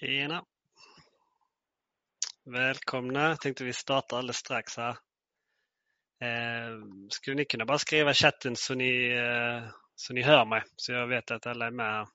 Tjena! 0.00 0.44
Välkomna! 2.44 3.36
Tänkte 3.36 3.64
vi 3.64 3.72
startar 3.72 4.18
alldeles 4.18 4.36
strax 4.36 4.76
här. 4.76 4.96
Eh, 6.20 6.80
skulle 7.10 7.36
ni 7.36 7.44
kunna 7.44 7.64
bara 7.64 7.78
skriva 7.78 8.10
i 8.10 8.14
chatten 8.14 8.56
så 8.56 8.74
ni, 8.74 9.08
eh, 9.08 9.68
så 9.94 10.12
ni 10.12 10.22
hör 10.22 10.44
mig, 10.44 10.62
så 10.76 10.92
jag 10.92 11.06
vet 11.06 11.30
att 11.30 11.46
alla 11.46 11.66
är 11.66 11.70
med 11.70 11.86
här. 11.86 12.08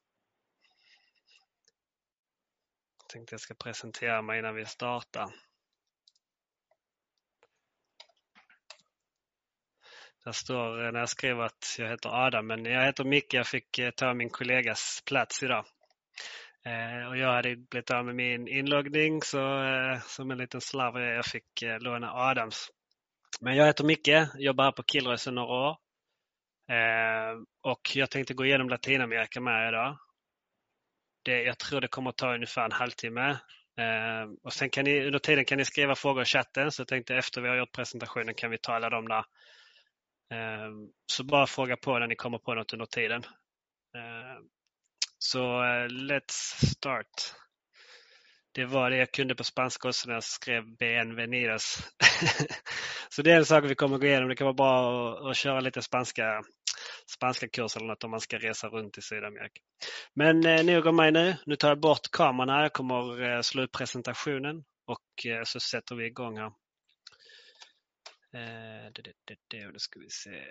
Jag 2.98 3.08
tänkte 3.10 3.34
jag 3.34 3.42
ska 3.42 3.54
presentera 3.54 4.22
mig 4.22 4.40
innan 4.40 4.56
vi 4.56 4.66
startar. 4.66 5.34
Där 10.24 10.32
står 10.32 10.86
eh, 10.86 10.92
när 10.92 11.00
jag 11.00 11.10
skrev 11.10 11.42
att 11.42 11.76
jag 11.80 11.90
heter 11.90 12.26
Adam, 12.26 12.48
men 12.48 12.66
jag 12.66 12.86
heter 12.86 13.04
Micke. 13.04 13.34
Jag 13.34 13.48
fick 13.48 13.80
eh, 13.80 13.92
ta 13.92 14.14
min 14.14 14.30
kollegas 14.30 15.04
plats 15.06 15.44
idag. 15.44 15.66
Eh, 16.66 17.08
och 17.08 17.18
jag 17.18 17.34
hade 17.34 17.56
blivit 17.56 17.92
av 17.92 18.06
med 18.06 18.16
min 18.16 18.48
inloggning 18.48 19.22
så 19.22 19.64
eh, 19.64 20.02
som 20.02 20.32
en 20.32 20.38
liten 20.38 20.62
slarv 20.62 20.98
eh, 20.98 21.04
jag 21.04 21.26
fick 21.26 21.64
låna 21.80 22.14
Adams. 22.14 22.70
Men 23.42 23.56
jag 23.56 23.66
heter 23.66 23.84
Micke, 23.84 24.28
jobbar 24.36 24.64
här 24.64 24.72
på 24.72 24.84
Killroy 24.84 25.18
sedan 25.18 25.36
några 25.36 25.54
år. 25.54 25.78
och 27.62 27.96
jag 27.96 28.10
tänkte 28.10 28.34
gå 28.34 28.46
igenom 28.46 28.70
Latinamerika 28.70 29.42
med 29.42 29.64
er 29.64 29.68
idag. 29.68 29.98
Det, 31.24 31.44
jag 31.44 31.60
tror 31.60 31.82
det 31.82 31.88
kommer 31.88 32.10
att 32.10 32.18
ta 32.18 32.34
ungefär 32.36 32.66
en 32.66 32.72
halvtimme. 32.72 33.38
och 34.44 34.54
sen 34.54 34.70
kan 34.70 34.86
ni, 34.86 35.06
under 35.06 35.20
tiden 35.20 35.46
kan 35.46 35.58
ni 35.58 35.66
skriva 35.66 35.96
frågor 35.96 36.22
i 36.22 36.26
chatten 36.26 36.72
så 36.72 36.82
jag 36.82 36.88
tänkte 36.88 37.16
efter 37.16 37.42
vi 37.42 37.50
har 37.50 37.56
gjort 37.56 37.72
presentationen 37.72 38.36
kan 38.36 38.52
vi 38.52 38.58
ta 38.58 38.74
alla 38.74 38.90
dem 38.90 39.08
där. 39.08 39.24
så 41.12 41.24
bara 41.24 41.48
fråga 41.48 41.78
på 41.78 42.00
när 42.00 42.08
ni 42.08 42.16
kommer 42.16 42.38
på 42.38 42.54
något 42.54 42.74
under 42.74 42.86
tiden. 42.86 43.24
Så 45.24 45.40
uh, 45.40 45.88
let's 45.88 46.66
start. 46.76 47.36
Det 48.52 48.66
var 48.66 48.90
det 48.90 48.98
jag 48.98 49.12
kunde 49.12 49.36
på 49.36 49.44
spanska 49.44 49.88
också 49.88 50.08
när 50.08 50.14
jag 50.14 50.24
skrev 50.24 50.78
Bienvenidos. 50.78 51.92
så 53.10 53.22
det 53.22 53.32
är 53.32 53.38
en 53.38 53.46
sak 53.46 53.64
vi 53.64 53.76
kommer 53.76 53.98
gå 53.98 54.08
igenom. 54.08 54.30
Det 54.30 54.36
kan 54.36 54.46
vara 54.46 54.54
bra 54.54 55.14
att, 55.14 55.26
att 55.26 55.38
köra 55.38 55.60
lite 55.60 55.82
spanska, 55.82 56.42
spanska 57.18 57.48
kurs 57.48 57.76
eller 57.76 57.88
något 57.88 58.04
om 58.04 58.12
man 58.12 58.20
ska 58.20 58.38
resa 58.38 58.68
runt 58.68 58.98
i 58.98 59.02
Sydamerika. 59.02 59.62
Men 60.14 60.46
eh, 60.46 60.64
nog 60.64 60.86
om 60.86 60.96
mig 60.96 61.12
nu. 61.12 61.36
Nu 61.46 61.56
tar 61.56 61.68
jag 61.68 61.80
bort 61.80 62.12
kameran 62.12 62.50
här. 62.50 62.62
Jag 62.62 62.74
kommer 62.74 63.24
eh, 63.24 63.42
slå 63.42 63.64
upp 63.64 63.72
presentationen 63.72 64.64
och 64.86 65.26
eh, 65.26 65.44
så 65.44 65.60
sätter 65.60 65.96
vi 65.96 66.06
igång 66.06 66.38
här. 66.38 66.52
Eh, 68.34 68.92
det, 68.94 69.02
det, 69.02 69.14
det, 69.26 69.36
det, 69.48 69.72
då 69.72 69.80
ska 69.80 70.00
vi 70.00 70.10
se. 70.10 70.44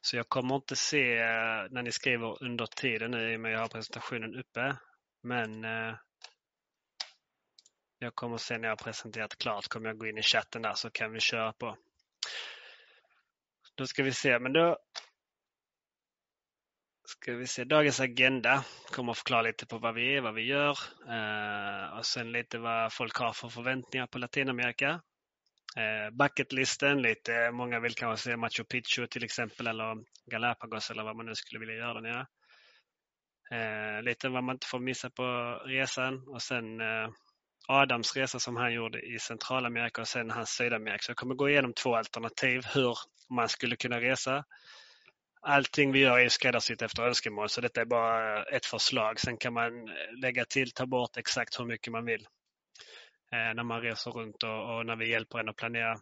Så 0.00 0.16
jag 0.16 0.28
kommer 0.28 0.54
inte 0.54 0.76
se 0.76 1.18
eh, 1.18 1.66
när 1.70 1.82
ni 1.82 1.92
skriver 1.92 2.42
under 2.42 2.66
tiden 2.66 3.10
nu 3.10 3.32
i 3.32 3.36
och 3.36 3.40
med 3.40 3.50
att 3.50 3.54
jag 3.54 3.60
har 3.60 3.68
presentationen 3.68 4.38
uppe. 4.38 4.76
Men 5.22 5.64
eh, 5.64 5.94
jag 7.98 8.14
kommer 8.14 8.36
se 8.36 8.58
när 8.58 8.68
jag 8.68 8.72
har 8.72 8.84
presenterat 8.84 9.38
klart 9.38 9.68
kommer 9.68 9.88
jag 9.88 9.98
gå 9.98 10.06
in 10.06 10.18
i 10.18 10.22
chatten 10.22 10.62
där 10.62 10.74
så 10.74 10.90
kan 10.90 11.12
vi 11.12 11.20
köra 11.20 11.52
på. 11.52 11.76
Då 13.74 13.86
ska 13.86 14.02
vi 14.02 14.12
se, 14.12 14.38
men 14.38 14.52
då 14.52 14.78
ska 17.08 17.32
vi 17.32 17.46
se. 17.46 17.64
Dagens 17.64 18.00
agenda 18.00 18.64
kommer 18.90 19.12
att 19.12 19.18
förklara 19.18 19.42
lite 19.42 19.66
på 19.66 19.78
vad 19.78 19.94
vi 19.94 20.16
är, 20.16 20.20
vad 20.20 20.34
vi 20.34 20.42
gör 20.42 20.78
eh, 21.08 21.98
och 21.98 22.06
sen 22.06 22.32
lite 22.32 22.58
vad 22.58 22.92
folk 22.92 23.16
har 23.16 23.32
för 23.32 23.48
förväntningar 23.48 24.06
på 24.06 24.18
Latinamerika. 24.18 25.00
Eh, 25.76 26.10
bucketlisten, 26.10 27.02
lite, 27.02 27.50
många 27.50 27.80
vill 27.80 27.94
kanske 27.94 28.30
se 28.30 28.36
Machu 28.36 28.64
Picchu 28.64 29.06
till 29.06 29.24
exempel 29.24 29.66
eller 29.66 29.96
Galapagos 30.30 30.90
eller 30.90 31.02
vad 31.02 31.16
man 31.16 31.26
nu 31.26 31.34
skulle 31.34 31.60
vilja 31.60 31.74
göra 31.74 31.94
där 31.94 32.00
nere. 32.00 32.26
Eh, 33.52 34.02
lite 34.02 34.28
vad 34.28 34.44
man 34.44 34.54
inte 34.56 34.66
får 34.66 34.78
missa 34.78 35.10
på 35.10 35.22
resan 35.66 36.28
och 36.28 36.42
sen 36.42 36.80
eh, 36.80 37.08
Adams 37.68 38.16
resa 38.16 38.38
som 38.38 38.56
han 38.56 38.72
gjorde 38.72 39.00
i 39.00 39.18
Centralamerika 39.18 40.00
och 40.00 40.08
sen 40.08 40.30
hans 40.30 40.50
Sydamerika. 40.50 41.02
Så 41.02 41.10
jag 41.10 41.16
kommer 41.16 41.34
gå 41.34 41.48
igenom 41.48 41.72
två 41.72 41.96
alternativ 41.96 42.62
hur 42.74 42.96
man 43.30 43.48
skulle 43.48 43.76
kunna 43.76 44.00
resa. 44.00 44.44
Allting 45.42 45.92
vi 45.92 45.98
gör 45.98 46.18
är 46.18 46.28
skräddarsytt 46.28 46.82
efter 46.82 47.02
önskemål 47.02 47.48
så 47.48 47.60
detta 47.60 47.80
är 47.80 47.84
bara 47.84 48.44
ett 48.44 48.66
förslag. 48.66 49.20
Sen 49.20 49.36
kan 49.36 49.52
man 49.52 49.88
eh, 49.88 49.94
lägga 50.22 50.44
till, 50.44 50.72
ta 50.72 50.86
bort 50.86 51.16
exakt 51.16 51.60
hur 51.60 51.64
mycket 51.64 51.92
man 51.92 52.04
vill. 52.04 52.26
Eh, 53.32 53.54
när 53.54 53.62
man 53.62 53.80
reser 53.80 54.10
runt 54.10 54.42
och, 54.42 54.76
och, 54.76 54.86
när 54.86 54.96
vi 54.96 55.10
hjälper 55.10 55.38
en 55.38 55.48
att 55.48 55.56
planera. 55.56 55.96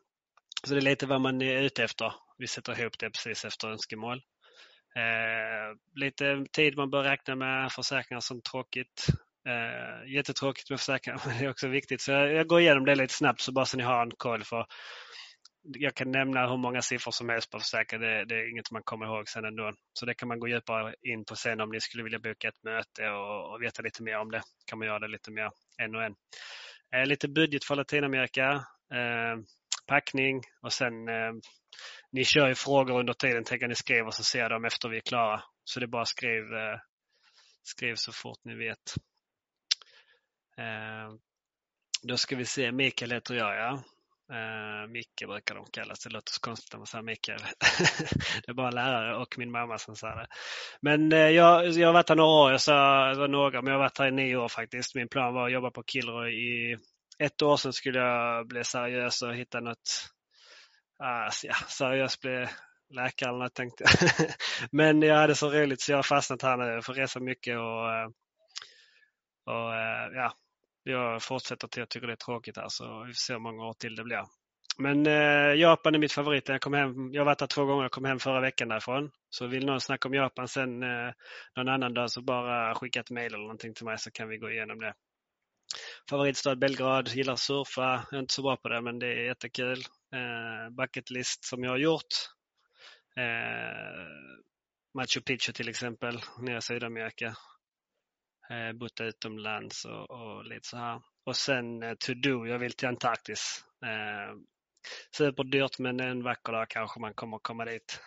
Så 0.64 0.74
det 0.74 0.80
är 0.80 0.82
lite 0.82 1.06
vad 1.06 1.20
man 1.20 1.42
är 1.42 1.62
ute 1.62 1.84
efter. 1.84 2.12
Vi 2.38 2.46
sätter 2.46 2.80
ihop 2.80 2.98
det 2.98 3.10
precis 3.10 3.44
efter 3.44 3.68
önskemål. 3.68 4.22
Eh, 4.96 5.76
lite 5.94 6.44
tid 6.52 6.76
man 6.76 6.90
bör 6.90 7.02
räkna 7.02 7.34
med 7.34 7.72
försäkringar 7.72 8.20
som 8.20 8.40
tråkigt. 8.42 9.06
Eh, 9.48 10.12
jättetråkigt 10.14 10.70
med 10.70 10.80
försäkringar, 10.80 11.22
men 11.26 11.38
det 11.38 11.44
är 11.44 11.50
också 11.50 11.68
viktigt. 11.68 12.00
Så 12.00 12.12
jag, 12.12 12.32
jag 12.32 12.46
går 12.46 12.60
igenom 12.60 12.84
det 12.84 12.94
lite 12.94 13.14
snabbt 13.14 13.40
så 13.40 13.52
bara 13.52 13.66
så 13.66 13.76
ni 13.76 13.82
har 13.82 14.02
en 14.02 14.10
koll. 14.10 14.44
för 14.44 14.66
jag 15.62 15.94
kan 15.94 16.10
nämna 16.10 16.48
hur 16.48 16.56
många 16.56 16.82
siffror 16.82 17.12
som 17.12 17.28
helst 17.28 17.50
på 17.50 17.58
försäkringar. 17.58 18.06
Det, 18.06 18.24
det, 18.24 18.34
är 18.34 18.50
inget 18.50 18.70
man 18.70 18.82
kommer 18.82 19.06
ihåg 19.06 19.28
sen 19.28 19.44
ändå. 19.44 19.72
Så 19.92 20.06
det 20.06 20.14
kan 20.14 20.28
man 20.28 20.40
gå 20.40 20.48
djupare 20.48 20.94
in 21.02 21.24
på 21.24 21.36
sen 21.36 21.60
om 21.60 21.70
ni 21.70 21.80
skulle 21.80 22.02
vilja 22.02 22.18
boka 22.18 22.48
ett 22.48 22.64
möte 22.64 23.08
och, 23.08 23.52
och 23.52 23.62
veta 23.62 23.82
lite 23.82 24.02
mer 24.02 24.18
om 24.18 24.30
det. 24.30 24.42
kan 24.66 24.78
man 24.78 24.88
göra 24.88 24.98
det 24.98 25.08
lite 25.08 25.30
mer 25.30 25.50
en 25.76 25.94
och 25.94 26.02
en. 26.02 26.14
Eh, 26.94 27.06
lite 27.06 27.28
budget 27.28 27.64
för 27.64 27.76
Latinamerika, 27.76 28.50
eh, 28.94 29.36
packning 29.86 30.42
och 30.62 30.72
sen 30.72 31.08
eh, 31.08 31.32
ni 32.12 32.24
kör 32.24 32.48
ju 32.48 32.54
frågor 32.54 32.98
under 32.98 33.12
tiden. 33.12 33.44
tänker 33.44 33.64
jag, 33.64 33.68
ni 33.68 33.74
skriver 33.74 34.10
så 34.10 34.22
ser 34.22 34.38
jag 34.38 34.50
dem 34.50 34.64
efter 34.64 34.88
vi 34.88 34.96
är 34.96 35.00
klara. 35.00 35.42
Så 35.64 35.80
det 35.80 35.86
är 35.86 35.88
bara 35.88 36.04
skriv, 36.04 36.42
eh, 36.54 36.78
skriv 37.62 37.94
så 37.94 38.12
fort 38.12 38.38
ni 38.44 38.54
vet. 38.54 38.94
Eh, 40.58 41.14
då 42.02 42.16
ska 42.16 42.36
vi 42.36 42.44
se, 42.44 42.72
Mikael 42.72 43.12
heter 43.12 43.34
jag 43.34 43.56
ja. 43.56 43.82
Uh, 44.32 44.90
Micke 44.90 45.26
brukar 45.26 45.54
de 45.54 45.66
kallas. 45.72 46.04
Det 46.04 46.10
låter 46.10 46.32
så 46.32 46.40
konstigt 46.40 46.72
när 46.72 46.78
man 46.78 46.86
säger 46.86 47.02
Micke. 47.02 47.26
det 48.46 48.50
är 48.50 48.54
bara 48.54 48.70
lärare 48.70 49.16
och 49.16 49.38
min 49.38 49.50
mamma 49.50 49.78
som 49.78 49.96
säger 49.96 50.16
det. 50.16 50.26
Men 50.80 51.12
uh, 51.12 51.18
jag, 51.18 51.68
jag 51.68 51.88
har 51.88 51.92
varit 51.92 52.08
här 52.08 52.16
några 52.16 52.30
år. 52.30 52.50
Jag 52.50 52.60
sa 52.60 53.26
några, 53.28 53.62
men 53.62 53.72
jag 53.72 53.78
har 53.78 53.84
varit 53.84 53.98
här 53.98 54.08
i 54.08 54.10
nio 54.10 54.36
år 54.36 54.48
faktiskt. 54.48 54.94
Min 54.94 55.08
plan 55.08 55.34
var 55.34 55.46
att 55.46 55.52
jobba 55.52 55.70
på 55.70 55.82
Kilroy 55.86 56.32
i 56.32 56.76
ett 57.18 57.42
år 57.42 57.56
sedan 57.56 57.72
skulle 57.72 57.98
jag 57.98 58.46
bli 58.48 58.64
seriös 58.64 59.22
och 59.22 59.34
hitta 59.34 59.60
något, 59.60 60.08
uh, 61.02 61.30
ja, 61.42 61.54
seriöst 61.68 62.20
bli 62.20 62.46
läkare 62.94 63.30
eller 63.30 63.38
något 63.38 63.54
tänkte 63.54 63.84
jag. 63.84 64.28
men 64.72 65.02
jag 65.02 65.16
hade 65.16 65.34
så 65.34 65.50
roligt 65.50 65.80
så 65.80 65.92
jag 65.92 65.98
har 65.98 66.02
fastnat 66.02 66.42
här 66.42 66.56
nu. 66.56 66.64
Jag 66.64 66.84
får 66.84 66.94
resa 66.94 67.20
mycket 67.20 67.58
och, 67.58 67.94
eh, 67.94 68.06
och 69.44 69.74
ja, 70.14 70.32
jag 70.88 71.22
fortsätter 71.22 71.68
till 71.68 71.82
att 71.82 71.86
jag 71.86 71.88
tycker 71.88 72.06
det 72.06 72.12
är 72.12 72.16
tråkigt 72.16 72.56
här 72.56 72.68
så 72.68 73.04
vi 73.04 73.12
får 73.12 73.18
se 73.18 73.32
hur 73.32 73.40
många 73.40 73.64
år 73.64 73.72
till 73.72 73.96
det 73.96 74.04
blir. 74.04 74.24
Men 74.78 75.06
eh, 75.06 75.60
Japan 75.60 75.94
är 75.94 75.98
mitt 75.98 76.12
favorit. 76.12 76.48
Jag, 76.48 76.60
kom 76.60 76.74
hem, 76.74 77.12
jag 77.12 77.20
har 77.20 77.26
varit 77.26 77.38
där 77.38 77.46
två 77.46 77.64
gånger. 77.64 77.82
Jag 77.82 77.90
kom 77.90 78.04
hem 78.04 78.18
förra 78.18 78.40
veckan 78.40 78.68
därifrån. 78.68 79.10
Så 79.30 79.46
vill 79.46 79.66
någon 79.66 79.80
snacka 79.80 80.08
om 80.08 80.14
Japan 80.14 80.48
sen 80.48 80.82
eh, 80.82 81.12
någon 81.56 81.68
annan 81.68 81.94
dag 81.94 82.10
så 82.10 82.22
bara 82.22 82.74
skicka 82.74 83.00
ett 83.00 83.10
mail 83.10 83.34
eller 83.34 83.38
någonting 83.38 83.74
till 83.74 83.84
mig 83.84 83.98
så 83.98 84.10
kan 84.10 84.28
vi 84.28 84.38
gå 84.38 84.50
igenom 84.50 84.80
det. 84.80 84.94
Favoritstad 86.10 86.56
Belgrad, 86.56 87.08
gillar 87.08 87.32
att 87.32 87.38
surfa. 87.38 88.06
Jag 88.10 88.18
är 88.18 88.20
inte 88.20 88.34
så 88.34 88.42
bra 88.42 88.56
på 88.56 88.68
det 88.68 88.80
men 88.80 88.98
det 88.98 89.06
är 89.06 89.24
jättekul. 89.24 89.78
Eh, 90.14 90.70
bucketlist 90.70 91.44
som 91.44 91.64
jag 91.64 91.70
har 91.70 91.78
gjort. 91.78 92.14
Eh, 93.16 94.08
Machu 94.94 95.20
Picchu 95.20 95.52
till 95.52 95.68
exempel, 95.68 96.20
nere 96.40 96.58
i 96.58 96.62
Sydamerika 96.62 97.36
eh, 98.50 98.72
bott 98.72 99.00
utomlands 99.00 99.84
och, 99.84 100.10
och, 100.10 100.44
lite 100.44 100.68
så 100.68 100.76
här. 100.76 101.02
Och 101.24 101.36
sen 101.36 101.82
eh, 101.82 101.94
to 101.94 102.14
do, 102.14 102.46
jag 102.46 102.58
vill 102.58 102.72
till 102.72 102.88
Antarktis. 102.88 103.64
Eh, 103.84 104.36
superdyrt 105.16 105.78
men 105.78 106.00
en 106.00 106.22
vacker 106.22 106.52
dag 106.52 106.68
kanske 106.68 107.00
man 107.00 107.14
kommer 107.14 107.38
komma 107.38 107.64
dit. 107.64 108.00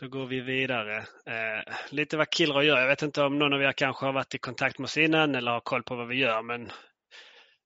Då 0.00 0.08
går 0.08 0.26
vi 0.26 0.40
vidare. 0.40 0.96
Eh, 1.26 1.74
lite 1.90 2.16
vad 2.16 2.30
Killroy 2.30 2.66
gör. 2.66 2.80
Jag 2.80 2.86
vet 2.86 3.02
inte 3.02 3.22
om 3.22 3.38
någon 3.38 3.52
av 3.52 3.62
er 3.62 3.72
kanske 3.72 4.06
har 4.06 4.12
varit 4.12 4.34
i 4.34 4.38
kontakt 4.38 4.78
med 4.78 4.84
oss 4.84 4.96
innan 4.96 5.34
eller 5.34 5.50
har 5.50 5.60
koll 5.60 5.82
på 5.82 5.96
vad 5.96 6.08
vi 6.08 6.16
gör 6.16 6.42
men 6.42 6.70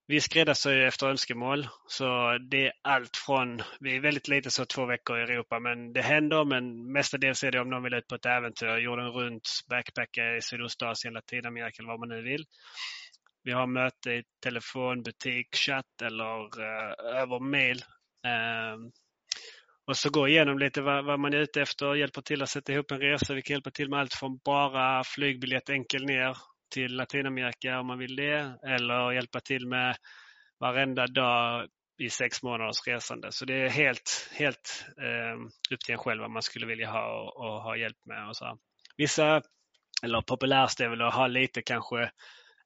vi 0.07 0.21
skräddarsyr 0.21 0.81
efter 0.81 1.07
önskemål. 1.07 1.69
Så 1.87 2.39
det 2.51 2.67
är 2.67 2.73
allt 2.83 3.17
från, 3.17 3.63
vi 3.81 3.97
är 3.97 4.01
väldigt 4.01 4.29
lite 4.29 4.51
så 4.51 4.65
två 4.65 4.87
veckor 4.87 5.19
i 5.19 5.23
Europa, 5.23 5.61
men 5.61 5.93
det 5.93 6.03
händer. 6.03 6.45
Men 6.45 6.93
mestadels 6.93 7.45
är 7.45 7.51
det 7.51 7.61
om 7.61 7.71
någon 7.71 7.83
vill 7.83 7.95
ut 7.95 8.09
på 8.09 8.15
ett 8.15 8.27
äventyr, 8.27 8.77
jorden 8.77 9.09
runt, 9.09 9.49
backpacka 9.71 10.37
i 10.37 10.43
Sydostasien, 10.43 11.15
Latinamerika 11.15 11.83
eller 11.83 11.93
vad 11.93 12.01
man 12.01 12.09
nu 12.09 12.23
vill. 12.23 12.45
Vi 13.45 13.53
har 13.53 13.67
möte 13.67 14.11
i 14.11 14.23
telefon, 14.43 15.03
butik, 15.03 15.57
chatt 15.57 16.03
eller 16.03 16.61
uh, 16.61 17.21
över 17.23 17.41
mail. 17.41 17.77
Uh, 18.27 18.91
och 19.87 19.97
så 19.97 20.11
gå 20.11 20.29
igenom 20.29 20.59
lite 20.59 20.83
vad, 20.83 21.05
vad, 21.05 21.21
man 21.21 21.35
är 21.35 21.39
ute 21.39 21.63
efter, 21.63 21.95
hjälper 21.95 22.23
till 22.23 22.43
att 22.43 22.49
sätta 22.49 22.73
ihop 22.73 22.91
en 22.91 23.01
resa. 23.01 23.35
Vi 23.35 23.43
kan 23.43 23.55
hjälpa 23.55 23.71
till 23.71 23.91
med 23.91 24.01
allt 24.01 24.15
från 24.15 24.41
bara 24.45 25.05
flygbiljett 25.05 25.71
enkel 25.71 26.05
ner 26.05 26.37
till 26.73 26.97
Latinamerika 26.97 27.81
om 27.81 27.87
man 27.87 27.99
vill 27.99 28.17
det 28.17 28.59
eller 28.67 29.13
hjälpa 29.13 29.41
till 29.41 29.67
med 29.67 29.97
varenda 30.61 31.07
dag 31.07 31.69
i 31.99 32.11
sex 32.11 32.43
månaders 32.43 32.87
resande. 32.87 33.33
Så 33.33 33.45
det 33.45 33.55
är 33.55 33.69
helt, 33.69 34.31
helt 34.33 34.87
eh, 34.99 35.75
upp 35.75 35.81
till 35.81 35.93
en 35.93 35.99
själv 35.99 36.21
vad 36.21 36.31
man 36.31 36.43
skulle 36.43 36.67
vilja 36.67 36.91
ha 36.91 37.21
och, 37.21 37.37
och 37.37 37.63
ha 37.63 37.77
hjälp 37.77 38.07
med. 38.07 38.29
Och 38.29 38.37
så. 38.37 38.59
Vissa, 38.97 39.43
eller 40.03 40.21
populärast 40.21 40.81
är 40.81 40.89
väl 40.89 41.03
att 41.03 41.15
ha 41.15 41.27
lite 41.27 41.63
kanske 41.63 42.11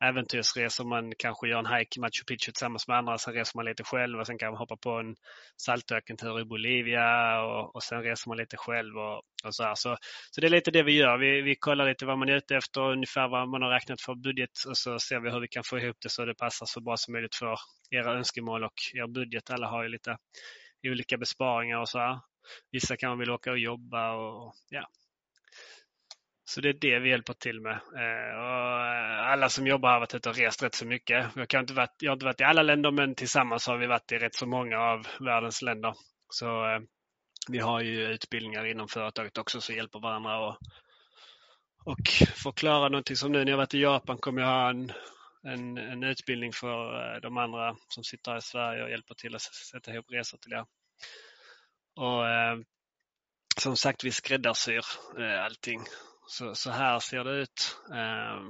äventyrsresor. 0.01 0.85
Man 0.85 1.13
kanske 1.19 1.49
gör 1.49 1.59
en 1.59 1.79
hike 1.79 1.99
i 1.99 2.01
Machu 2.01 2.25
Picchu 2.27 2.53
tillsammans 2.53 2.89
med 2.89 2.97
andra. 2.97 3.19
Sen 3.19 3.35
reser 3.35 3.59
man 3.59 3.65
lite 3.65 3.85
själv 3.85 4.21
och 4.21 4.27
sen 4.27 4.39
kan 4.39 4.51
man 4.51 4.59
hoppa 4.59 4.77
på 4.77 4.91
en 4.91 5.17
saltökentur 5.57 6.41
i 6.41 6.45
Bolivia 6.45 7.41
och, 7.43 7.75
och 7.75 7.83
sen 7.83 8.03
reser 8.03 8.29
man 8.29 8.39
lite 8.39 8.57
själv. 8.57 8.97
Och, 8.99 9.17
och 9.45 9.55
så, 9.55 9.73
så, 9.75 9.97
så, 10.31 10.41
det 10.41 10.47
är 10.47 10.51
lite 10.51 10.71
det 10.71 10.83
vi 10.83 10.93
gör. 10.93 11.19
Vi, 11.19 11.43
vi 11.43 11.55
kollar 11.57 11.89
lite 11.89 12.07
vad 12.07 12.19
man 12.19 12.29
är 12.29 12.37
ute 12.37 12.57
efter, 12.57 12.81
ungefär 12.81 13.29
vad 13.29 13.49
man 13.49 13.63
har 13.63 13.71
räknat 13.71 14.01
för 14.01 14.15
budget 14.15 14.65
och 14.69 14.77
så 14.77 14.99
ser 14.99 15.21
vi 15.21 15.31
hur 15.31 15.41
vi 15.41 15.49
kan 15.49 15.65
få 15.65 15.79
ihop 15.79 15.97
det 16.03 16.09
så 16.09 16.25
det 16.25 16.35
passar 16.35 16.67
så 16.67 16.81
bra 16.81 16.97
som 16.97 17.13
möjligt 17.13 17.35
för 17.35 17.57
era 17.91 18.13
önskemål 18.13 18.65
och 18.65 18.75
er 18.95 19.07
budget. 19.07 19.51
Alla 19.51 19.67
har 19.67 19.83
ju 19.83 19.89
lite 19.89 20.17
olika 20.85 21.17
besparingar 21.17 21.79
och 21.79 21.89
så. 21.89 21.99
Här. 21.99 22.21
Vissa 22.73 22.97
kan 22.97 23.09
man 23.09 23.19
vilja 23.19 23.35
åka 23.35 23.51
och 23.51 23.59
jobba 23.59 24.13
och 24.13 24.55
ja, 24.69 24.89
så 26.49 26.61
det 26.61 26.69
är 26.69 26.73
det 26.73 26.99
vi 26.99 27.11
hjälper 27.11 27.33
till 27.33 27.61
med. 27.61 27.73
Eh, 27.73 28.39
och 28.39 28.81
alla 29.33 29.49
som 29.49 29.67
jobbar 29.67 29.91
har 29.91 30.01
varit 30.01 30.15
ute 30.15 30.29
och 30.29 30.37
rest 30.37 30.63
rätt 30.63 30.75
så 30.75 30.87
mycket. 30.87 31.27
Jag, 31.37 31.49
kan 31.49 31.61
inte 31.61 31.75
varit, 31.75 31.95
jag 31.99 32.11
har 32.11 32.17
inte 32.17 32.27
varit 32.27 32.41
i 32.41 32.45
alla 32.45 32.63
länder 32.63 32.91
men 32.91 33.15
tillsammans 33.15 33.67
har 33.67 33.79
vi 33.79 33.87
varit 33.87 34.13
i 34.13 34.19
rätt 34.19 34.35
så 34.35 34.47
många 34.47 34.79
av 34.79 35.07
världens 35.21 35.63
länder. 35.63 35.95
Så 36.29 36.47
eh, 36.47 36.81
vi 37.49 37.59
har 37.59 37.81
ju 37.81 38.07
utbildningar 38.07 38.67
inom 38.67 38.89
företaget 38.89 39.39
också 39.39 39.61
som 39.61 39.75
hjälper 39.75 39.99
varandra 39.99 40.39
och, 40.39 40.57
och 41.85 42.09
förklara 42.35 42.89
någonting 42.89 43.17
som 43.17 43.33
nu 43.33 43.45
när 43.45 43.51
jag 43.51 43.59
varit 43.59 43.75
i 43.75 43.81
Japan 43.81 44.19
kommer 44.19 44.43
jag 44.43 44.49
ha 44.49 44.71
en, 44.71 44.93
en, 45.43 45.79
en 45.79 46.03
utbildning 46.03 46.53
för 46.53 47.15
eh, 47.15 47.21
de 47.21 47.37
andra 47.37 47.77
som 47.89 48.05
sitter 48.05 48.31
här 48.31 48.39
i 48.39 48.43
Sverige 48.43 48.83
och 48.83 48.91
hjälper 48.91 49.15
till 49.15 49.35
att 49.35 49.43
sätta 49.43 49.93
ihop 49.93 50.07
resor 50.11 50.39
till 50.39 50.53
er. 50.53 50.65
Och 51.97 52.25
som 53.61 53.77
sagt, 53.77 54.05
vi 54.05 54.13
skräddarsyr 54.13 54.85
allting. 55.45 55.81
Så, 56.27 56.55
så 56.55 56.71
här 56.71 56.99
ser 56.99 57.25
det 57.25 57.31
ut. 57.31 57.77
Eh, 57.93 58.43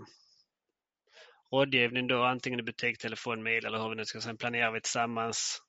rådgivning 1.52 2.06
då 2.06 2.22
antingen 2.22 2.60
i 2.60 2.62
butik, 2.62 2.98
telefon, 2.98 3.42
mail 3.42 3.66
eller 3.66 3.78
hur 3.78 3.88
vi 3.88 3.96
nu 3.96 4.04
ska. 4.04 4.20
Sen 4.20 4.36
planerar 4.36 4.72
vi 4.72 4.80
tillsammans. 4.80 5.62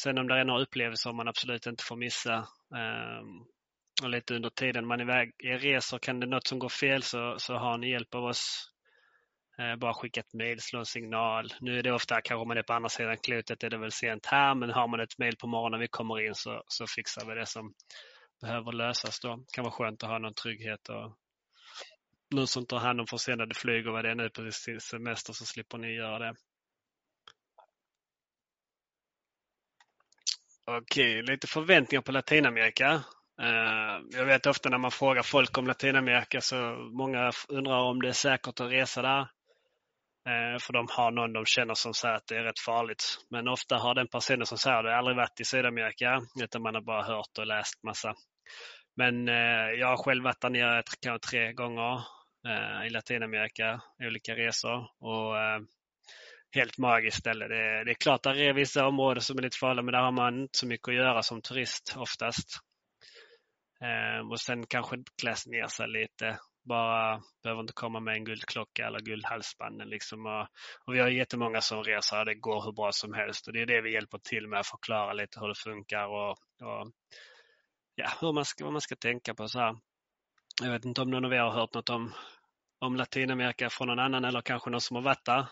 Sen 0.00 0.18
om 0.18 0.28
det 0.28 0.34
är 0.34 0.44
några 0.44 0.62
upplevelser 0.62 1.12
man 1.12 1.28
absolut 1.28 1.66
inte 1.66 1.84
får 1.84 1.96
missa 1.96 2.34
eh, 2.74 3.22
och 4.02 4.10
lite 4.10 4.34
under 4.34 4.50
tiden 4.50 4.86
man 4.86 5.00
är 5.00 5.04
iväg 5.04 5.32
i 5.38 5.48
resor 5.48 5.98
kan 5.98 6.20
det 6.20 6.26
något 6.26 6.46
som 6.46 6.58
går 6.58 6.68
fel 6.68 7.02
så, 7.02 7.34
så 7.38 7.54
har 7.54 7.78
ni 7.78 7.90
hjälp 7.90 8.14
av 8.14 8.24
oss. 8.24 8.68
Eh, 9.58 9.76
bara 9.76 9.94
skicka 9.94 10.20
ett 10.20 10.34
mail, 10.34 10.60
slå 10.60 10.78
en 10.78 10.86
signal. 10.86 11.52
Nu 11.60 11.78
är 11.78 11.82
det 11.82 11.92
ofta, 11.92 12.20
kanske 12.20 12.48
man 12.48 12.56
är 12.56 12.62
på 12.62 12.72
andra 12.72 12.88
sidan 12.88 13.16
klotet, 13.16 13.62
är 13.62 13.70
det 13.70 13.78
väl 13.78 13.92
sent 13.92 14.26
här, 14.26 14.54
men 14.54 14.70
har 14.70 14.88
man 14.88 15.00
ett 15.00 15.18
mail 15.18 15.36
på 15.36 15.46
morgonen 15.46 15.80
vi 15.80 15.88
kommer 15.88 16.26
in 16.26 16.34
så, 16.34 16.62
så 16.66 16.86
fixar 16.86 17.26
vi 17.26 17.34
det 17.34 17.46
som 17.46 17.74
behöver 18.40 18.72
lösas 18.72 19.20
då. 19.20 19.36
Det 19.36 19.52
kan 19.54 19.64
vara 19.64 19.74
skönt 19.74 20.02
att 20.02 20.08
ha 20.08 20.18
någon 20.18 20.34
trygghet 20.34 20.88
och 20.88 21.16
nu 22.32 22.46
som 22.46 22.66
tar 22.66 22.78
hand 22.78 23.00
om 23.00 23.06
försenade 23.06 23.54
flyg 23.54 23.86
och 23.86 23.92
vad 23.92 24.04
det 24.04 24.10
är 24.10 24.14
nu 24.14 24.30
på 24.30 24.50
sin 24.50 24.80
semester 24.80 25.32
så 25.32 25.44
slipper 25.44 25.78
ni 25.78 25.94
göra 25.94 26.18
det. 26.18 26.34
Okej, 30.66 31.22
lite 31.22 31.46
förväntningar 31.46 32.02
på 32.02 32.12
Latinamerika. 32.12 33.04
Eh, 33.42 34.00
jag 34.10 34.26
vet 34.26 34.46
ofta 34.46 34.68
när 34.68 34.78
man 34.78 34.90
frågar 34.90 35.22
folk 35.22 35.58
om 35.58 35.66
Latinamerika 35.66 36.40
så 36.40 36.56
många 36.92 37.32
undrar 37.48 37.78
om 37.78 38.02
det 38.02 38.08
är 38.08 38.12
säkert 38.12 38.60
att 38.60 38.72
resa 38.72 39.02
där. 39.02 39.20
Eh, 40.28 40.58
för 40.60 40.72
de 40.72 40.86
har 40.90 41.10
någon 41.10 41.32
de 41.32 41.44
känner 41.44 41.74
som 41.74 41.94
säger 41.94 42.14
att 42.14 42.26
det 42.26 42.36
är 42.36 42.42
rätt 42.42 42.58
farligt. 42.58 43.04
Men 43.30 43.48
ofta 43.48 43.76
har 43.76 43.94
den 43.94 44.08
personen 44.08 44.46
som 44.46 44.58
säger 44.58 44.82
det 44.82 44.96
aldrig 44.96 45.16
varit 45.16 45.40
i 45.40 45.44
Sydamerika 45.44 46.20
utan 46.42 46.62
man 46.62 46.74
har 46.74 46.82
bara 46.82 47.02
hört 47.02 47.38
och 47.38 47.46
läst 47.46 47.82
massa. 47.82 48.14
Men 48.96 49.28
eh, 49.28 49.70
jag 49.80 49.86
har 49.86 49.96
själv 50.04 50.24
varit 50.24 50.40
där 50.40 50.50
nere 50.50 50.82
kanske 51.00 51.28
tre 51.28 51.52
gånger 51.52 52.04
Eh, 52.48 52.86
i 52.86 52.90
Latinamerika, 52.90 53.80
olika 54.00 54.36
resor. 54.36 54.90
Och 54.98 55.38
eh, 55.38 55.60
helt 56.54 56.78
magiskt 56.78 57.18
ställe. 57.18 57.48
Det 57.48 57.56
är, 57.56 57.84
det 57.84 57.90
är 57.90 57.94
klart 57.94 58.26
att 58.26 58.34
det 58.34 58.48
är 58.48 58.52
vissa 58.52 58.86
områden 58.86 59.22
som 59.22 59.38
är 59.38 59.42
lite 59.42 59.58
farliga 59.58 59.82
men 59.82 59.92
där 59.92 60.02
har 60.02 60.12
man 60.12 60.42
inte 60.42 60.58
så 60.58 60.66
mycket 60.66 60.88
att 60.88 60.94
göra 60.94 61.22
som 61.22 61.42
turist 61.42 61.94
oftast. 61.96 62.48
Eh, 63.80 64.30
och 64.30 64.40
sen 64.40 64.66
kanske 64.66 64.96
kläs 65.20 65.46
ner 65.46 65.66
sig 65.66 65.88
lite. 65.88 66.38
Bara 66.64 67.22
behöver 67.42 67.60
inte 67.60 67.72
komma 67.72 68.00
med 68.00 68.14
en 68.14 68.24
guldklocka 68.24 68.86
eller 68.86 69.00
guldhalsband. 69.00 69.82
Liksom. 69.86 70.26
Och, 70.26 70.46
och 70.86 70.94
vi 70.94 71.00
har 71.00 71.08
jättemånga 71.08 71.60
som 71.60 71.84
reser 71.84 72.18
och 72.18 72.26
det 72.26 72.34
går 72.34 72.64
hur 72.64 72.72
bra 72.72 72.92
som 72.92 73.14
helst. 73.14 73.46
Och 73.46 73.52
det 73.52 73.62
är 73.62 73.66
det 73.66 73.80
vi 73.80 73.92
hjälper 73.92 74.18
till 74.18 74.48
med 74.48 74.60
att 74.60 74.66
förklara 74.66 75.12
lite 75.12 75.40
hur 75.40 75.48
det 75.48 75.58
funkar 75.58 76.06
och, 76.06 76.30
och 76.30 76.92
ja, 77.94 78.08
hur 78.20 78.32
man 78.32 78.44
ska, 78.44 78.64
vad 78.64 78.72
man 78.72 78.80
ska 78.80 78.96
tänka 78.96 79.34
på. 79.34 79.48
så 79.48 79.58
här. 79.58 79.76
Jag 80.62 80.70
vet 80.72 80.84
inte 80.84 81.00
om 81.00 81.10
någon 81.10 81.24
av 81.24 81.32
er 81.32 81.38
har 81.38 81.50
hört 81.50 81.74
något 81.74 81.90
om, 81.90 82.12
om 82.82 82.96
Latinamerika 82.96 83.70
från 83.70 83.88
någon 83.88 83.98
annan 83.98 84.24
eller 84.24 84.40
kanske 84.40 84.70
någon 84.70 84.80
som 84.80 84.96
har 84.96 85.02
varit 85.02 85.24
där. 85.24 85.46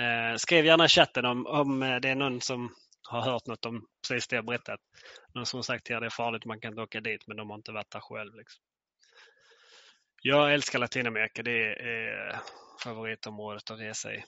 Eh, 0.00 0.36
skriv 0.36 0.64
gärna 0.64 0.84
i 0.84 0.88
chatten 0.88 1.24
om, 1.24 1.46
om 1.46 1.82
eh, 1.82 1.96
det 1.96 2.08
är 2.08 2.14
någon 2.14 2.40
som 2.40 2.74
har 3.08 3.22
hört 3.22 3.46
något 3.46 3.66
om 3.66 3.86
precis 4.08 4.28
det 4.28 4.36
jag 4.36 4.44
berättat. 4.44 4.80
Någon 5.34 5.46
som 5.46 5.58
har 5.58 5.62
sagt 5.62 5.84
till 5.84 5.96
er 5.96 6.00
det 6.00 6.06
är 6.06 6.10
farligt, 6.10 6.44
man 6.44 6.60
kan 6.60 6.72
inte 6.72 6.82
åka 6.82 7.00
dit, 7.00 7.26
men 7.26 7.36
de 7.36 7.50
har 7.50 7.56
inte 7.56 7.72
varit 7.72 7.90
där 7.90 8.00
själv. 8.00 8.34
Liksom. 8.34 8.62
Jag 10.22 10.54
älskar 10.54 10.78
Latinamerika, 10.78 11.42
det 11.42 11.72
är 11.72 12.40
favoritområdet 12.84 13.70
att 13.70 13.80
resa 13.80 14.14
i. 14.14 14.24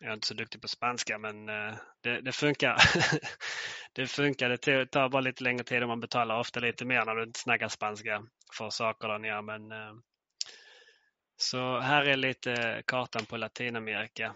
Jag 0.00 0.10
är 0.10 0.14
inte 0.14 0.26
så 0.26 0.34
duktig 0.34 0.62
på 0.62 0.68
spanska, 0.68 1.18
men 1.18 1.48
eh, 1.48 1.74
det, 2.02 2.20
det 2.20 2.32
funkar. 2.32 2.76
det 3.92 4.06
funkar. 4.06 4.48
Det 4.48 4.86
tar 4.86 5.08
bara 5.08 5.20
lite 5.20 5.44
längre 5.44 5.64
tid 5.64 5.82
och 5.82 5.88
man 5.88 6.00
betalar 6.00 6.38
ofta 6.38 6.60
lite 6.60 6.84
mer 6.84 7.04
när 7.04 7.14
du 7.14 7.22
inte 7.22 7.40
snackar 7.40 7.68
spanska 7.68 8.22
för 8.58 8.70
saker 8.70 9.08
där 9.08 9.18
nere. 9.18 9.42
Men, 9.42 9.72
eh, 9.72 9.94
så 11.40 11.80
här 11.80 12.04
är 12.04 12.16
lite 12.16 12.82
kartan 12.86 13.26
på 13.26 13.36
Latinamerika 13.36 14.34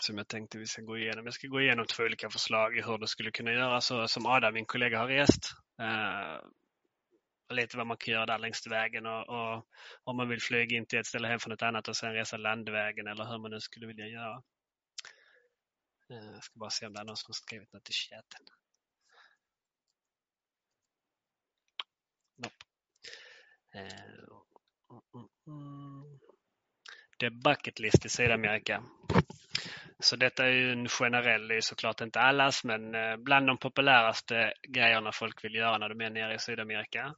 som 0.00 0.18
jag 0.18 0.28
tänkte 0.28 0.58
vi 0.58 0.66
ska 0.66 0.82
gå 0.82 0.98
igenom. 0.98 1.24
Jag 1.24 1.34
ska 1.34 1.48
gå 1.48 1.60
igenom 1.60 1.86
två 1.86 2.02
olika 2.02 2.30
förslag 2.30 2.78
i 2.78 2.82
hur 2.82 2.98
det 2.98 3.06
skulle 3.06 3.30
kunna 3.30 3.52
göras 3.52 4.12
som 4.12 4.26
Adam, 4.26 4.54
min 4.54 4.64
kollega, 4.64 4.98
har 4.98 5.08
rest. 5.08 5.52
Uh, 5.80 6.50
lite 7.54 7.76
vad 7.76 7.86
man 7.86 7.96
kan 7.96 8.14
göra 8.14 8.26
där 8.26 8.38
längs 8.38 8.66
vägen 8.66 9.06
och, 9.06 9.28
och, 9.28 9.66
om 10.04 10.16
man 10.16 10.28
vill 10.28 10.42
flyga 10.42 10.76
in 10.76 10.86
till 10.86 10.98
ett 10.98 11.06
ställe 11.06 11.28
hem 11.28 11.38
från 11.38 11.52
ett 11.52 11.62
annat 11.62 11.88
och 11.88 11.96
sen 11.96 12.12
resa 12.12 12.36
landvägen 12.36 13.06
eller 13.06 13.24
hur 13.24 13.38
man 13.38 13.50
nu 13.50 13.60
skulle 13.60 13.86
vilja 13.86 14.06
göra. 14.06 14.42
Uh, 16.10 16.32
jag 16.34 16.44
ska 16.44 16.58
bara 16.58 16.70
se 16.70 16.86
om 16.86 16.92
det 16.92 17.00
är 17.00 17.04
någon 17.04 17.16
som 17.16 17.28
har 17.28 17.34
skrivit 17.34 17.72
något 17.72 17.90
i 17.90 17.92
chatten. 17.92 18.46
Nope. 22.36 22.64
Uh. 23.74 24.45
Det 27.18 27.26
är 27.26 27.30
bucket 27.30 27.78
list 27.78 28.06
i 28.06 28.08
Sydamerika. 28.08 28.82
Så 29.98 30.16
detta 30.16 30.46
är 30.46 30.50
ju 30.50 30.72
en 30.72 30.88
generell, 30.88 31.48
det 31.48 31.56
är 31.56 31.60
såklart 31.60 32.00
inte 32.00 32.20
allas, 32.20 32.64
men 32.64 32.94
eh, 32.94 33.16
bland 33.16 33.46
de 33.46 33.58
populäraste 33.58 34.52
grejerna 34.68 35.12
folk 35.12 35.44
vill 35.44 35.54
göra 35.54 35.78
när 35.78 35.88
de 35.88 36.00
är 36.00 36.10
nere 36.10 36.34
i 36.34 36.38
Sydamerika. 36.38 37.14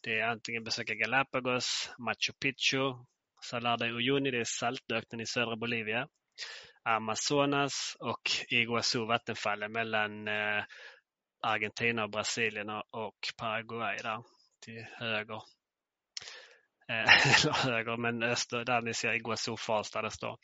Det 0.00 0.20
är 0.20 0.26
antingen 0.26 0.64
besöka 0.64 0.94
Galapagos, 0.94 1.90
Machu 1.98 2.32
Picchu, 2.42 2.94
Salar 3.42 3.76
de 3.76 3.86
Uyuni, 3.86 4.30
det 4.30 4.40
är 4.40 4.44
saltöknen 4.44 5.20
i 5.20 5.26
södra 5.26 5.56
Bolivia, 5.56 6.08
Amazonas 6.82 7.96
och 8.00 8.30
Iguazu 8.48 9.06
vattenfallen 9.06 9.72
mellan 9.72 10.28
eh, 10.28 10.64
Argentina 11.40 12.04
och 12.04 12.10
Brasilien 12.10 12.68
och 12.90 13.18
Paraguay 13.38 13.96
där 14.02 14.22
till 14.60 14.86
höger. 14.92 15.42
Eh, 16.90 17.44
eller 17.44 17.52
höger, 17.52 17.96
men 17.96 18.22
öster, 18.22 18.64
där 18.64 18.82
ni 18.82 18.94
ser 18.94 19.12
Iguazu 19.12 19.56
Falls 19.56 19.90
där 19.90 20.02
det 20.02 20.06
eh, 20.06 20.10
står. 20.10 20.38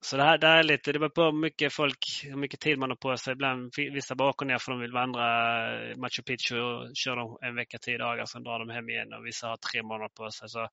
Så 0.00 0.16
det 0.16 0.22
här, 0.22 0.38
det 0.38 0.46
här 0.46 0.58
är 0.58 0.62
lite, 0.62 0.92
det 0.92 0.98
beror 0.98 1.10
på 1.10 1.22
hur 1.22 1.32
mycket 1.32 1.72
folk, 1.72 1.98
hur 2.24 2.36
mycket 2.36 2.60
tid 2.60 2.78
man 2.78 2.90
har 2.90 2.96
på 2.96 3.16
sig. 3.16 3.32
Ibland 3.32 3.72
vissa 3.76 4.14
bara 4.14 4.28
åker 4.28 4.46
ner 4.46 4.58
för 4.58 4.72
de 4.72 4.80
vill 4.80 4.92
vandra 4.92 5.22
Machu 5.96 6.22
Picchu 6.22 6.60
och 6.60 6.96
kör 6.96 7.16
de 7.16 7.38
en 7.42 7.54
vecka, 7.54 7.78
tio 7.78 7.98
dagar, 7.98 8.24
sen 8.24 8.42
drar 8.42 8.58
de 8.58 8.70
hem 8.70 8.88
igen 8.88 9.12
och 9.12 9.26
vissa 9.26 9.48
har 9.48 9.56
tre 9.56 9.82
månader 9.82 10.10
på 10.14 10.30
sig. 10.30 10.48
Så, 10.48 10.68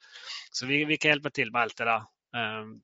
så 0.52 0.66
vi, 0.66 0.86
vi 0.86 0.98
kan 0.98 1.10
hjälpa 1.10 1.30
till 1.30 1.52
med 1.52 1.62
allt 1.62 1.78
det 1.78 1.86
där. 1.86 2.04
Um, 2.62 2.82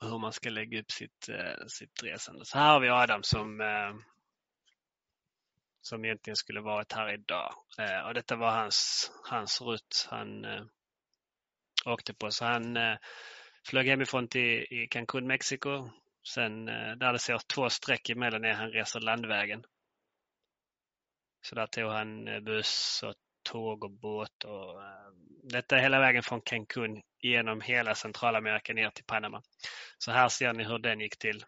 hur 0.00 0.18
man 0.18 0.32
ska 0.32 0.50
lägga 0.50 0.80
upp 0.80 0.90
sitt, 0.90 1.28
uh, 1.28 1.66
sitt 1.66 2.02
resande. 2.02 2.44
Så 2.44 2.58
här 2.58 2.72
har 2.72 2.80
vi 2.80 2.88
Adam 2.88 3.22
som, 3.22 3.60
uh, 3.60 3.94
som 5.86 6.04
egentligen 6.04 6.36
skulle 6.36 6.60
varit 6.60 6.92
här 6.92 7.14
idag. 7.14 7.54
Eh, 7.78 8.06
och 8.06 8.14
detta 8.14 8.36
var 8.36 8.50
hans, 8.50 9.10
hans 9.24 9.60
rutt 9.60 10.08
han 10.10 10.44
eh, 10.44 10.64
åkte 11.84 12.14
på. 12.14 12.30
Så 12.30 12.44
han 12.44 12.76
eh, 12.76 12.96
Flög 13.66 13.86
hemifrån 13.86 14.28
till 14.28 14.66
i 14.70 14.88
Cancún, 14.90 15.26
Mexiko. 15.26 15.90
Sen 16.28 16.68
eh, 16.68 16.92
där 16.96 17.12
det 17.12 17.18
ser 17.18 17.38
två 17.38 17.70
streck 17.70 18.10
emellan 18.10 18.44
är 18.44 18.52
han 18.52 18.70
reser 18.70 19.00
landvägen. 19.00 19.64
Så 21.42 21.54
där 21.54 21.66
tog 21.66 21.90
han 21.90 22.28
eh, 22.28 22.40
buss 22.40 23.02
och 23.06 23.14
tåg 23.42 23.84
och 23.84 23.90
båt. 23.90 24.44
Och, 24.44 24.82
detta 25.42 25.76
är 25.76 25.80
hela 25.80 26.00
vägen 26.00 26.22
från 26.22 26.40
Cancún 26.40 27.02
genom 27.20 27.60
hela 27.60 27.94
Centralamerika 27.94 28.72
ner 28.72 28.90
till 28.90 29.04
Panama. 29.04 29.42
Så 29.98 30.12
här 30.12 30.28
ser 30.28 30.52
ni 30.52 30.64
hur 30.64 30.78
den 30.78 31.00
gick 31.00 31.18
till. 31.18 31.44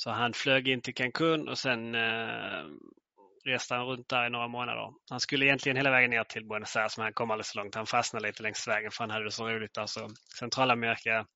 Så 0.00 0.10
han 0.10 0.32
flög 0.32 0.68
in 0.68 0.80
till 0.80 0.94
Cancun 0.94 1.48
och 1.48 1.58
sen 1.58 1.94
eh, 1.94 2.64
reste 3.44 3.74
han 3.74 3.86
runt 3.86 4.08
där 4.08 4.26
i 4.26 4.30
några 4.30 4.48
månader. 4.48 4.92
Han 5.10 5.20
skulle 5.20 5.46
egentligen 5.46 5.76
hela 5.76 5.90
vägen 5.90 6.10
ner 6.10 6.24
till 6.24 6.48
Buenos 6.48 6.76
Aires 6.76 6.96
men 6.96 7.04
han 7.04 7.12
kom 7.12 7.30
alldeles 7.30 7.48
så 7.48 7.58
långt. 7.58 7.74
Han 7.74 7.86
fastnade 7.86 8.26
lite 8.26 8.42
längs 8.42 8.68
vägen 8.68 8.90
för 8.90 9.04
han 9.04 9.10
hade 9.10 9.24
det 9.24 9.30
så 9.30 9.48
roligt 9.48 9.74
där. 9.74 9.86
Så 9.86 10.08
Centralamerika. 10.38 11.26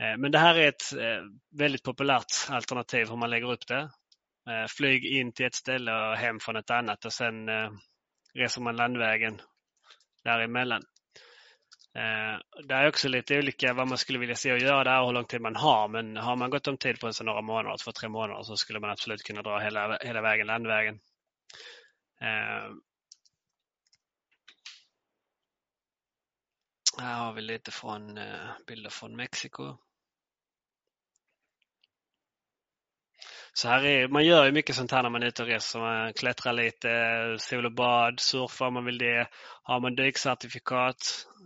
Eh, 0.00 0.16
men 0.18 0.32
det 0.32 0.38
här 0.38 0.54
är 0.54 0.68
ett 0.68 0.92
eh, 0.92 1.22
väldigt 1.58 1.82
populärt 1.82 2.32
alternativ 2.48 3.08
hur 3.08 3.16
man 3.16 3.30
lägger 3.30 3.52
upp 3.52 3.66
det. 3.66 3.90
Eh, 4.50 4.66
flyg 4.68 5.04
in 5.04 5.32
till 5.32 5.46
ett 5.46 5.54
ställe 5.54 5.92
och 5.92 6.16
hem 6.16 6.40
från 6.40 6.56
ett 6.56 6.70
annat 6.70 7.04
och 7.04 7.12
sen 7.12 7.48
eh, 7.48 7.70
reser 8.34 8.60
man 8.60 8.76
landvägen 8.76 9.40
däremellan. 10.24 10.82
Eh, 11.96 12.38
det 12.68 12.74
är 12.74 12.88
också 12.88 13.08
lite 13.08 13.38
olika 13.38 13.74
vad 13.74 13.88
man 13.88 13.98
skulle 13.98 14.18
vilja 14.18 14.34
se 14.34 14.52
och 14.52 14.58
göra 14.58 14.84
där 14.84 15.00
och 15.00 15.06
hur 15.06 15.12
lång 15.12 15.24
tid 15.24 15.40
man 15.40 15.56
har. 15.56 15.88
Men 15.88 16.16
har 16.16 16.36
man 16.36 16.50
gått 16.50 16.68
om 16.68 16.76
tid 16.76 17.00
på 17.00 17.06
en 17.06 17.12
några 17.22 17.42
månader, 17.42 17.76
två, 17.84 17.92
tre 17.92 18.08
månader, 18.08 18.42
så 18.42 18.56
skulle 18.56 18.80
man 18.80 18.90
absolut 18.90 19.22
kunna 19.22 19.42
dra 19.42 19.58
hela, 19.58 19.98
hela 20.00 20.22
vägen 20.22 20.46
landvägen. 20.46 21.00
Eh, 22.20 22.72
här 27.00 27.14
har 27.14 27.32
vi 27.32 27.40
lite 27.40 27.70
från 27.70 28.18
eh, 28.18 28.50
bilder 28.66 28.90
från 28.90 29.16
Mexiko. 29.16 29.76
Så 33.58 33.68
här 33.68 33.84
är, 33.84 34.08
man 34.08 34.24
gör 34.24 34.44
ju 34.44 34.52
mycket 34.52 34.76
sånt 34.76 34.92
här 34.92 35.02
när 35.02 35.10
man 35.10 35.22
är 35.22 35.26
ute 35.26 35.42
och 35.42 35.48
reser. 35.48 35.78
Man 35.78 36.12
klättrar 36.12 36.52
lite, 36.52 36.88
sol 37.38 37.66
och 37.66 37.72
bad, 37.72 38.20
surfar 38.20 38.66
om 38.66 38.74
man 38.74 38.84
vill 38.84 38.98
det. 38.98 39.28
Har 39.62 39.80
man 39.80 39.94
dykcertifikat 39.94 40.96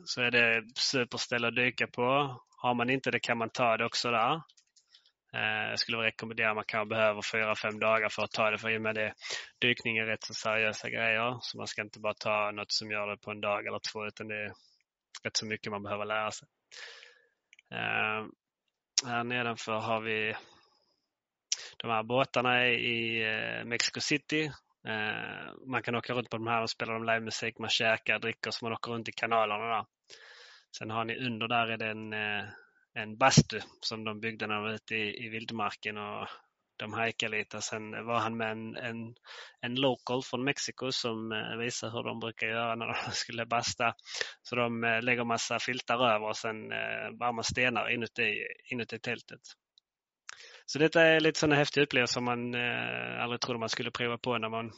så 0.04 0.22
är 0.22 0.30
det 0.30 0.62
superställe 0.74 1.48
att 1.48 1.56
dyka 1.56 1.86
på. 1.86 2.36
Har 2.56 2.74
man 2.74 2.90
inte 2.90 3.10
det 3.10 3.20
kan 3.20 3.38
man 3.38 3.50
ta 3.50 3.76
det 3.76 3.84
också 3.84 4.10
där. 4.10 4.32
Eh, 5.34 5.70
jag 5.70 5.78
skulle 5.78 5.98
rekommendera, 5.98 6.54
man 6.54 6.64
kanske 6.66 6.94
behöver 6.94 7.22
fyra, 7.32 7.54
fem 7.54 7.78
dagar 7.78 8.08
för 8.08 8.22
att 8.22 8.32
ta 8.32 8.50
det 8.50 8.58
för 8.58 8.70
i 8.70 8.78
och 8.78 8.82
med 8.82 8.94
det 8.94 9.14
dykning 9.60 9.98
är 9.98 10.06
rätt 10.06 10.24
så 10.24 10.34
seriösa 10.34 10.90
grejer. 10.90 11.38
Så 11.40 11.58
man 11.58 11.66
ska 11.66 11.82
inte 11.82 12.00
bara 12.00 12.14
ta 12.14 12.50
något 12.50 12.72
som 12.72 12.90
gör 12.90 13.06
det 13.06 13.16
på 13.16 13.30
en 13.30 13.40
dag 13.40 13.66
eller 13.66 13.80
två 13.92 14.06
utan 14.06 14.28
det 14.28 14.44
är 14.44 14.52
rätt 15.24 15.36
så 15.36 15.46
mycket 15.46 15.72
man 15.72 15.82
behöver 15.82 16.04
lära 16.04 16.30
sig. 16.30 16.48
Eh, 17.72 18.26
här 19.06 19.24
nedanför 19.24 19.78
har 19.78 20.00
vi 20.00 20.34
de 21.76 21.90
här 21.90 22.02
båtarna 22.02 22.68
i 22.68 23.22
eh, 23.22 23.64
Mexico 23.64 24.00
City. 24.00 24.52
Eh, 24.88 25.52
man 25.66 25.82
kan 25.82 25.94
åka 25.94 26.12
runt 26.12 26.30
på 26.30 26.36
de 26.36 26.46
här 26.46 26.62
och 26.62 26.70
spela 26.70 26.98
livemusik, 26.98 27.58
man 27.58 27.70
käkar, 27.70 28.18
dricker 28.18 28.50
så 28.50 28.64
man 28.64 28.72
åker 28.72 28.92
runt 28.92 29.08
i 29.08 29.12
kanalerna 29.12 29.76
där. 29.76 29.84
Sen 30.78 30.90
har 30.90 31.04
ni 31.04 31.26
under 31.26 31.48
där 31.48 31.66
är 31.66 31.76
det 31.76 31.90
en, 31.90 32.12
eh, 32.12 32.48
en 32.94 33.16
bastu 33.16 33.60
som 33.80 34.04
de 34.04 34.20
byggde 34.20 34.46
när 34.46 34.54
de 34.54 34.62
var 34.64 34.70
ute 34.70 34.94
i, 34.94 35.26
i 35.26 35.28
vildmarken 35.28 35.96
och 35.96 36.28
de 36.76 36.92
hajkade 36.92 37.38
lite. 37.38 37.60
Sen 37.60 38.06
var 38.06 38.18
han 38.18 38.36
med 38.36 38.50
en, 38.50 38.76
en, 38.76 39.14
en 39.60 39.74
local 39.74 40.22
från 40.22 40.44
Mexiko 40.44 40.92
som 40.92 41.44
visar 41.58 41.90
hur 41.90 42.02
de 42.02 42.20
brukar 42.20 42.46
göra 42.46 42.74
när 42.74 42.86
de 42.86 42.94
skulle 43.12 43.46
basta. 43.46 43.94
Så 44.42 44.56
de 44.56 45.00
lägger 45.02 45.24
massa 45.24 45.58
filtar 45.58 46.14
över 46.14 46.28
och 46.28 46.36
sen 46.36 46.68
varma 47.18 47.42
stenar 47.42 47.90
inuti, 47.90 48.46
inuti 48.70 48.98
tältet. 48.98 49.40
Så 50.66 50.78
detta 50.78 51.02
är 51.02 51.20
lite 51.20 51.38
sådana 51.38 51.56
häftiga 51.56 51.84
upplevelser 51.84 52.12
som 52.12 52.24
man 52.24 52.54
eh, 52.54 53.22
aldrig 53.22 53.40
trodde 53.40 53.60
man 53.60 53.68
skulle 53.68 53.90
prova 53.90 54.18
på 54.18 54.38
när 54.38 54.48
man 54.48 54.70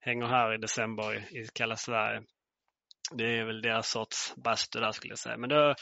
hänger 0.00 0.26
här 0.26 0.54
i 0.54 0.58
december 0.58 1.14
i, 1.14 1.38
i 1.38 1.46
kalla 1.54 1.76
Sverige. 1.76 2.22
Det 3.12 3.38
är 3.38 3.44
väl 3.44 3.62
deras 3.62 3.90
sorts 3.90 4.34
bastu 4.36 4.80
där 4.80 4.92
skulle 4.92 5.12
jag 5.12 5.18
säga. 5.18 5.36
Men 5.36 5.50
då, 5.50 5.74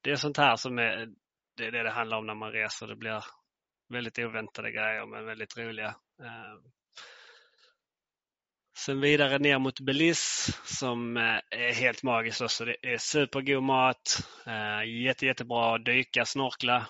det 0.00 0.10
är 0.10 0.16
sånt 0.16 0.36
här 0.36 0.56
som 0.56 0.78
är 0.78 1.08
det, 1.56 1.66
är 1.66 1.70
det 1.70 1.82
det 1.82 1.90
handlar 1.90 2.18
om 2.18 2.26
när 2.26 2.34
man 2.34 2.52
reser. 2.52 2.86
Det 2.86 2.96
blir 2.96 3.24
väldigt 3.88 4.18
oväntade 4.18 4.70
grejer 4.70 5.06
men 5.06 5.26
väldigt 5.26 5.58
roliga. 5.58 5.94
Eh, 6.22 6.70
Sen 8.78 9.00
vidare 9.00 9.38
ner 9.38 9.58
mot 9.58 9.80
Belize 9.80 10.52
som 10.64 11.16
eh, 11.16 11.40
är 11.50 11.72
helt 11.72 12.02
magiskt 12.02 12.40
också. 12.40 12.64
Det 12.64 12.76
är 12.82 12.98
supergod 12.98 13.62
mat, 13.62 14.28
eh, 14.46 15.02
jätte, 15.04 15.26
jättebra 15.26 15.74
att 15.74 15.84
dyka, 15.84 16.24
snorkla. 16.24 16.86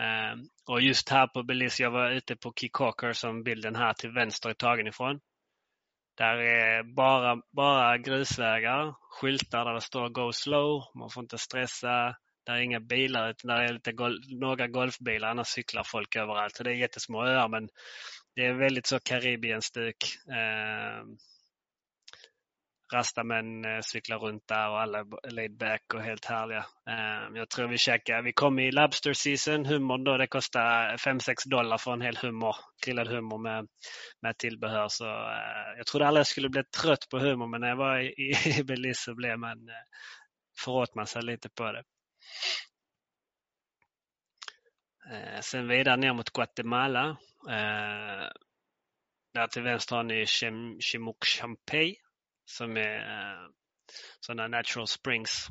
Ehm, 0.00 0.38
och 0.66 0.80
just 0.80 1.08
här 1.08 1.26
på 1.26 1.42
Belize, 1.42 1.82
jag 1.82 1.90
var 1.90 2.10
ute 2.10 2.36
på 2.36 2.52
Kikoker 2.56 3.12
som 3.12 3.42
bilden 3.42 3.76
här 3.76 3.92
till 3.92 4.10
vänster 4.10 4.50
är 4.50 4.54
tagen 4.54 4.86
ifrån. 4.86 5.20
Där 6.16 6.36
är 6.36 6.82
bara, 6.82 7.40
bara 7.52 7.98
grusvägar, 7.98 8.94
skyltar 9.00 9.64
där 9.64 9.74
det 9.74 9.80
står 9.80 10.08
Go 10.08 10.32
slow, 10.32 10.82
man 10.94 11.10
får 11.10 11.22
inte 11.22 11.38
stressa. 11.38 12.16
Där 12.46 12.54
är 12.54 12.60
inga 12.60 12.80
bilar 12.80 13.30
utan 13.30 13.48
där 13.48 13.62
är 13.62 13.72
lite 13.72 13.92
gol 13.92 14.20
några 14.40 14.66
golfbilar, 14.66 15.28
annars 15.28 15.46
cyklar 15.46 15.82
folk 15.84 16.16
överallt. 16.16 16.56
Så 16.56 16.62
det 16.62 16.70
är 16.70 16.74
jättesmå 16.74 17.24
öar 17.26 17.48
men 17.48 17.68
det 18.34 18.46
är 18.46 18.52
väldigt 18.54 18.86
så 18.86 19.00
Karibien-stuk. 19.00 19.96
Ehm, 20.36 21.16
Rastamän 22.94 23.64
eh, 23.64 23.80
cyklar 23.80 24.18
runt 24.18 24.48
där 24.48 24.70
och 24.70 24.80
alla 24.80 24.98
är 24.98 25.30
laid 25.30 25.56
back 25.56 25.94
och 25.94 26.02
helt 26.02 26.24
härliga. 26.24 26.66
Eh, 26.88 27.36
jag 27.38 27.50
tror 27.50 27.68
vi 27.68 27.78
käkade, 27.78 28.22
vi 28.22 28.32
kom 28.32 28.58
i 28.58 28.70
labster 28.70 29.12
season, 29.12 29.66
hummer 29.66 29.98
då, 29.98 30.16
det 30.16 30.26
kostar 30.26 30.96
5-6 30.96 31.48
dollar 31.48 31.78
för 31.78 31.92
en 31.92 32.00
hel 32.00 32.16
hummer, 32.16 32.56
grillad 32.84 33.08
hummer 33.08 33.38
med, 33.38 33.68
med 34.22 34.38
tillbehör. 34.38 34.88
Så 34.88 35.04
eh, 35.06 35.76
jag 35.76 35.86
trodde 35.86 36.06
aldrig 36.06 36.20
jag 36.20 36.26
skulle 36.26 36.48
bli 36.48 36.64
trött 36.64 37.08
på 37.10 37.18
hummer 37.18 37.46
men 37.46 37.60
när 37.60 37.68
jag 37.68 37.76
var 37.76 37.98
i, 37.98 38.34
i 38.58 38.64
Belize 38.64 39.02
så 39.02 39.14
blev 39.14 39.38
man, 39.38 39.58
föråt 40.64 40.94
man 40.94 41.06
sig 41.06 41.22
lite 41.22 41.48
på 41.48 41.72
det. 41.72 41.82
Sen 45.40 45.68
vidare 45.68 45.96
ner 45.96 46.12
mot 46.12 46.30
Guatemala. 46.30 47.16
Där 49.34 49.46
till 49.46 49.62
vänster 49.62 49.96
har 49.96 50.02
ni 50.02 50.26
Chimook 50.80 51.24
Champey 51.24 51.96
som 52.44 52.76
är 52.76 52.96
eh, 52.96 53.48
sådana 54.20 54.48
natural 54.48 54.86
springs. 54.86 55.48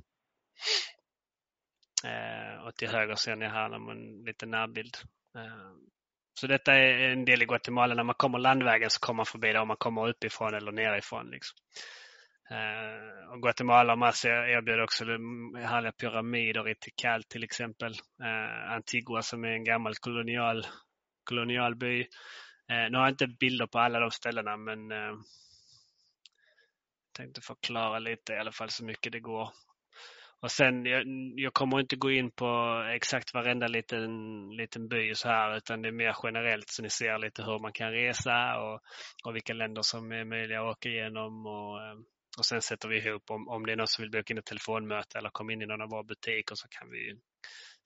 Eh, 2.03 2.65
och 2.65 2.75
till 2.75 2.89
höger 2.89 3.15
ser 3.15 3.35
ni 3.35 3.47
här 3.47 3.91
en 3.91 4.23
liten 4.25 4.51
närbild. 4.51 4.97
Eh, 5.37 5.73
så 6.33 6.47
detta 6.47 6.73
är 6.73 7.09
en 7.09 7.25
del 7.25 7.41
i 7.41 7.45
Guatemala. 7.45 7.95
När 7.95 8.03
man 8.03 8.15
kommer 8.15 8.39
landvägen 8.39 8.89
så 8.89 8.99
kommer 8.99 9.17
man 9.17 9.25
förbi 9.25 9.53
det 9.53 9.59
om 9.59 9.67
man 9.67 9.77
kommer 9.77 10.09
uppifrån 10.09 10.53
eller 10.53 10.71
nerifrån. 10.71 11.29
Liksom. 11.29 11.57
Eh, 12.51 13.31
och 13.31 13.41
Guatemala 13.41 13.93
och 13.93 13.99
Massa 13.99 14.29
erbjuder 14.29 14.83
också 14.83 15.05
härliga 15.55 15.91
pyramider 15.91 16.69
i 16.69 16.75
Tikal 16.75 17.23
till 17.23 17.43
exempel. 17.43 17.91
Eh, 18.23 18.71
Antigua 18.71 19.21
som 19.21 19.43
är 19.43 19.49
en 19.49 19.63
gammal 19.63 19.95
kolonial, 19.95 20.65
kolonialby. 21.23 22.01
Eh, 22.71 22.89
nu 22.89 22.97
har 22.97 23.03
jag 23.03 23.13
inte 23.13 23.27
bilder 23.27 23.67
på 23.67 23.79
alla 23.79 23.99
de 23.99 24.11
ställena 24.11 24.57
men 24.57 24.91
eh, 24.91 25.13
tänkte 27.13 27.41
förklara 27.41 27.99
lite 27.99 28.33
i 28.33 28.37
alla 28.37 28.51
fall 28.51 28.69
så 28.69 28.85
mycket 28.85 29.11
det 29.11 29.19
går. 29.19 29.49
Och 30.43 30.51
sen, 30.51 30.85
jag, 30.85 31.03
jag 31.35 31.53
kommer 31.53 31.79
inte 31.79 31.95
gå 31.95 32.11
in 32.11 32.31
på 32.31 32.81
exakt 32.95 33.33
varenda 33.33 33.67
liten, 33.67 34.49
liten 34.49 34.87
by 34.87 35.15
så 35.15 35.27
här 35.27 35.57
utan 35.57 35.81
det 35.81 35.87
är 35.87 35.91
mer 35.91 36.15
generellt 36.23 36.69
så 36.69 36.81
ni 36.81 36.89
ser 36.89 37.17
lite 37.17 37.43
hur 37.43 37.59
man 37.59 37.73
kan 37.73 37.91
resa 37.91 38.59
och, 38.59 38.81
och 39.25 39.35
vilka 39.35 39.53
länder 39.53 39.81
som 39.81 40.11
är 40.11 40.25
möjliga 40.25 40.61
att 40.61 40.77
åka 40.77 40.89
igenom. 40.89 41.45
Och, 41.45 41.81
eh, 41.81 41.95
och 42.37 42.45
sen 42.45 42.61
sätter 42.61 42.89
vi 42.89 42.97
ihop 42.97 43.31
om, 43.31 43.47
om 43.47 43.65
det 43.65 43.71
är 43.71 43.75
någon 43.75 43.87
som 43.87 44.01
vill 44.01 44.11
boka 44.11 44.33
in 44.33 44.37
ett 44.37 44.45
telefonmöte 44.45 45.17
eller 45.17 45.29
komma 45.29 45.53
in 45.53 45.61
i 45.61 45.65
någon 45.65 45.81
av 45.81 45.89
våra 45.89 46.03
butiker 46.03 46.55
så 46.55 46.67
kan 46.67 46.89
vi 46.89 47.15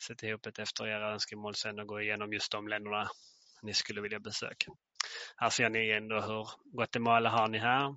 sätta 0.07 0.27
ihop 0.27 0.45
ett 0.45 0.59
efter 0.59 0.87
era 0.87 1.13
önskemål 1.13 1.55
sen 1.55 1.79
och 1.79 1.87
gå 1.87 2.01
igenom 2.01 2.33
just 2.33 2.51
de 2.51 2.67
länderna 2.67 3.07
ni 3.61 3.73
skulle 3.73 4.01
vilja 4.01 4.19
besöka. 4.19 4.71
Här 5.35 5.49
ser 5.49 5.69
ni 5.69 5.79
igen 5.79 6.07
då 6.07 6.21
hur 6.21 6.47
Guatemala 6.77 7.29
har 7.29 7.47
ni 7.47 7.57
här. 7.57 7.95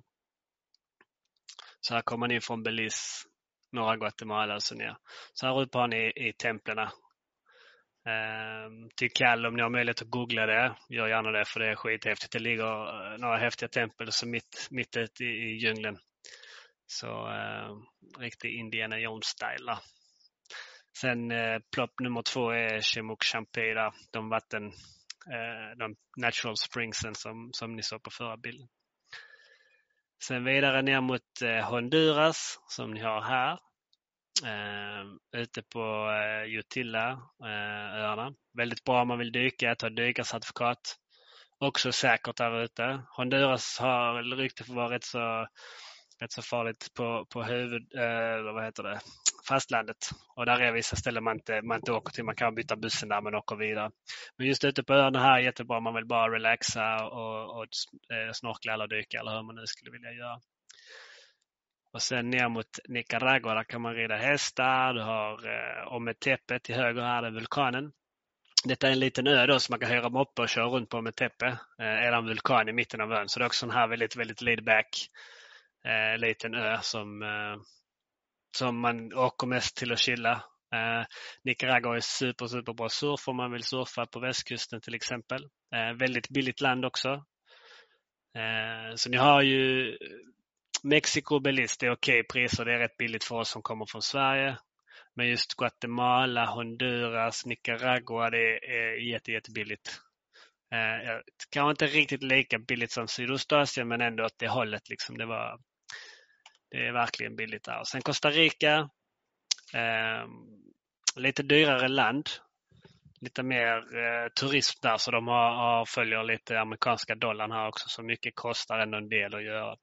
Så 1.81 1.93
här 1.93 2.01
kommer 2.01 2.19
man 2.19 2.31
in 2.31 2.41
från 2.41 2.63
Belize, 2.63 3.27
norra 3.71 3.97
Guatemala 3.97 4.55
och 4.55 4.63
så 4.63 4.75
ner. 4.75 4.97
Så 5.33 5.47
här 5.47 5.61
uppe 5.61 5.77
har 5.77 5.87
ni 5.87 6.11
i 6.15 6.33
templen. 6.33 6.77
Ehm, 8.07 8.89
till 8.95 9.11
Kall, 9.11 9.45
om 9.45 9.55
ni 9.55 9.61
har 9.61 9.69
möjlighet 9.69 10.01
att 10.01 10.09
googla 10.09 10.45
det, 10.45 10.75
gör 10.89 11.07
gärna 11.07 11.31
det 11.31 11.45
för 11.45 11.59
det 11.59 11.71
är 11.71 11.75
skithäftigt. 11.75 12.33
Det 12.33 12.39
ligger 12.39 13.13
eh, 13.13 13.17
några 13.17 13.37
häftiga 13.37 13.69
tempel 13.69 14.11
så 14.11 14.27
mitt, 14.27 14.67
mitt 14.71 14.97
ute 14.97 15.23
i, 15.23 15.27
i 15.27 15.57
djungeln. 15.57 15.97
Så 16.87 17.07
eh, 17.07 17.77
riktig 18.19 18.59
Indiana 18.59 18.97
Jones-style. 18.97 19.77
Sen 20.97 21.31
eh, 21.31 21.59
plopp 21.75 21.99
nummer 21.99 22.21
två 22.21 22.49
är 22.49 22.81
Chimuk 22.81 23.23
Champeda, 23.23 23.93
de 24.11 24.29
vatten, 24.29 24.65
eh, 25.33 25.77
de 25.77 25.95
natural 26.17 26.57
springsen 26.57 27.15
som, 27.15 27.49
som 27.53 27.75
ni 27.75 27.83
såg 27.83 28.03
på 28.03 28.09
förra 28.09 28.37
bilden. 28.37 28.67
Sen 30.23 30.43
vidare 30.43 30.81
ner 30.81 31.01
mot 31.01 31.41
eh, 31.41 31.69
Honduras 31.69 32.59
som 32.67 32.91
ni 32.93 32.99
har 32.99 33.21
här. 33.21 33.59
Uh, 34.43 35.41
ute 35.41 35.61
på 35.61 35.79
eh, 35.79 36.47
uh, 36.47 36.59
Utilla-öarna. 36.59 38.27
Eh, 38.27 38.33
Väldigt 38.57 38.83
bra 38.83 39.01
om 39.01 39.07
man 39.07 39.19
vill 39.19 39.31
dyka, 39.31 39.75
ta 39.75 39.89
dykarcertifikat. 39.89 40.95
Också 41.59 41.91
säkert 41.91 42.37
där 42.37 42.63
ute. 42.63 43.03
Honduras 43.09 43.77
har 43.79 44.35
rykte 44.35 44.63
för 44.63 44.71
att 44.71 44.75
vara 44.75 44.95
rätt 44.95 45.03
så 45.03 45.47
rätt 46.21 46.31
så 46.31 46.41
farligt 46.41 46.93
på, 46.93 47.25
på 47.25 47.43
huvud, 47.43 47.95
eh, 47.95 48.53
vad 48.53 48.63
heter 48.65 48.83
det, 48.83 48.99
fastlandet. 49.47 50.09
Och 50.35 50.45
där 50.45 50.59
är 50.59 50.71
vissa 50.71 50.95
ställen 50.95 51.23
man 51.23 51.35
inte, 51.35 51.61
man 51.61 51.77
inte 51.77 51.91
åker 51.91 52.13
till. 52.13 52.23
Man 52.23 52.35
kan 52.35 52.55
byta 52.55 52.75
bussen 52.75 53.09
där 53.09 53.21
men 53.21 53.35
åker 53.35 53.55
vidare. 53.55 53.91
Men 54.37 54.47
just 54.47 54.63
ute 54.63 54.83
på 54.83 54.93
öarna 54.93 55.19
här 55.19 55.37
är 55.37 55.43
jättebra 55.43 55.79
man 55.79 55.95
vill 55.95 56.05
bara 56.05 56.33
relaxa 56.35 57.05
och, 57.05 57.57
och 57.57 57.63
eh, 58.13 58.31
snorkla 58.33 58.73
eller 58.73 58.87
dyka 58.87 59.19
eller 59.19 59.31
hur 59.31 59.43
man 59.43 59.55
nu 59.55 59.65
skulle 59.65 59.91
vilja 59.91 60.11
göra. 60.11 60.39
Och 61.93 62.01
sen 62.01 62.29
ner 62.29 62.49
mot 62.49 62.79
Nicaragua, 62.87 63.53
där 63.53 63.63
kan 63.63 63.81
man 63.81 63.95
rida 63.95 64.15
hästar. 64.15 64.93
Du 64.93 65.01
har 65.01 65.47
eh, 65.47 65.93
Ometepe 65.93 66.59
till 66.59 66.75
höger 66.75 67.01
här, 67.01 67.23
är 67.23 67.31
vulkanen. 67.31 67.91
Detta 68.63 68.87
är 68.87 68.91
en 68.91 68.99
liten 68.99 69.27
ö 69.27 69.45
då 69.45 69.59
som 69.59 69.73
man 69.73 69.79
kan 69.79 69.89
hyra 69.89 70.09
moppe 70.09 70.41
och 70.41 70.49
köra 70.49 70.65
runt 70.65 70.89
på 70.89 70.97
Ometepe. 70.97 71.45
Eh, 71.79 71.85
är 71.85 72.11
en 72.11 72.25
vulkan 72.25 72.69
i 72.69 72.73
mitten 72.73 73.01
av 73.01 73.11
ön. 73.11 73.29
Så 73.29 73.39
det 73.39 73.45
är 73.45 73.47
också 73.47 73.65
en 73.65 73.71
här 73.71 73.87
väldigt, 73.87 74.15
väldigt 74.15 74.41
laid 74.41 74.63
back 74.63 75.09
eh, 75.85 76.17
liten 76.17 76.55
ö 76.55 76.77
som, 76.81 77.23
eh, 77.23 77.61
som 78.57 78.79
man 78.79 79.13
åker 79.13 79.47
mest 79.47 79.77
till 79.77 79.91
att 79.91 79.99
chilla. 79.99 80.43
Eh, 80.75 81.05
Nicaragua 81.43 81.95
är 81.95 81.99
super, 81.99 82.47
super 82.47 82.73
bra 82.73 82.89
surf 82.89 83.27
om 83.27 83.35
man 83.35 83.51
vill 83.51 83.63
surfa 83.63 84.05
på 84.05 84.19
västkusten 84.19 84.81
till 84.81 84.95
exempel. 84.95 85.43
Eh, 85.75 85.93
väldigt 85.93 86.29
billigt 86.29 86.61
land 86.61 86.85
också. 86.85 87.09
Eh, 88.37 88.95
så 88.95 89.09
ni 89.09 89.17
har 89.17 89.41
ju 89.41 89.97
Mexiko 90.83 91.35
och 91.35 91.41
Belize, 91.41 91.77
det 91.79 91.85
är 91.85 91.91
okej 91.91 92.19
okay 92.19 92.23
priser. 92.23 92.65
Det 92.65 92.73
är 92.73 92.79
rätt 92.79 92.97
billigt 92.97 93.23
för 93.23 93.35
oss 93.35 93.49
som 93.49 93.61
kommer 93.61 93.85
från 93.85 94.01
Sverige. 94.01 94.57
Men 95.15 95.27
just 95.27 95.55
Guatemala, 95.55 96.45
Honduras, 96.45 97.45
Nicaragua, 97.45 98.29
det 98.29 98.57
är 98.57 99.11
jätte, 99.11 99.31
jättebilligt. 99.31 100.01
Eh, 100.73 101.19
kanske 101.49 101.71
inte 101.71 101.97
riktigt 101.97 102.23
lika 102.23 102.59
billigt 102.59 102.91
som 102.91 103.07
Sydostasien 103.07 103.87
men 103.87 104.01
ändå 104.01 104.25
åt 104.25 104.39
det 104.39 104.47
hållet. 104.47 104.89
Liksom. 104.89 105.17
Det, 105.17 105.25
var, 105.25 105.59
det 106.71 106.87
är 106.87 106.91
verkligen 106.91 107.35
billigt 107.35 107.63
där. 107.63 107.83
sen 107.83 108.01
Costa 108.01 108.29
Rica, 108.29 108.89
eh, 109.73 110.25
lite 111.15 111.43
dyrare 111.43 111.87
land 111.87 112.29
lite 113.21 113.43
mer 113.43 113.77
eh, 113.77 114.29
turism 114.39 114.79
där 114.81 114.97
så 114.97 115.11
de 115.11 115.27
har, 115.27 115.51
har, 115.55 115.85
följer 115.85 116.23
lite 116.23 116.59
amerikanska 116.59 117.15
dollarn 117.15 117.51
här 117.51 117.67
också 117.67 117.89
så 117.89 118.03
mycket 118.03 118.35
kostar 118.35 118.79
ändå 118.79 118.97
en 118.97 119.09
del 119.09 119.35
att 119.35 119.43
göra. 119.43 119.75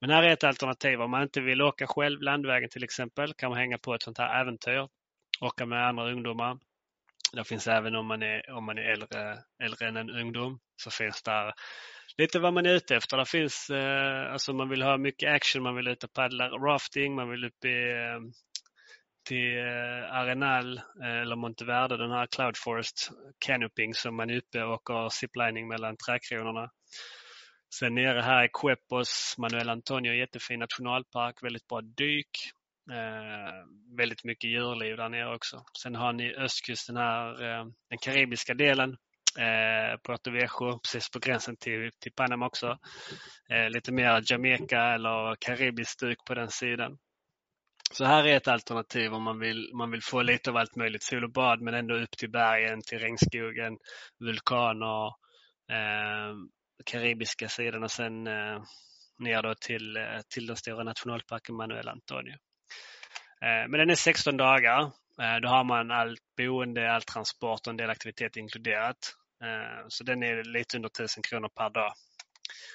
Men 0.00 0.10
här 0.10 0.22
är 0.22 0.32
ett 0.32 0.44
alternativ 0.44 1.00
om 1.00 1.10
man 1.10 1.22
inte 1.22 1.40
vill 1.40 1.62
åka 1.62 1.86
själv 1.86 2.22
landvägen 2.22 2.68
till 2.68 2.84
exempel 2.84 3.34
kan 3.34 3.50
man 3.50 3.58
hänga 3.58 3.78
på 3.78 3.94
ett 3.94 4.02
sånt 4.02 4.18
här 4.18 4.40
äventyr. 4.40 4.88
Åka 5.40 5.66
med 5.66 5.88
andra 5.88 6.12
ungdomar. 6.12 6.58
Det 7.34 7.44
finns 7.44 7.66
även 7.68 7.94
om 7.94 8.06
man 8.06 8.22
är, 8.22 8.50
om 8.50 8.64
man 8.64 8.78
är 8.78 8.82
äldre, 8.82 9.38
äldre 9.62 9.88
än 9.88 9.96
en 9.96 10.10
ungdom 10.10 10.60
så 10.76 10.90
finns 10.90 11.22
där 11.22 11.52
lite 12.16 12.38
vad 12.38 12.52
man 12.52 12.66
är 12.66 12.74
ute 12.74 12.96
efter. 12.96 13.16
Det 13.16 13.26
finns, 13.26 13.70
eh, 13.70 14.32
alltså 14.32 14.52
man 14.52 14.68
vill 14.68 14.82
ha 14.82 14.96
mycket 14.96 15.30
action, 15.30 15.62
man 15.62 15.76
vill 15.76 15.88
ut 15.88 16.04
och 16.04 16.12
paddla 16.12 16.48
rafting, 16.48 17.14
man 17.14 17.30
vill 17.30 17.44
upp 17.44 17.64
i 17.64 17.92
eh, 17.92 18.20
till 19.28 19.58
eh, 19.58 20.14
Arenal 20.14 20.80
eller 21.04 21.36
Monteverde, 21.36 21.96
den 21.96 22.10
här 22.10 22.26
Cloud 22.26 22.56
Forest 22.56 23.10
Canoping 23.38 23.94
som 23.94 24.16
man 24.16 24.30
är 24.30 24.36
uppe 24.36 24.62
och 24.62 24.90
åker 24.90 25.08
ziplining 25.08 25.68
mellan 25.68 25.96
trädkronorna. 25.96 26.70
Sen 27.78 27.94
nere 27.94 28.20
här 28.20 28.44
är 28.44 28.48
Quepos, 28.52 29.34
Manuel 29.38 29.68
Antonio, 29.68 30.12
jättefin 30.12 30.60
nationalpark, 30.60 31.42
väldigt 31.42 31.66
bra 31.66 31.80
dyk. 31.80 32.30
Eh, 32.90 33.64
väldigt 33.96 34.24
mycket 34.24 34.50
djurliv 34.50 34.96
där 34.96 35.08
nere 35.08 35.34
också. 35.34 35.64
Sen 35.82 35.94
har 35.94 36.12
ni 36.12 36.34
östkusten 36.34 36.96
här, 36.96 37.42
eh, 37.42 37.64
den 37.90 37.98
karibiska 37.98 38.54
delen. 38.54 38.96
Eh, 39.38 39.98
Puerto 40.06 40.30
Viejo, 40.30 40.78
precis 40.78 41.10
på 41.10 41.18
gränsen 41.18 41.56
till, 41.56 41.90
till 42.00 42.12
Panama 42.12 42.46
också. 42.46 42.78
Eh, 43.50 43.70
lite 43.70 43.92
mer 43.92 44.22
Jamaica 44.32 44.94
eller 44.94 45.36
karibiskt 45.40 46.00
duk 46.00 46.18
på 46.26 46.34
den 46.34 46.50
sidan. 46.50 46.98
Så 47.92 48.04
här 48.04 48.26
är 48.26 48.36
ett 48.36 48.48
alternativ 48.48 49.14
om 49.14 49.22
man 49.22 49.38
vill, 49.38 49.70
man 49.74 49.90
vill 49.90 50.02
få 50.02 50.22
lite 50.22 50.50
av 50.50 50.56
allt 50.56 50.76
möjligt. 50.76 51.02
Sol 51.02 51.24
och 51.24 51.32
bad 51.32 51.60
men 51.60 51.74
ändå 51.74 51.94
upp 51.94 52.10
till 52.18 52.30
bergen, 52.30 52.80
till 52.82 52.98
regnskogen, 52.98 53.78
vulkaner, 54.20 55.06
eh, 55.70 56.34
karibiska 56.84 57.48
sidan 57.48 57.82
och 57.82 57.90
sen 57.90 58.26
eh, 58.26 58.62
ner 59.18 59.42
då 59.42 59.54
till, 59.54 59.96
eh, 59.96 60.20
till 60.34 60.46
den 60.46 60.56
stora 60.56 60.84
nationalparken 60.84 61.56
Manuel 61.56 61.88
Antonio. 61.88 62.36
Eh, 63.42 63.68
men 63.68 63.72
den 63.72 63.90
är 63.90 63.94
16 63.94 64.36
dagar. 64.36 64.80
Eh, 65.22 65.36
då 65.42 65.48
har 65.48 65.64
man 65.64 65.90
allt 65.90 66.20
boende, 66.36 66.92
all 66.92 67.02
transport 67.02 67.66
och 67.66 67.70
en 67.70 67.76
del 67.76 67.90
aktivitet 67.90 68.36
inkluderat. 68.36 69.14
Eh, 69.44 69.84
så 69.88 70.04
den 70.04 70.22
är 70.22 70.44
lite 70.44 70.76
under 70.76 70.88
1000 70.88 71.22
kronor 71.22 71.48
per 71.48 71.70
dag. 71.70 71.92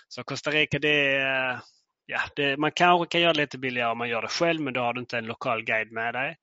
Så 0.08 0.24
Costa 0.24 0.52
Rica 0.52 0.80
det 0.80 1.16
är 1.16 1.60
ja, 2.06 2.20
det, 2.36 2.58
man 2.58 2.72
kanske 2.72 3.12
kan 3.12 3.22
göra 3.22 3.34
det 3.34 3.42
lite 3.42 3.58
billigare 3.58 3.92
om 3.92 3.98
man 3.98 4.10
gör 4.10 4.22
det 4.22 4.28
själv, 4.28 4.62
men 4.62 4.74
då 4.74 4.82
har 4.82 4.94
du 4.94 5.00
inte 5.00 5.18
en 5.18 5.26
lokal 5.26 5.64
guide 5.64 5.92
med 5.92 6.14
dig. 6.14 6.38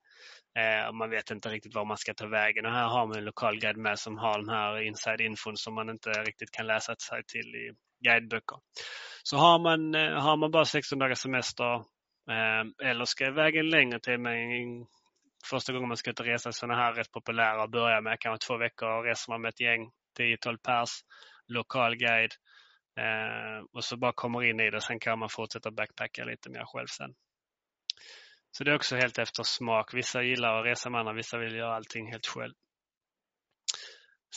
Eh, 0.59 0.89
och 0.89 0.95
man 0.95 1.11
vet 1.11 1.31
inte 1.31 1.49
riktigt 1.49 1.75
var 1.75 1.85
man 1.85 1.97
ska 1.97 2.15
ta 2.15 2.27
vägen. 2.27 2.67
Och 2.67 2.73
här 2.73 2.89
har 2.89 3.07
man 3.07 3.17
en 3.17 3.25
lokal 3.25 3.59
guide 3.61 3.77
med 3.77 3.99
som 3.99 4.19
har 4.19 4.39
den 4.39 4.49
här 4.49 4.83
inside 4.83 5.21
infon 5.21 5.57
som 5.57 5.75
man 5.75 5.91
inte 5.91 6.11
riktigt 6.11 6.51
kan 6.51 6.67
läsa 6.67 6.95
sig 6.97 7.23
till 7.25 7.55
i 7.55 7.71
guideböcker. 8.05 8.59
Så 9.23 9.37
har 9.37 9.59
man, 9.59 9.95
har 10.23 10.37
man 10.37 10.51
bara 10.51 10.65
16 10.65 10.99
dagars 10.99 11.19
semester 11.19 11.85
Ehm, 12.31 12.75
eller 12.83 13.05
ska 13.05 13.31
vägen 13.31 13.71
längre 13.71 14.01
till 14.01 14.19
men 14.19 14.87
första 15.51 15.73
gången 15.73 15.89
man 15.89 15.97
ska 15.97 16.11
ut 16.11 16.21
och 16.21 16.27
resa 16.27 16.53
sådana 16.53 16.75
här 16.83 16.93
rätt 16.93 17.13
populära 17.13 17.63
att 17.63 17.71
börja 17.71 18.01
med, 18.01 18.21
kanske 18.21 18.47
två 18.47 18.57
veckor 18.57 18.89
och 18.89 19.05
reser 19.05 19.33
man 19.33 19.41
med 19.41 19.49
ett 19.49 19.61
gäng, 19.61 19.91
10-12 20.19 20.57
pers, 20.57 20.91
lokal 21.49 21.97
guide 21.97 22.33
ehm, 23.01 23.67
och 23.73 23.85
så 23.85 23.97
bara 23.97 24.13
kommer 24.13 24.45
in 24.45 24.61
i 24.61 24.71
det. 24.71 24.81
Sen 24.81 24.99
kan 24.99 25.19
man 25.19 25.29
fortsätta 25.29 25.71
backpacka 25.71 26.25
lite 26.25 26.51
mer 26.51 26.65
själv 26.65 26.87
sen. 26.87 27.15
Så 28.51 28.65
det 28.65 28.71
är 28.71 28.75
också 28.75 28.97
helt 28.97 29.19
efter 29.19 29.43
smak. 29.43 29.95
Vissa 29.95 30.23
gillar 30.23 30.59
att 30.59 30.67
resa 30.67 30.91
med 30.91 31.01
andra, 31.01 31.13
vissa 31.13 31.39
vill 31.39 31.55
göra 31.55 31.77
allting 31.77 32.11
helt 32.13 32.27
själv. 32.27 32.55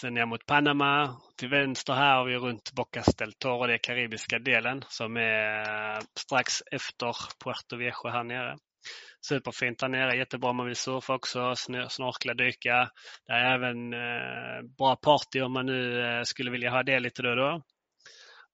Sen 0.02 0.14
ner 0.14 0.26
mot 0.26 0.46
Panama. 0.46 1.18
Till 1.38 1.50
vänster 1.50 1.94
här 1.94 2.16
har 2.16 2.26
vi 2.26 2.36
runt 2.36 2.72
Bocas 2.72 3.16
del 3.16 3.34
Toro, 3.34 3.68
det 3.68 3.74
är 3.74 3.78
karibiska 3.78 4.40
delen 4.40 4.84
som 4.88 5.18
är 5.18 5.96
eh, 5.96 6.00
strax 6.20 6.54
efter 6.72 7.16
Puerto 7.44 7.78
Viejo 7.78 8.10
här 8.10 8.24
nere. 8.24 8.58
Superfint 9.28 9.80
där 9.80 9.88
nere, 9.88 10.18
jättebra 10.18 10.50
om 10.50 10.58
man 10.58 10.66
vill 10.66 10.76
surfa 10.76 11.16
också, 11.16 11.56
snorkla, 11.90 12.34
dyka. 12.34 12.90
Det 13.28 13.34
är 13.34 13.54
även 13.56 13.94
eh, 13.94 14.62
bra 14.78 14.96
party 14.96 15.42
om 15.42 15.54
man 15.54 15.66
nu 15.66 16.02
eh, 16.02 16.24
skulle 16.24 16.52
vilja 16.52 16.72
ha 16.72 16.84
det 16.84 17.00
lite 17.00 17.22
då 17.22 17.30
och 17.30 17.36
då. 17.36 17.62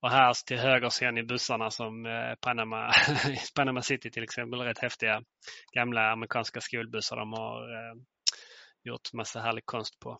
Och 0.01 0.11
här 0.11 0.33
till 0.45 0.57
höger 0.57 0.89
ser 0.89 1.11
ni 1.11 1.23
bussarna 1.23 1.71
som 1.71 2.05
Panama, 2.41 2.91
Panama 3.55 3.81
City 3.81 4.11
till 4.11 4.23
exempel, 4.23 4.59
rätt 4.59 4.79
häftiga 4.79 5.21
gamla 5.75 6.11
amerikanska 6.11 6.61
skolbussar 6.61 7.15
de 7.15 7.33
har 7.33 7.67
gjort 8.83 9.13
massa 9.13 9.39
härlig 9.39 9.65
konst 9.65 9.99
på. 9.99 10.19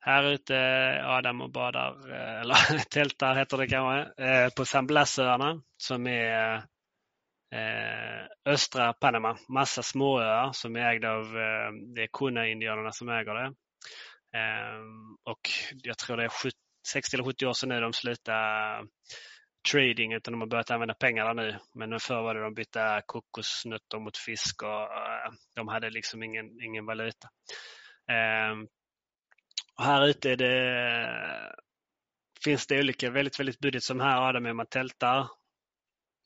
Här 0.00 0.24
ute 0.24 0.56
Adam 1.04 1.40
och 1.40 1.50
badar, 1.50 2.10
eh, 2.12 2.40
eller 2.40 2.54
tältar 2.90 3.34
heter 3.34 3.56
det 3.56 3.66
kanske, 3.66 4.24
eh, 4.24 4.48
på 4.56 4.64
San 4.64 4.86
Blasöarna 4.86 5.62
som 5.76 6.06
är 6.06 6.54
eh, 7.54 8.26
östra 8.44 8.92
Panama. 8.92 9.38
Massa 9.48 9.82
småöar 9.82 10.52
som 10.52 10.76
är 10.76 10.80
ägda 10.80 11.10
av, 11.10 11.32
det 11.94 12.02
är 12.02 12.08
Kuna-indianerna 12.12 12.92
som 12.92 13.08
äger 13.08 13.34
det. 13.34 13.54
Och 15.24 15.40
jag 15.82 15.98
tror 15.98 16.16
det 16.16 16.24
är 16.24 16.32
60 16.88 17.16
eller 17.16 17.24
70 17.24 17.46
år 17.46 17.52
sedan 17.52 17.68
nu 17.68 17.80
de 17.80 17.92
slutade 17.92 18.86
trading 19.72 20.12
utan 20.12 20.32
de 20.32 20.40
har 20.40 20.48
börjat 20.48 20.70
använda 20.70 20.94
pengarna 20.94 21.32
nu. 21.32 21.58
Men 21.74 22.00
förr 22.00 22.22
var 22.22 22.34
det 22.34 22.42
de 22.42 22.54
bytte 22.54 23.02
kokosnötter 23.06 23.98
mot 23.98 24.16
fisk 24.16 24.62
och 24.62 24.88
de 25.56 25.68
hade 25.68 25.90
liksom 25.90 26.22
ingen, 26.22 26.46
ingen 26.62 26.86
valuta. 26.86 27.28
Och 29.78 29.84
här 29.84 30.06
ute 30.06 30.30
är 30.30 30.36
det, 30.36 31.54
finns 32.44 32.66
det 32.66 32.78
olika, 32.78 33.10
väldigt, 33.10 33.40
väldigt 33.40 33.58
budget 33.58 33.82
som 33.82 34.00
här 34.00 34.28
Adam 34.28 34.46
är 34.46 34.52
man 34.52 34.66
tältar. 34.66 35.28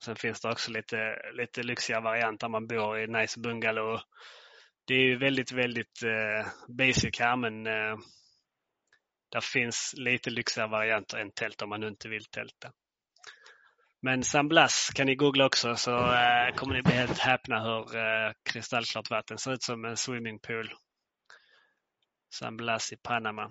Sen 0.04 0.16
finns 0.16 0.40
det 0.40 0.48
också 0.48 0.70
lite, 0.70 0.96
lite 1.32 1.62
lyxiga 1.62 2.00
varianter. 2.00 2.48
Man 2.48 2.66
bor 2.66 2.98
i 2.98 3.06
nice 3.06 3.40
bungalow. 3.40 4.00
Det 4.86 4.94
är 4.94 5.16
väldigt, 5.16 5.52
väldigt 5.52 6.02
uh, 6.04 6.74
basic 6.78 7.20
här 7.20 7.36
men 7.36 7.66
eh, 7.66 7.96
där 9.32 9.40
finns 9.40 9.94
lite 9.96 10.30
lyxigare 10.30 10.70
varianter 10.70 11.18
än 11.18 11.30
tält 11.30 11.62
om 11.62 11.68
man 11.68 11.84
inte 11.84 12.08
vill 12.08 12.24
tälta. 12.24 12.72
Men 14.02 14.24
San 14.24 14.48
Blas 14.48 14.90
kan 14.94 15.06
ni 15.06 15.14
googla 15.14 15.46
också 15.46 15.76
så 15.76 15.96
äh, 15.96 16.54
kommer 16.56 16.74
ni 16.74 16.82
bli 16.82 16.92
helt 16.92 17.18
häpna 17.18 17.62
hur 17.62 17.84
kristallklart 18.52 19.10
vatten 19.10 19.38
ser 19.38 19.52
ut 19.52 19.62
som 19.62 19.84
en 19.84 19.96
swimmingpool. 19.96 20.70
San 22.32 22.56
Blas 22.56 22.92
i 22.92 22.96
Panama. 22.96 23.50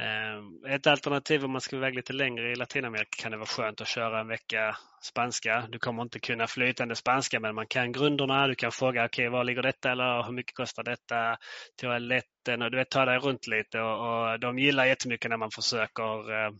Ehm, 0.00 0.64
ett 0.64 0.86
alternativ 0.86 1.44
om 1.44 1.50
man 1.50 1.60
ska 1.60 1.76
iväg 1.76 1.94
lite 1.94 2.12
längre 2.12 2.52
i 2.52 2.54
Latinamerika 2.54 3.22
kan 3.22 3.30
det 3.30 3.36
vara 3.36 3.46
skönt 3.46 3.80
att 3.80 3.88
köra 3.88 4.20
en 4.20 4.28
vecka 4.28 4.76
spanska. 5.02 5.66
Du 5.68 5.78
kommer 5.78 6.02
inte 6.02 6.20
kunna 6.20 6.46
flytande 6.46 6.94
spanska 6.94 7.40
men 7.40 7.54
man 7.54 7.66
kan 7.66 7.92
grunderna. 7.92 8.46
Du 8.46 8.54
kan 8.54 8.72
fråga 8.72 9.04
okej, 9.04 9.28
okay, 9.28 9.28
var 9.28 9.44
ligger 9.44 9.62
detta 9.62 9.92
eller 9.92 10.22
hur 10.22 10.32
mycket 10.32 10.56
kostar 10.56 10.82
detta? 10.82 11.36
Toaletten 11.76 12.62
och 12.62 12.70
du 12.70 12.76
vet 12.76 12.90
ta 12.90 13.04
dig 13.04 13.18
runt 13.18 13.46
lite 13.46 13.80
och, 13.80 14.30
och 14.32 14.40
de 14.40 14.58
gillar 14.58 14.84
jättemycket 14.84 15.30
när 15.30 15.36
man 15.36 15.50
försöker 15.50 16.32
eh, 16.32 16.50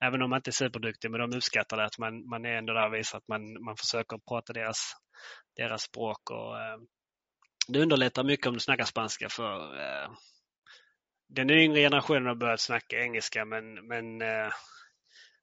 även 0.00 0.22
om 0.22 0.30
man 0.30 0.36
inte 0.36 0.50
är 0.50 0.52
superduktig, 0.52 1.10
men 1.10 1.20
de 1.20 1.36
uppskattar 1.36 1.76
det 1.76 1.84
att 1.84 1.98
man, 1.98 2.28
man 2.28 2.44
är 2.44 2.58
ändå 2.58 2.72
där 2.72 2.86
och 2.86 2.94
visar 2.94 3.18
att 3.18 3.28
man, 3.28 3.64
man 3.64 3.76
försöker 3.76 4.18
prata 4.28 4.52
deras, 4.52 4.92
deras 5.56 5.82
språk. 5.82 6.30
Och, 6.30 6.60
eh, 6.60 6.78
det 7.68 7.82
underlättar 7.82 8.24
mycket 8.24 8.46
om 8.46 8.54
du 8.54 8.60
snackar 8.60 8.84
spanska 8.84 9.28
för 9.28 9.80
eh, 9.80 10.10
den 11.28 11.50
yngre 11.50 11.80
generationen 11.80 12.26
har 12.26 12.34
börjat 12.34 12.60
snacka 12.60 12.98
engelska 12.98 13.44
men, 13.44 13.74
men 13.74 14.22
eh, 14.22 14.50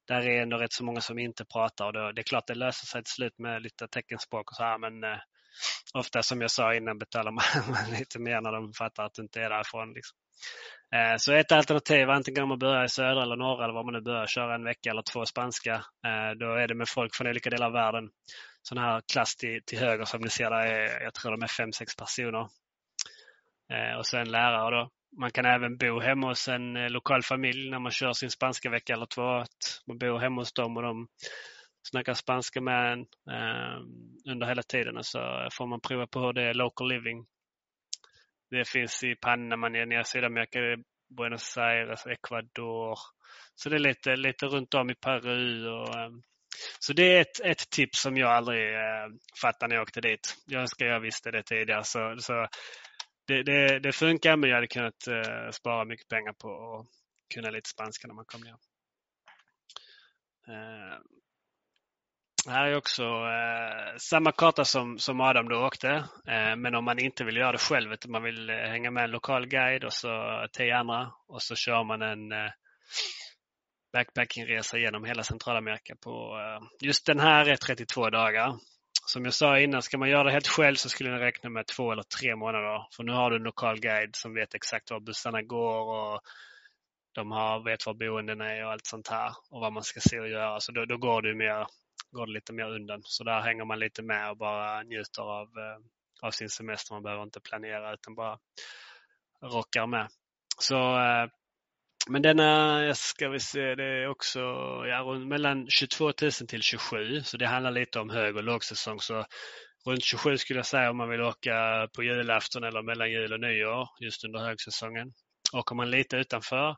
där 0.07 0.27
är 0.27 0.41
ändå 0.41 0.57
rätt 0.57 0.73
så 0.73 0.83
många 0.83 1.01
som 1.01 1.19
inte 1.19 1.45
pratar 1.45 1.85
och 1.85 1.93
då, 1.93 2.11
det 2.11 2.21
är 2.21 2.23
klart 2.23 2.47
det 2.47 2.55
löser 2.55 2.85
sig 2.85 3.03
till 3.03 3.13
slut 3.13 3.39
med 3.39 3.61
lite 3.61 3.87
teckenspråk 3.87 4.51
och 4.51 4.55
så 4.55 4.63
här 4.63 4.77
men 4.77 5.03
eh, 5.03 5.19
ofta 5.93 6.23
som 6.23 6.41
jag 6.41 6.51
sa 6.51 6.75
innan 6.75 6.97
betalar 6.97 7.31
man 7.31 7.43
lite 7.99 8.19
mer 8.19 8.41
när 8.41 8.51
de 8.51 8.73
fattar 8.73 9.05
att 9.05 9.13
du 9.13 9.21
inte 9.21 9.41
är 9.41 9.49
därifrån. 9.49 9.93
Liksom. 9.93 10.17
Eh, 10.95 11.17
så 11.17 11.33
ett 11.33 11.51
alternativ, 11.51 12.09
antingen 12.09 12.43
om 12.43 12.49
man 12.49 12.59
börjar 12.59 12.85
i 12.85 12.89
södra 12.89 13.23
eller 13.23 13.35
norra 13.35 13.63
eller 13.63 13.73
var 13.73 13.83
man 13.83 13.93
nu 13.93 14.01
börjar, 14.01 14.27
köra 14.27 14.55
en 14.55 14.63
vecka 14.63 14.89
eller 14.89 15.03
två 15.13 15.25
spanska. 15.25 15.73
Eh, 16.07 16.31
då 16.39 16.53
är 16.53 16.67
det 16.67 16.75
med 16.75 16.89
folk 16.89 17.15
från 17.15 17.27
olika 17.27 17.49
delar 17.49 17.67
av 17.67 17.73
världen. 17.73 18.09
Sån 18.67 18.77
här 18.77 19.01
klass 19.13 19.35
till, 19.35 19.61
till 19.65 19.79
höger 19.79 20.05
som 20.05 20.21
ni 20.21 20.29
ser 20.29 20.49
där, 20.49 20.67
är, 20.67 21.03
jag 21.03 21.13
tror 21.13 21.31
de 21.31 21.43
är 21.43 21.47
fem, 21.47 21.71
sex 21.71 21.95
personer. 21.95 22.47
Eh, 23.73 23.97
och 23.97 24.05
sen 24.05 24.31
lärare 24.31 24.75
då. 24.75 24.89
Man 25.17 25.31
kan 25.31 25.45
även 25.45 25.77
bo 25.77 25.99
hemma 25.99 26.27
hos 26.27 26.47
en 26.47 26.75
eh, 26.75 26.89
lokal 26.89 27.23
familj 27.23 27.69
när 27.69 27.79
man 27.79 27.91
kör 27.91 28.13
sin 28.13 28.31
spanska 28.31 28.69
vecka 28.69 28.93
eller 28.93 29.05
två. 29.05 29.27
Att 29.27 29.81
man 29.87 29.97
bor 29.97 30.19
hemma 30.19 30.41
hos 30.41 30.53
dem 30.53 30.77
och 30.77 30.83
de 30.83 31.07
snackar 31.89 32.13
spanska 32.13 32.61
med 32.61 32.93
en 32.93 32.99
eh, 33.31 33.79
under 34.31 34.47
hela 34.47 34.63
tiden 34.63 34.97
och 34.97 35.05
så 35.05 35.47
får 35.51 35.67
man 35.67 35.81
prova 35.81 36.07
på 36.07 36.19
hur 36.19 36.33
det 36.33 36.43
är 36.43 36.53
local 36.53 36.89
living 36.89 37.25
det 38.49 38.69
finns 38.69 39.03
i 39.03 39.15
Panama, 39.15 39.69
i 39.69 40.03
Sydamerika, 40.05 40.59
Buenos 41.17 41.57
Aires, 41.57 42.07
Ecuador. 42.07 42.97
Så 43.55 43.69
det 43.69 43.75
är 43.75 43.79
lite, 43.79 44.15
lite 44.15 44.45
runt 44.45 44.73
om 44.73 44.89
i 44.89 44.95
Peru. 44.95 45.67
Och, 45.69 45.95
eh, 45.95 46.09
så 46.79 46.93
det 46.93 47.17
är 47.17 47.21
ett, 47.21 47.39
ett 47.39 47.69
tips 47.69 48.01
som 48.01 48.17
jag 48.17 48.31
aldrig 48.31 48.73
eh, 48.73 49.07
fattade 49.41 49.69
när 49.69 49.75
jag 49.75 49.83
åkte 49.83 50.01
dit. 50.01 50.35
Jag 50.45 50.61
önskar 50.61 50.85
jag 50.85 50.99
visste 50.99 51.31
det 51.31 51.43
tidigare. 51.43 51.83
Så, 51.83 52.15
så 52.19 52.47
det, 53.27 53.43
det, 53.43 53.79
det 53.79 53.91
funkar 53.91 54.37
men 54.37 54.49
jag 54.49 54.57
hade 54.57 54.67
kunnat 54.67 55.07
eh, 55.07 55.49
spara 55.51 55.85
mycket 55.85 56.07
pengar 56.07 56.33
på 56.33 56.79
att 56.79 56.87
kunna 57.33 57.49
lite 57.49 57.69
spanska 57.69 58.07
när 58.07 58.15
man 58.15 58.25
kom 58.25 58.41
ner. 58.41 58.55
Eh, 60.47 60.99
här 62.47 62.67
är 62.67 62.77
också 62.77 63.03
eh, 63.03 63.97
samma 63.97 64.31
karta 64.31 64.65
som, 64.65 64.99
som 64.99 65.21
Adam 65.21 65.49
då 65.49 65.65
åkte. 65.65 65.89
Eh, 66.27 66.55
men 66.55 66.75
om 66.75 66.85
man 66.85 66.99
inte 66.99 67.23
vill 67.23 67.37
göra 67.37 67.51
det 67.51 67.57
själv 67.57 67.93
utan 67.93 68.11
man 68.11 68.23
vill 68.23 68.49
eh, 68.49 68.55
hänga 68.55 68.91
med 68.91 69.03
en 69.03 69.11
lokal 69.11 69.47
guide 69.47 69.83
och 69.83 69.93
så 69.93 70.45
tio 70.53 70.77
andra 70.77 71.11
och 71.27 71.41
så 71.41 71.55
kör 71.55 71.83
man 71.83 72.01
en 72.01 72.31
eh, 72.31 72.51
backpackingresa 73.95 74.77
genom 74.77 75.05
hela 75.05 75.23
Centralamerika 75.23 75.95
på 75.95 76.39
eh, 76.39 76.87
just 76.87 77.05
den 77.05 77.19
här 77.19 77.45
är 77.49 77.55
32 77.55 78.09
dagar. 78.09 78.55
Som 79.05 79.25
jag 79.25 79.33
sa 79.33 79.59
innan, 79.59 79.81
ska 79.81 79.97
man 79.97 80.09
göra 80.09 80.23
det 80.23 80.31
helt 80.31 80.47
själv 80.47 80.75
så 80.75 80.89
skulle 80.89 81.09
jag 81.09 81.21
räkna 81.21 81.49
med 81.49 81.67
två 81.67 81.91
eller 81.91 82.03
tre 82.03 82.35
månader. 82.35 82.87
För 82.95 83.03
nu 83.03 83.11
har 83.11 83.29
du 83.29 83.35
en 83.35 83.43
lokal 83.43 83.79
guide 83.79 84.15
som 84.15 84.33
vet 84.33 84.53
exakt 84.53 84.91
var 84.91 84.99
bussarna 84.99 85.41
går 85.41 85.81
och 85.81 86.21
de 87.11 87.31
har, 87.31 87.63
vet 87.63 87.85
var 87.85 87.93
boenden 87.93 88.41
är 88.41 88.65
och 88.65 88.71
allt 88.71 88.85
sånt 88.85 89.07
här 89.07 89.31
och 89.51 89.61
vad 89.61 89.73
man 89.73 89.83
ska 89.83 89.99
se 89.99 90.19
och 90.19 90.29
göra. 90.29 90.59
Så 90.59 90.71
då, 90.71 90.85
då 90.85 90.97
går 90.97 91.21
det 91.21 91.35
mer 91.35 91.67
går 92.11 92.25
det 92.25 92.33
lite 92.33 92.53
mer 92.53 92.75
undan. 92.75 93.01
Så 93.03 93.23
där 93.23 93.41
hänger 93.41 93.65
man 93.65 93.79
lite 93.79 94.03
med 94.03 94.29
och 94.29 94.37
bara 94.37 94.83
njuter 94.83 95.21
av, 95.21 95.47
eh, 95.47 95.77
av 96.21 96.31
sin 96.31 96.49
semester. 96.49 96.93
Man 96.93 97.03
behöver 97.03 97.23
inte 97.23 97.39
planera 97.39 97.93
utan 97.93 98.15
bara 98.15 98.37
rockar 99.41 99.87
med. 99.87 100.07
Så, 100.59 100.75
eh, 100.75 101.27
men 102.09 102.21
denna, 102.21 102.95
ska 102.95 103.29
vi 103.29 103.39
se, 103.39 103.75
det 103.75 103.83
är 103.83 104.07
också 104.07 104.39
ja, 104.87 105.13
mellan 105.13 105.67
22 105.69 106.05
000 106.05 106.13
till 106.31 106.61
27 106.61 107.21
så 107.21 107.37
det 107.37 107.47
handlar 107.47 107.71
lite 107.71 107.99
om 107.99 108.09
hög 108.09 108.35
och 108.35 108.43
lågsäsong. 108.43 108.99
Så 108.99 109.25
runt 109.85 110.03
27 110.03 110.37
skulle 110.37 110.59
jag 110.59 110.65
säga 110.65 110.89
om 110.89 110.97
man 110.97 111.09
vill 111.09 111.21
åka 111.21 111.87
på 111.95 112.03
julafton 112.03 112.63
eller 112.63 112.81
mellan 112.81 113.11
jul 113.11 113.33
och 113.33 113.39
nyår 113.39 113.87
just 113.99 114.25
under 114.25 114.39
högsäsongen. 114.39 115.13
Åker 115.53 115.75
man 115.75 115.91
lite 115.91 116.17
utanför 116.17 116.75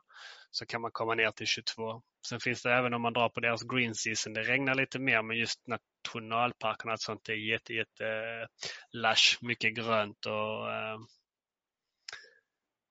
så 0.50 0.66
kan 0.66 0.80
man 0.80 0.90
komma 0.90 1.14
ner 1.14 1.30
till 1.30 1.46
22. 1.46 2.02
Sen 2.28 2.40
finns 2.40 2.62
det 2.62 2.72
även 2.72 2.94
om 2.94 3.02
man 3.02 3.12
drar 3.12 3.28
på 3.28 3.40
deras 3.40 3.62
green 3.62 3.94
season, 3.94 4.32
det 4.32 4.42
regnar 4.42 4.74
lite 4.74 4.98
mer 4.98 5.22
men 5.22 5.36
just 5.36 5.60
nationalparkerna 5.66 6.92
och 6.92 7.00
sånt 7.00 7.28
är 7.28 7.50
jätte, 7.52 7.74
jätte 7.74 8.06
eh, 8.06 8.46
lush, 8.92 9.38
mycket 9.40 9.74
grönt 9.74 10.26
och 10.26 10.72
eh, 10.72 10.98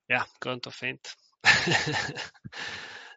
ja, 0.08 0.26
grönt 0.43 0.67
och 0.67 0.73
fint. 0.73 1.15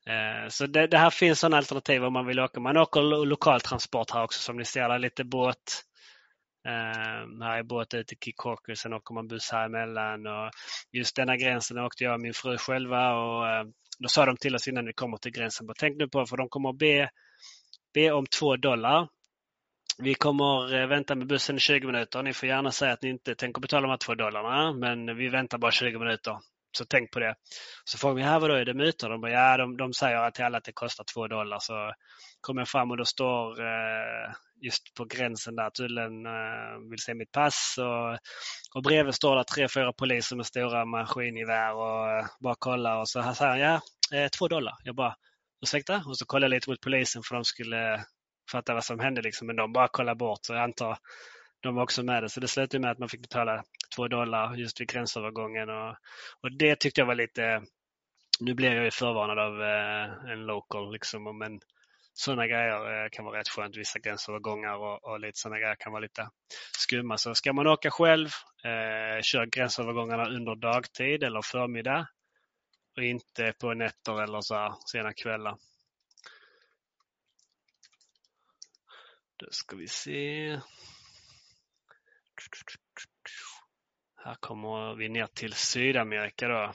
Eh, 0.07 0.49
så 0.49 0.67
det, 0.67 0.87
det, 0.87 0.99
här 0.99 1.11
finns 1.11 1.41
sådana 1.41 1.57
alternativ 1.57 2.05
om 2.05 2.13
man 2.13 2.27
vill 2.27 2.41
åka. 2.41 2.61
Man 2.61 2.77
åker 2.77 3.01
lo 3.01 3.25
lokal 3.25 3.61
transport 3.61 4.11
här 4.11 4.23
också 4.23 4.41
som 4.41 4.57
ni 4.57 4.65
ser, 4.65 4.89
där 4.89 4.99
lite 4.99 5.25
båt. 5.25 5.85
Uh, 6.69 7.45
här 7.45 7.59
är 7.59 7.63
båt 7.63 7.95
ut 7.95 8.07
till 8.07 8.19
Kikoku, 8.25 8.77
sen 8.77 8.93
åker 8.93 9.15
man 9.15 9.29
buss 9.29 9.51
här 9.53 9.67
emellan. 9.67 10.27
Och 10.27 10.51
just 10.93 11.17
denna 11.17 11.37
gränsen 11.37 11.79
åkte 11.79 12.05
jag 12.05 12.15
och 12.15 12.21
min 12.21 12.35
fru 12.35 12.59
själva 12.59 13.15
och 13.15 13.43
uh, 13.43 13.73
då 13.99 14.09
sa 14.09 14.27
de 14.27 14.37
till 14.37 14.55
oss 14.55 14.69
innan 14.69 14.87
vi 14.87 14.93
kommer 14.93 15.17
till 15.17 15.33
gränsen, 15.33 15.67
bara, 15.67 15.75
tänk 15.79 15.97
nu 15.97 16.09
på 16.09 16.27
för 16.27 16.37
de 16.37 16.49
kommer 16.49 16.69
att 16.69 16.79
be, 16.79 17.11
be 17.95 18.11
om 18.11 18.27
två 18.27 18.57
dollar. 18.57 19.09
Vi 19.99 20.15
kommer 20.15 20.81
eh, 20.81 20.87
vänta 20.87 21.15
med 21.15 21.27
bussen 21.27 21.57
i 21.57 21.61
20 21.61 21.87
minuter. 21.87 22.23
Ni 22.23 22.33
får 22.33 22.49
gärna 22.49 22.71
säga 22.71 22.93
att 22.93 23.03
ni 23.03 23.09
inte 23.09 23.35
tänker 23.35 23.61
betala 23.61 23.83
de 23.83 23.91
här 23.91 23.97
två 23.97 24.15
dollarna, 24.15 24.73
men 24.73 25.17
vi 25.17 25.29
väntar 25.29 25.59
bara 25.59 25.71
20 25.71 25.99
minuter. 25.99 26.39
Så 26.79 26.85
tänk 26.85 27.11
på 27.11 27.21
det. 27.21 27.35
Så 27.85 27.99
frågar 27.99 28.15
vi, 28.15 28.23
här 28.23 28.41
vadå, 28.41 28.55
är 28.55 28.65
det 28.65 28.75
mutor? 28.75 29.09
De 29.09 29.21
bara, 29.21 29.33
ja, 29.33 29.57
de, 29.57 29.77
de 29.77 29.93
säger 29.93 30.31
till 30.31 30.45
alla 30.45 30.59
att 30.59 30.65
det 30.65 30.73
kostar 30.73 31.05
två 31.15 31.29
dollar. 31.29 31.59
Så 31.61 31.93
kommer 32.41 32.61
jag 32.61 32.69
fram 32.69 32.91
och 32.91 32.97
då 32.97 33.05
står 33.05 33.61
eh, 33.61 34.33
just 34.61 34.95
på 34.95 35.05
gränsen 35.05 35.57
där 35.57 35.71
tullen 35.71 36.27
eh, 36.27 36.91
vill 36.91 36.99
se 36.99 37.15
mitt 37.15 37.33
pass 37.33 37.77
och, 37.79 38.19
och 38.75 38.83
bredvid 38.83 39.15
står 39.15 39.37
det 39.37 39.45
tre, 39.45 39.69
fyra 39.69 39.93
poliser 39.93 40.37
med 40.37 40.47
stora 40.47 40.85
maskingevär 40.85 41.75
och 41.75 42.11
eh, 42.11 42.27
bara 42.41 42.55
kollar 42.59 42.97
och 42.97 43.09
så 43.09 43.21
här 43.21 43.35
säger 43.35 43.51
han, 43.51 43.61
ja, 43.61 43.81
eh, 44.19 44.29
två 44.29 44.49
dollar. 44.49 44.75
Jag 44.85 44.95
bara, 44.95 45.15
ursäkta? 45.63 46.03
Och 46.07 46.19
så 46.19 46.27
kollar 46.27 46.45
jag 46.45 46.51
lite 46.51 46.71
mot 46.71 46.81
polisen 46.81 47.23
för 47.23 47.35
de 47.35 47.45
skulle 47.45 47.95
eh, 47.95 48.01
fatta 48.53 48.75
vad 48.75 48.85
som 48.85 49.01
hände 49.01 49.23
liksom, 49.23 49.47
men 49.47 49.57
de 49.57 49.73
bara 49.73 49.89
kollar 49.89 50.15
bort. 50.15 50.39
Så 50.43 50.53
jag 50.53 50.63
antar 50.63 50.99
de 51.61 51.75
var 51.75 51.83
också 51.83 52.03
med 52.03 52.23
det. 52.23 52.29
Så 52.29 52.41
det 52.41 52.49
slutade 52.49 52.81
med 52.81 52.91
att 52.91 52.99
man 52.99 53.09
fick 53.09 53.21
betala 53.21 53.65
två 53.97 54.09
dollar 54.09 54.55
just 54.55 54.81
vid 54.81 54.89
gränsövergången. 54.89 55.71
Och, 55.71 55.97
och 56.41 56.53
det 56.59 56.81
tyckte 56.81 57.01
jag 57.01 57.07
var 57.07 57.15
lite, 57.15 57.63
nu 58.41 58.55
blev 58.55 58.73
jag 58.73 58.85
ju 58.85 58.91
förvarnad 58.91 59.39
av 59.39 59.63
eh, 59.63 60.33
en 60.33 60.47
local 60.47 60.93
liksom, 60.93 61.39
men 61.39 61.61
sådana 62.13 62.47
grejer 62.47 63.05
eh, 63.05 63.09
kan 63.13 63.25
vara 63.25 63.39
rätt 63.39 63.49
skönt. 63.49 63.77
Vissa 63.77 63.99
gränsövergångar 63.99 64.75
och, 64.75 65.05
och 65.05 65.21
lite 65.21 65.39
sådana 65.39 65.59
grejer 65.59 65.77
kan 65.79 65.93
vara 65.93 66.03
lite 66.03 66.29
skumma. 66.79 67.19
Så 67.19 67.35
ska 67.35 67.53
man 67.53 67.67
åka 67.67 67.91
själv, 67.91 68.29
eh, 68.65 69.23
kör 69.23 69.47
gränsövergångarna 69.47 70.29
under 70.29 70.55
dagtid 70.55 71.23
eller 71.23 71.43
förmiddag 71.43 72.09
och 72.97 73.03
inte 73.03 73.53
på 73.61 73.75
nätter 73.75 74.23
eller 74.23 74.41
så 74.41 74.55
här, 74.55 74.73
sena 74.93 75.13
kvällar. 75.13 75.57
Då 79.37 79.47
ska 79.51 79.77
vi 79.77 79.89
se. 79.89 80.61
Här 84.25 84.35
kommer 84.41 84.95
vi 84.95 85.09
ner 85.09 85.27
till 85.27 85.53
Sydamerika 85.53 86.49
då. 86.49 86.73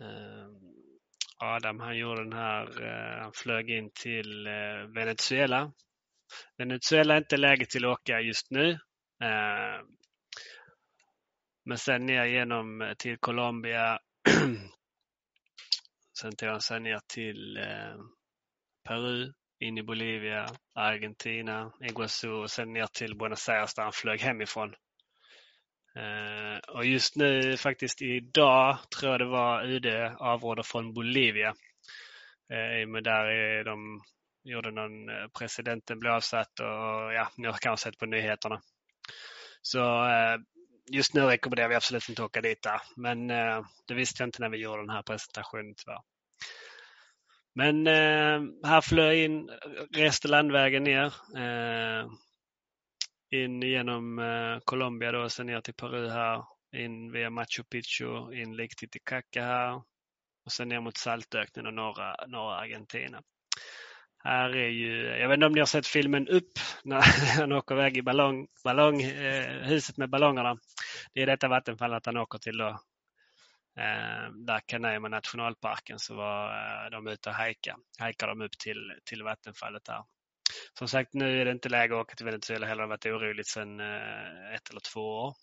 Ehm, 0.00 0.76
Adam 1.38 1.80
han 1.80 1.98
gjorde 1.98 2.22
den 2.22 2.32
här, 2.32 2.82
eh, 2.82 3.22
han 3.22 3.32
flög 3.32 3.70
in 3.70 3.90
till 3.90 4.46
eh, 4.46 4.86
Venezuela. 4.94 5.72
Venezuela 6.56 7.14
är 7.14 7.18
inte 7.18 7.36
läge 7.36 7.66
till 7.66 7.84
att 7.84 8.00
åka 8.00 8.20
just 8.20 8.50
nu. 8.50 8.70
Ehm, 9.22 9.86
men 11.64 11.78
sen 11.78 12.06
ner 12.06 12.24
genom 12.24 12.82
eh, 12.82 12.94
till 12.94 13.18
Colombia. 13.18 13.98
sen 16.20 16.36
tog 16.36 16.48
han 16.48 16.60
sig 16.60 16.80
ner 16.80 17.00
till 17.08 17.58
Peru 18.88 19.32
in 19.60 19.78
i 19.78 19.82
Bolivia, 19.82 20.46
Argentina, 20.74 21.72
Iguazu 21.80 22.28
och 22.28 22.50
sen 22.50 22.72
ner 22.72 22.86
till 22.86 23.16
Buenos 23.16 23.48
Aires 23.48 23.74
där 23.74 23.82
han 23.82 23.92
flög 23.92 24.20
hemifrån. 24.20 24.74
Eh, 25.96 26.58
och 26.74 26.84
just 26.84 27.16
nu 27.16 27.56
faktiskt 27.56 28.02
idag 28.02 28.78
tror 28.98 29.12
jag 29.12 29.20
det 29.20 29.26
var 29.26 29.64
UD 29.64 29.86
avråder 30.18 30.62
från 30.62 30.94
Bolivia. 30.94 31.48
Eh, 32.52 32.88
Men 32.88 33.02
där 33.02 33.26
är 33.26 33.64
de 33.64 34.02
gjorde 34.44 34.70
någon, 34.70 35.08
eh, 35.08 35.28
presidenten 35.38 35.98
blev 35.98 36.12
avsatt 36.12 36.60
och 36.60 37.14
ja, 37.14 37.28
ni 37.36 37.46
har 37.46 37.58
kanske 37.60 37.84
sett 37.84 37.98
på 37.98 38.06
nyheterna. 38.06 38.60
Så 39.62 40.06
just 40.92 41.14
nu 41.14 41.20
rekommenderar 41.20 41.68
vi 41.68 41.74
absolut 41.74 42.08
inte 42.08 42.22
att 42.22 42.26
åka 42.26 42.40
dit 42.40 42.62
där. 42.62 42.80
Men 42.96 43.26
det 43.86 43.94
visste 43.94 44.22
jag 44.22 44.28
inte 44.28 44.42
när 44.42 44.48
vi 44.48 44.58
gjorde 44.58 44.82
den 44.82 44.90
här 44.90 45.02
presentationen 45.02 45.74
tyvärr. 45.76 46.00
Men 47.56 47.86
eh, 47.86 48.68
här 48.68 48.80
flög 48.80 49.18
in, 49.18 49.50
reste 49.92 50.28
landvägen 50.28 50.84
ner. 50.84 51.06
Eh, 51.36 52.06
in 53.30 53.62
genom 53.62 54.18
eh, 54.18 54.58
Colombia 54.64 55.12
då, 55.12 55.28
sen 55.28 55.46
ner 55.46 55.60
till 55.60 55.74
Peru 55.74 56.08
här. 56.08 56.44
In 56.76 57.12
via 57.12 57.30
Machu 57.30 57.64
Picchu, 57.70 58.32
in 58.32 58.56
Lake 58.56 58.74
Titicaca 58.76 59.42
här. 59.42 59.74
och 60.44 60.52
sen 60.52 60.68
ner 60.68 60.80
mot 60.80 60.96
Saltöknen 60.96 61.66
och 61.66 61.74
norra, 61.74 62.26
norra 62.26 62.56
Argentina. 62.56 63.22
Här 64.24 64.56
är 64.56 64.68
ju, 64.68 65.04
jag 65.04 65.28
vet 65.28 65.34
inte 65.34 65.46
om 65.46 65.52
ni 65.52 65.60
har 65.60 65.66
sett 65.66 65.86
filmen 65.86 66.28
Upp 66.28 66.52
när 66.84 67.00
han 67.38 67.52
åker 67.52 67.74
iväg 67.74 67.96
i 67.96 68.02
ballong, 68.02 68.46
ballong, 68.64 69.02
eh, 69.02 69.62
huset 69.62 69.96
med 69.96 70.10
ballongerna. 70.10 70.58
Det 71.14 71.22
är 71.22 71.26
detta 71.26 71.48
vattenfall 71.48 71.94
att 71.94 72.06
han 72.06 72.16
åker 72.16 72.38
till 72.38 72.58
då. 72.58 72.80
Eh, 73.76 74.30
där 74.32 74.60
Canaima 74.66 75.08
nationalparken 75.08 75.98
så 75.98 76.14
var 76.14 76.48
eh, 76.48 76.90
de 76.90 77.06
ute 77.06 77.28
och 77.28 77.34
hajka. 77.34 77.76
Hajkade 77.98 78.32
de 78.32 78.40
upp 78.40 78.58
till, 78.58 78.92
till 79.04 79.22
vattenfallet 79.22 79.84
där. 79.84 80.04
Som 80.78 80.88
sagt, 80.88 81.14
nu 81.14 81.40
är 81.40 81.44
det 81.44 81.50
inte 81.50 81.68
läge 81.68 81.94
att 81.94 82.00
åka 82.00 82.14
till 82.14 82.26
Venezuela 82.26 82.66
heller. 82.66 82.82
Det 82.82 82.84
har 82.84 82.88
varit 82.88 83.06
oroligt 83.06 83.48
sedan 83.48 83.80
eh, 83.80 84.54
ett 84.54 84.70
eller 84.70 84.80
två 84.92 85.00
år. 85.00 85.34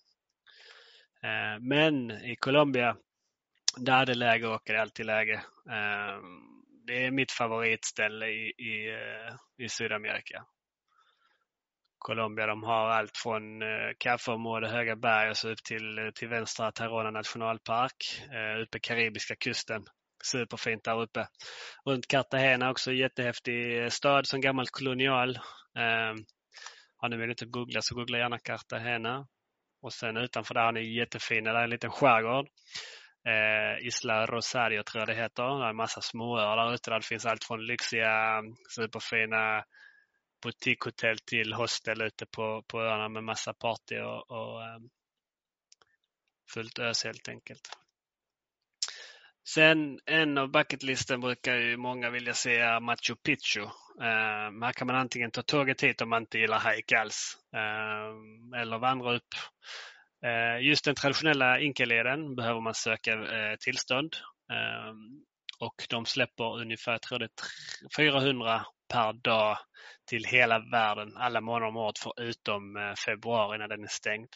Eh, 1.24 1.60
men 1.60 2.12
i 2.12 2.36
Colombia, 2.36 2.98
där 3.78 4.02
är 4.02 4.06
det 4.06 4.16
läge 4.16 4.48
att 4.48 4.56
åka. 4.56 4.74
Det 4.74 4.80
är 4.80 4.82
alltid 4.82 5.06
läge. 5.06 5.34
Eh, 5.70 6.18
det 6.88 7.06
är 7.06 7.12
mitt 7.12 7.32
favoritställe 7.32 8.28
i, 8.28 8.54
i, 8.58 8.90
eh, 8.94 9.66
i 9.66 9.70
Sydamerika. 9.70 10.46
Colombia 12.04 12.48
de 12.48 12.64
har 12.64 12.90
allt 12.90 13.18
från 13.18 13.62
eh, 13.62 13.68
kaffeområde, 13.98 14.70
höga 14.70 14.96
berg 14.96 15.30
och 15.30 15.38
så 15.38 15.50
upp 15.50 15.64
till, 15.64 15.98
eh, 15.98 16.10
till 16.16 16.28
vänstra 16.28 16.72
Tarona 16.72 17.12
nationalpark, 17.12 18.22
eh, 18.34 18.62
uppe 18.62 18.80
karibiska 18.80 19.36
kusten. 19.36 19.84
Superfint 20.24 20.84
där 20.84 21.02
uppe. 21.02 21.28
Runt 21.86 22.08
Cartagena 22.08 22.72
också 22.72 22.92
jättehäftig 22.92 23.84
eh, 23.84 23.90
stad 23.90 24.28
som 24.28 24.42
gammal 24.42 24.66
kolonial. 24.72 25.36
Eh, 25.78 26.14
har 26.98 27.10
ni 27.10 27.18
velat 27.18 27.42
googla 27.42 27.82
så 27.82 27.96
googla 27.96 28.18
gärna 28.18 28.40
Cartagena. 28.40 29.28
Och 29.82 29.94
sen 29.94 30.18
utanför 30.18 30.54
där 30.54 30.62
har 30.62 30.72
ni 30.72 30.98
jättefina, 30.98 31.54
där 31.54 31.60
är 31.60 31.64
en 31.64 31.70
liten 31.70 31.92
skärgård. 31.92 32.48
Eh, 33.28 33.88
Isla 33.88 34.26
Rosario 34.26 34.84
tror 34.84 35.02
jag 35.02 35.08
det 35.08 35.22
heter. 35.22 35.60
Det 35.60 35.66
är 35.66 35.70
en 35.70 35.76
massa 35.76 36.02
småöar 36.02 36.58
där 36.58 36.74
ute 36.74 36.90
där 36.90 37.00
det 37.00 37.06
finns 37.06 37.26
allt 37.26 37.44
från 37.44 37.66
lyxiga 37.66 38.38
eh, 38.38 38.42
superfina 38.76 39.64
boutiquehotell 40.44 41.18
till 41.20 41.54
hostel 41.54 42.02
ute 42.02 42.26
på, 42.26 42.64
på 42.68 42.82
öarna 42.82 43.10
med 43.10 43.24
massa 43.24 43.54
party 43.54 44.00
och, 44.00 44.32
och 44.32 44.62
um, 44.62 44.90
fullt 46.54 46.80
ös 46.80 47.04
helt 47.04 47.30
enkelt. 47.30 47.70
Sen 49.48 50.00
en 50.06 50.38
av 50.38 50.52
bucketlisten 50.52 51.22
brukar 51.22 51.56
ju 51.56 51.78
många 51.78 52.10
vilja 52.10 52.34
se 52.34 52.80
Machu 52.80 53.16
Picchu. 53.16 53.62
Uh, 53.62 54.62
här 54.62 54.74
kan 54.74 54.88
man 54.88 54.96
antingen 54.96 55.32
ta 55.32 55.42
tåget 55.42 55.84
hit 55.84 56.02
om 56.02 56.10
man 56.10 56.22
inte 56.22 56.38
gillar 56.40 56.74
hike 56.76 57.00
alls 57.00 57.38
uh, 57.56 58.62
eller 58.62 58.78
vandra 58.78 59.16
upp. 59.16 59.34
Uh, 60.26 60.66
just 60.66 60.86
den 60.86 60.96
traditionella 60.96 61.60
Inkaleden 61.60 62.36
behöver 62.36 62.62
man 62.62 62.74
söka 62.74 63.16
uh, 63.16 63.56
tillstånd 63.60 64.16
och 65.60 65.88
de 65.90 66.06
släpper 66.06 66.62
ungefär, 66.62 66.98
tror 66.98 67.20
det 67.20 67.30
400 67.98 68.66
per 68.94 69.14
dag 69.14 69.58
till 70.10 70.26
hela 70.26 70.60
världen 70.72 71.18
alla 71.18 71.42
månader 71.42 71.68
om 71.68 71.78
året 71.78 72.00
förutom 72.00 72.78
eh, 72.78 72.94
februari 73.06 73.58
när 73.58 73.68
den 73.68 73.84
är 73.84 73.88
stängd. 73.88 74.30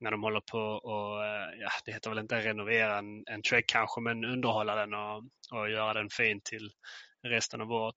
När 0.00 0.10
de 0.10 0.22
håller 0.22 0.40
på 0.40 0.58
och, 0.58 1.24
eh, 1.24 1.60
ja 1.60 1.70
det 1.84 1.92
heter 1.92 2.10
väl 2.10 2.18
inte 2.18 2.40
renovera 2.40 2.98
en, 2.98 3.24
en 3.26 3.42
track 3.42 3.64
kanske, 3.66 4.00
men 4.00 4.24
underhålla 4.24 4.74
den 4.74 4.94
och, 4.94 5.24
och 5.52 5.70
göra 5.70 5.94
den 5.94 6.08
fin 6.10 6.40
till 6.44 6.70
resten 7.22 7.60
av 7.60 7.72
året. 7.72 7.96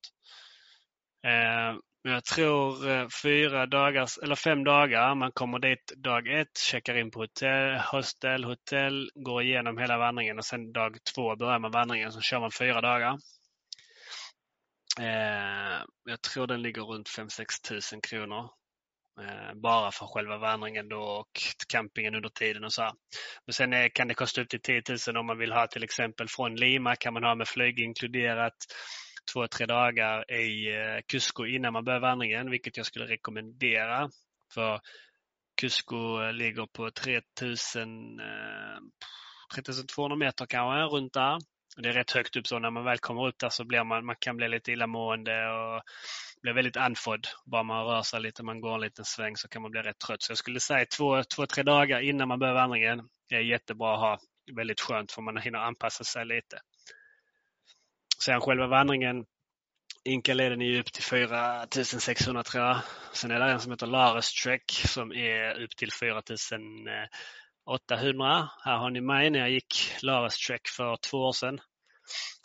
Eh, 1.27 1.77
jag 2.03 2.25
tror 2.25 2.89
eh, 2.89 3.07
fyra 3.23 3.65
dagar, 3.65 4.23
eller 4.23 4.35
fem 4.35 4.63
dagar. 4.63 5.15
Man 5.15 5.31
kommer 5.31 5.59
dit 5.59 5.91
dag 5.97 6.27
ett, 6.39 6.57
checkar 6.57 6.97
in 6.97 7.11
på 7.11 7.19
hotell, 7.19 7.75
hostel, 7.91 8.43
hotell, 8.43 9.09
går 9.15 9.41
igenom 9.41 9.77
hela 9.77 9.97
vandringen 9.97 10.37
och 10.37 10.45
sen 10.45 10.73
dag 10.73 10.97
två 11.15 11.35
börjar 11.35 11.59
man 11.59 11.71
vandringen. 11.71 12.11
Så 12.11 12.21
kör 12.21 12.39
man 12.39 12.51
fyra 12.51 12.81
dagar. 12.81 13.17
Eh, 14.99 15.83
jag 16.05 16.21
tror 16.21 16.47
den 16.47 16.61
ligger 16.61 16.81
runt 16.81 17.09
5-6 17.09 17.45
tusen 17.69 18.01
kronor. 18.01 18.49
Eh, 19.21 19.53
bara 19.53 19.91
för 19.91 20.05
själva 20.05 20.37
vandringen 20.37 20.89
då 20.89 21.01
och 21.01 21.31
campingen 21.67 22.15
under 22.15 22.29
tiden 22.29 22.63
och 22.63 22.73
så. 22.73 22.81
Här. 22.81 22.93
Men 23.45 23.53
sen 23.53 23.73
är, 23.73 23.89
kan 23.89 24.07
det 24.07 24.13
kosta 24.13 24.41
upp 24.41 24.49
till 24.49 24.61
10 24.61 24.81
000 25.07 25.17
om 25.17 25.25
man 25.25 25.37
vill 25.37 25.51
ha 25.51 25.67
till 25.67 25.83
exempel 25.83 26.27
från 26.27 26.55
Lima 26.55 26.95
kan 26.95 27.13
man 27.13 27.23
ha 27.23 27.35
med 27.35 27.47
flyg 27.47 27.79
inkluderat 27.79 28.55
två, 29.33 29.47
tre 29.47 29.65
dagar 29.65 30.31
i 30.31 30.75
eh, 30.75 31.01
Cusco 31.07 31.45
innan 31.45 31.73
man 31.73 31.83
börjar 31.83 31.99
vandringen, 31.99 32.49
vilket 32.49 32.77
jag 32.77 32.85
skulle 32.85 33.05
rekommendera. 33.05 34.09
För 34.53 34.79
Cusco 35.61 36.21
eh, 36.23 36.33
ligger 36.33 36.65
på 36.65 36.91
3000, 36.91 38.21
3200 39.55 40.15
meter 40.17 40.45
kanske, 40.45 40.97
runt 40.97 41.13
där 41.13 41.37
det 41.77 41.89
är 41.89 41.93
rätt 41.93 42.11
högt 42.11 42.35
upp 42.35 42.47
så 42.47 42.59
när 42.59 42.69
man 42.71 42.83
väl 42.83 42.97
kommer 42.97 43.27
upp 43.27 43.39
där 43.39 43.49
så 43.49 43.63
blir 43.63 43.83
man, 43.83 44.05
man 44.05 44.15
kan 44.19 44.37
bli 44.37 44.47
lite 44.47 44.71
illamående 44.71 45.49
och 45.49 45.81
blir 46.41 46.53
väldigt 46.53 46.77
andfådd. 46.77 47.27
Bara 47.45 47.63
man 47.63 47.85
rör 47.85 48.01
sig 48.01 48.21
lite, 48.21 48.43
man 48.43 48.61
går 48.61 48.75
en 48.75 48.81
liten 48.81 49.05
sväng 49.05 49.37
så 49.37 49.47
kan 49.47 49.61
man 49.61 49.71
bli 49.71 49.81
rätt 49.81 49.99
trött. 49.99 50.21
Så 50.21 50.31
jag 50.31 50.37
skulle 50.37 50.59
säga 50.59 50.85
två, 50.97 51.23
två 51.23 51.45
tre 51.45 51.63
dagar 51.63 52.01
innan 52.01 52.27
man 52.27 52.39
börjar 52.39 52.53
vandringen 52.53 53.01
är 53.29 53.39
jättebra 53.39 53.93
att 53.93 53.99
ha. 53.99 54.19
Väldigt 54.55 54.81
skönt 54.81 55.11
för 55.11 55.21
man 55.21 55.37
hinner 55.37 55.59
anpassa 55.59 56.03
sig 56.03 56.25
lite. 56.25 56.59
Sen 58.23 58.41
själva 58.41 58.67
vandringen 58.67 59.25
Inkaleden 60.03 60.61
är 60.61 60.79
upp 60.79 60.93
till 60.93 61.03
4600 61.03 62.43
tror 62.43 62.63
jag. 62.63 62.77
Sen 63.13 63.31
är 63.31 63.39
det 63.39 63.51
en 63.51 63.59
som 63.59 63.71
heter 63.71 63.87
Lares 63.87 64.33
Trek 64.33 64.71
som 64.71 65.11
är 65.11 65.63
upp 65.63 65.75
till 65.77 65.91
4000 65.91 66.87
800. 67.65 68.49
Här 68.63 68.77
har 68.77 68.89
ni 68.89 69.01
mig 69.01 69.29
när 69.29 69.39
jag 69.39 69.49
gick 69.49 69.95
Lares 70.01 70.37
Trek 70.37 70.67
för 70.67 70.97
två 70.97 71.17
år 71.17 71.31
sedan. 71.31 71.59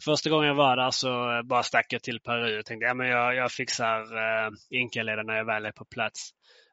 Första 0.05 0.31
gången 0.31 0.49
jag 0.49 0.55
var 0.55 0.77
där 0.77 0.91
så 0.91 1.37
eh, 1.37 1.43
bara 1.43 1.63
stack 1.63 1.93
jag 1.93 2.03
till 2.03 2.21
Peru 2.21 2.59
och 2.59 2.67
tänkte 2.67 2.91
att 2.91 3.09
jag, 3.09 3.35
jag 3.35 3.53
fixar 3.53 4.01
eh, 4.01 4.51
Inkaleden 4.71 5.27
när 5.27 5.37
jag 5.37 5.45
väl 5.45 5.65
är 5.65 5.73
på 5.73 5.85
plats. 5.85 6.31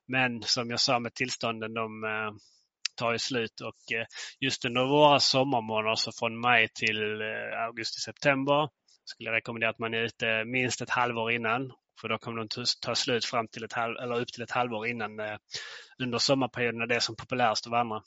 Men 0.08 0.41
som 0.41 0.69
jag 0.69 0.79
sa 0.79 0.99
med 0.99 1.13
tillstånden, 1.13 1.73
de 1.73 2.03
eh, 2.03 2.32
tar 2.95 3.12
ju 3.12 3.19
slut 3.19 3.62
och 3.62 3.93
eh, 3.97 4.06
just 4.39 4.65
under 4.65 4.86
våra 4.86 5.19
sommarmånader, 5.19 5.95
så 5.95 6.12
från 6.12 6.39
maj 6.39 6.67
till 6.67 7.21
eh, 7.21 7.65
augusti-september, 7.65 8.69
skulle 9.06 9.29
jag 9.29 9.36
rekommendera 9.36 9.69
att 9.69 9.79
man 9.79 9.93
är 9.93 10.01
ute 10.01 10.45
minst 10.45 10.82
ett 10.82 10.89
halvår 10.89 11.32
innan. 11.32 11.71
För 12.01 12.10
då 12.10 12.17
kommer 12.17 12.38
de 12.38 12.65
ta 12.82 12.95
slut 12.95 13.25
fram 13.25 13.47
till 13.47 13.63
ett 13.63 13.73
halv, 13.73 13.97
eller 13.97 14.21
upp 14.21 14.27
till 14.27 14.43
ett 14.43 14.51
halvår 14.51 14.88
innan 14.88 15.19
eh, 15.19 15.38
under 15.99 16.17
sommarperioden 16.17 16.79
när 16.79 16.88
det 16.88 16.95
är 16.95 16.99
som 16.99 17.15
populärast 17.15 17.67
att 17.67 17.71
vandra. 17.71 18.01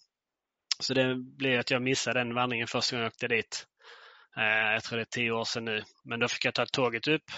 Så 0.78 0.94
det 0.94 1.14
blev 1.14 1.60
att 1.60 1.70
jag 1.70 1.82
missade 1.82 2.20
den 2.20 2.34
vandringen 2.34 2.66
första 2.66 2.96
gången 2.96 3.04
jag 3.04 3.10
åkte 3.10 3.28
dit. 3.28 3.66
Eh, 4.36 4.72
jag 4.72 4.84
tror 4.84 4.96
det 4.96 5.02
är 5.02 5.04
tio 5.04 5.30
år 5.30 5.44
sedan 5.44 5.64
nu. 5.64 5.82
Men 6.04 6.20
då 6.20 6.28
fick 6.28 6.44
jag 6.44 6.54
ta 6.54 6.66
tåget 6.66 7.08
upp 7.08 7.30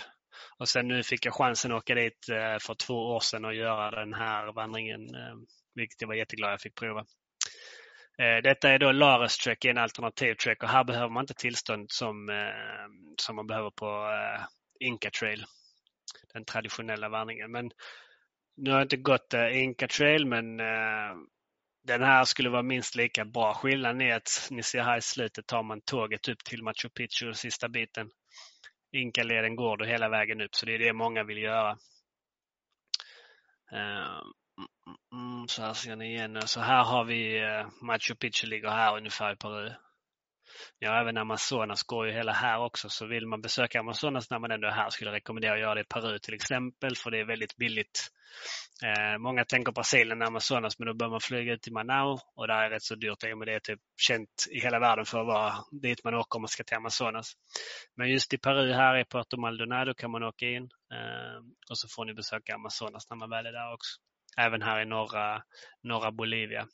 och 0.58 0.68
sen 0.68 0.88
nu 0.88 1.02
fick 1.02 1.26
jag 1.26 1.34
chansen 1.34 1.72
att 1.72 1.78
åka 1.78 1.94
dit 1.94 2.28
eh, 2.28 2.58
för 2.60 2.74
två 2.74 2.94
år 2.94 3.20
sedan 3.20 3.44
och 3.44 3.54
göra 3.54 3.90
den 3.90 4.14
här 4.14 4.52
vandringen, 4.52 5.14
eh, 5.14 5.34
vilket 5.74 6.00
jag 6.00 6.08
var 6.08 6.14
jätteglad 6.14 6.52
jag 6.52 6.60
fick 6.60 6.74
prova. 6.74 7.04
Detta 8.42 8.70
är 8.70 8.78
då 8.78 8.92
Lares 8.92 9.38
Trek, 9.38 9.64
en 9.64 9.78
alternativ 9.78 10.34
trek 10.34 10.62
och 10.62 10.68
här 10.68 10.84
behöver 10.84 11.08
man 11.08 11.22
inte 11.22 11.34
tillstånd 11.34 11.90
som, 11.90 12.28
som 13.20 13.36
man 13.36 13.46
behöver 13.46 13.70
på 13.70 14.10
Inca 14.80 15.10
Trail, 15.10 15.44
den 16.32 16.44
traditionella 16.44 17.08
vandringen. 17.08 17.50
Men 17.50 17.70
nu 18.56 18.70
har 18.70 18.78
jag 18.78 18.84
inte 18.84 18.96
gått 18.96 19.34
Inca 19.52 19.88
Trail 19.88 20.26
men 20.26 20.60
den 21.88 22.02
här 22.02 22.24
skulle 22.24 22.50
vara 22.50 22.62
minst 22.62 22.94
lika 22.96 23.24
bra. 23.24 23.54
Skillnaden 23.54 24.00
är 24.00 24.14
att 24.14 24.48
ni 24.50 24.62
ser 24.62 24.82
här 24.82 24.98
i 24.98 25.02
slutet 25.02 25.46
tar 25.46 25.62
man 25.62 25.80
tåget 25.80 26.28
upp 26.28 26.44
till 26.44 26.62
Machu 26.62 26.88
Picchu, 26.88 27.34
sista 27.34 27.68
biten. 27.68 28.10
Inkaleden 28.92 29.56
går 29.56 29.76
då 29.76 29.84
hela 29.84 30.08
vägen 30.08 30.40
upp, 30.40 30.54
så 30.54 30.66
det 30.66 30.74
är 30.74 30.78
det 30.78 30.92
många 30.92 31.24
vill 31.24 31.38
göra. 31.38 31.70
Eh, 33.72 34.18
mm, 34.58 34.68
mm, 34.86 35.34
mm, 35.34 35.48
så 35.48 35.62
här 35.62 35.72
ser 35.72 35.96
ni 35.96 36.14
igen. 36.14 36.42
Så 36.46 36.60
här 36.60 36.84
har 36.84 37.04
vi 37.04 37.40
eh, 37.40 37.66
Machu 37.82 38.14
Picchu 38.14 38.46
ligger 38.46 38.68
här 38.68 38.96
ungefär 38.96 39.32
i 39.32 39.36
Peru. 39.36 39.70
Ja, 40.78 41.00
även 41.00 41.16
Amazonas 41.16 41.82
går 41.82 42.06
ju 42.06 42.12
hela 42.12 42.32
här 42.32 42.58
också, 42.58 42.88
så 42.88 43.06
vill 43.06 43.26
man 43.26 43.40
besöka 43.40 43.80
Amazonas 43.80 44.30
när 44.30 44.38
man 44.38 44.50
ändå 44.50 44.68
är 44.68 44.72
här 44.72 44.90
skulle 44.90 45.10
jag 45.10 45.16
rekommendera 45.16 45.52
att 45.52 45.60
göra 45.60 45.74
det 45.74 45.80
i 45.80 45.84
Peru 45.84 46.18
till 46.18 46.34
exempel, 46.34 46.96
för 46.96 47.10
det 47.10 47.20
är 47.20 47.24
väldigt 47.24 47.56
billigt. 47.56 48.10
Eh, 48.84 49.18
många 49.18 49.44
tänker 49.44 49.72
Brasilien, 49.72 50.22
Amazonas, 50.22 50.78
men 50.78 50.86
då 50.88 50.94
bör 50.94 51.08
man 51.08 51.20
flyga 51.20 51.52
ut 51.52 51.62
till 51.62 51.72
Manau 51.72 52.18
och 52.36 52.46
där 52.46 52.54
är 52.54 52.70
det 52.70 52.76
rätt 52.76 52.82
så 52.82 52.94
dyrt 52.94 53.24
i 53.24 53.32
och 53.32 53.38
med 53.38 53.48
det 53.48 53.54
är 53.54 53.60
typ 53.60 53.80
känt 53.96 54.46
i 54.50 54.60
hela 54.60 54.78
världen 54.78 55.04
för 55.04 55.20
att 55.20 55.26
vara 55.26 55.54
dit 55.82 56.04
man 56.04 56.14
åker 56.14 56.36
om 56.36 56.42
man 56.42 56.48
ska 56.48 56.64
till 56.64 56.76
Amazonas. 56.76 57.32
Men 57.96 58.08
just 58.10 58.34
i 58.34 58.38
Peru 58.38 58.72
här 58.72 58.98
i 58.98 59.04
Puerto 59.04 59.36
Maldonado 59.36 59.94
kan 59.94 60.10
man 60.10 60.22
åka 60.22 60.46
in 60.46 60.62
eh, 60.92 61.38
och 61.70 61.78
så 61.78 61.88
får 61.88 62.04
ni 62.04 62.14
besöka 62.14 62.54
Amazonas 62.54 63.10
när 63.10 63.16
man 63.16 63.30
väl 63.30 63.46
är 63.46 63.52
där 63.52 63.74
också. 63.74 64.00
Även 64.38 64.62
här 64.62 64.82
i 64.82 64.84
norra, 64.84 65.42
norra 65.82 66.12
Bolivia. 66.12 66.66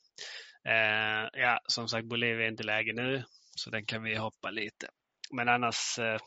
Eh, 0.69 1.29
ja, 1.33 1.61
som 1.67 1.89
sagt, 1.89 2.09
Bolivia 2.09 2.45
är 2.45 2.51
inte 2.51 2.63
läge 2.63 2.93
nu. 2.93 3.25
Så 3.57 3.71
den 3.71 3.87
kan 3.87 4.03
vi 4.03 4.17
hoppa 4.17 4.51
lite. 4.51 4.89
Men 5.33 5.49
annars 5.49 5.99
eh, 5.99 6.19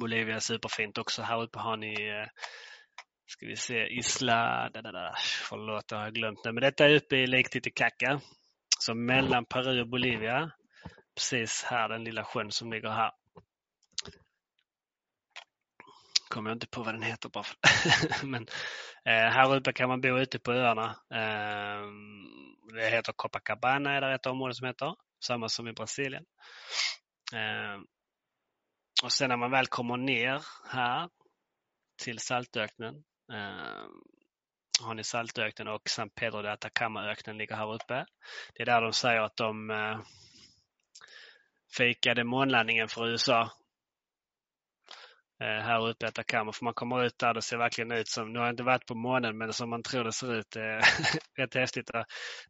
Bolivia 0.00 0.36
är 0.36 0.40
superfint 0.40 0.98
också. 0.98 1.22
Här 1.22 1.42
uppe 1.42 1.58
har 1.58 1.76
ni 1.76 1.92
eh, 2.08 2.28
ska 3.26 3.46
vi 3.46 3.56
se, 3.56 3.86
Isla, 3.86 4.70
da, 4.74 4.82
da, 4.82 4.92
da. 4.92 5.14
förlåt 5.48 5.90
jag 5.90 5.98
har 5.98 6.10
glömt 6.10 6.42
det. 6.44 6.52
Men 6.52 6.62
detta 6.62 6.84
är 6.84 6.94
uppe 6.94 7.16
i 7.16 7.26
Lake 7.26 7.48
Titicaca. 7.48 8.20
Så 8.78 8.94
mellan 8.94 9.44
Peru 9.44 9.80
och 9.80 9.88
Bolivia. 9.88 10.50
Precis 11.16 11.62
här, 11.62 11.88
den 11.88 12.04
lilla 12.04 12.24
sjön 12.24 12.50
som 12.50 12.72
ligger 12.72 12.88
här. 12.88 13.12
kommer 16.34 16.50
jag 16.50 16.56
inte 16.56 16.66
på 16.66 16.82
vad 16.82 16.94
den 16.94 17.02
heter 17.02 17.28
bara 17.28 17.44
för. 17.44 17.56
Men 18.26 18.42
eh, 19.04 19.30
här 19.32 19.56
uppe 19.56 19.72
kan 19.72 19.88
man 19.88 20.00
bo 20.00 20.18
ute 20.18 20.38
på 20.38 20.52
öarna. 20.52 20.96
Eh, 21.14 21.82
det 22.74 22.90
heter 22.90 23.12
Copacabana 23.12 23.92
är 23.92 24.00
det 24.00 24.14
ett 24.14 24.26
område 24.26 24.54
som 24.54 24.66
heter. 24.66 24.94
Samma 25.26 25.48
som 25.48 25.68
i 25.68 25.72
Brasilien. 25.72 26.24
Eh, 27.32 27.80
och 29.02 29.12
sen 29.12 29.28
när 29.28 29.36
man 29.36 29.50
väl 29.50 29.66
kommer 29.66 29.96
ner 29.96 30.42
här 30.68 31.08
till 32.02 32.18
saltöknen 32.18 32.94
eh, 33.32 33.86
har 34.82 34.94
ni 34.94 35.04
saltöknen 35.04 35.68
och 35.68 35.88
San 35.88 36.10
Pedro 36.10 36.42
de 36.42 36.48
Atacama-öknen 36.48 37.38
ligger 37.38 37.56
här 37.56 37.74
uppe. 37.74 38.06
Det 38.54 38.62
är 38.62 38.66
där 38.66 38.82
de 38.82 38.92
säger 38.92 39.20
att 39.20 39.36
de 39.36 39.70
eh, 39.70 40.00
fejkade 41.76 42.24
månlandningen 42.24 42.88
för 42.88 43.08
USA 43.08 43.50
Eh, 45.40 45.46
här 45.46 45.88
uppe 45.88 46.06
i 46.06 46.08
Atacama. 46.08 46.52
För 46.52 46.64
man 46.64 46.74
kommer 46.74 47.04
ut 47.04 47.18
där, 47.18 47.34
det 47.34 47.42
ser 47.42 47.56
verkligen 47.56 47.92
ut 47.92 48.08
som, 48.08 48.32
nu 48.32 48.38
har 48.38 48.46
jag 48.46 48.52
inte 48.52 48.62
varit 48.62 48.86
på 48.86 48.94
månen, 48.94 49.38
men 49.38 49.52
som 49.52 49.70
man 49.70 49.82
tror 49.82 50.04
det 50.04 50.12
ser 50.12 50.34
ut. 50.34 50.50
Det 50.50 50.60
eh, 50.60 50.76
är 50.76 50.82
rätt 51.42 51.54
häftigt. 51.54 51.90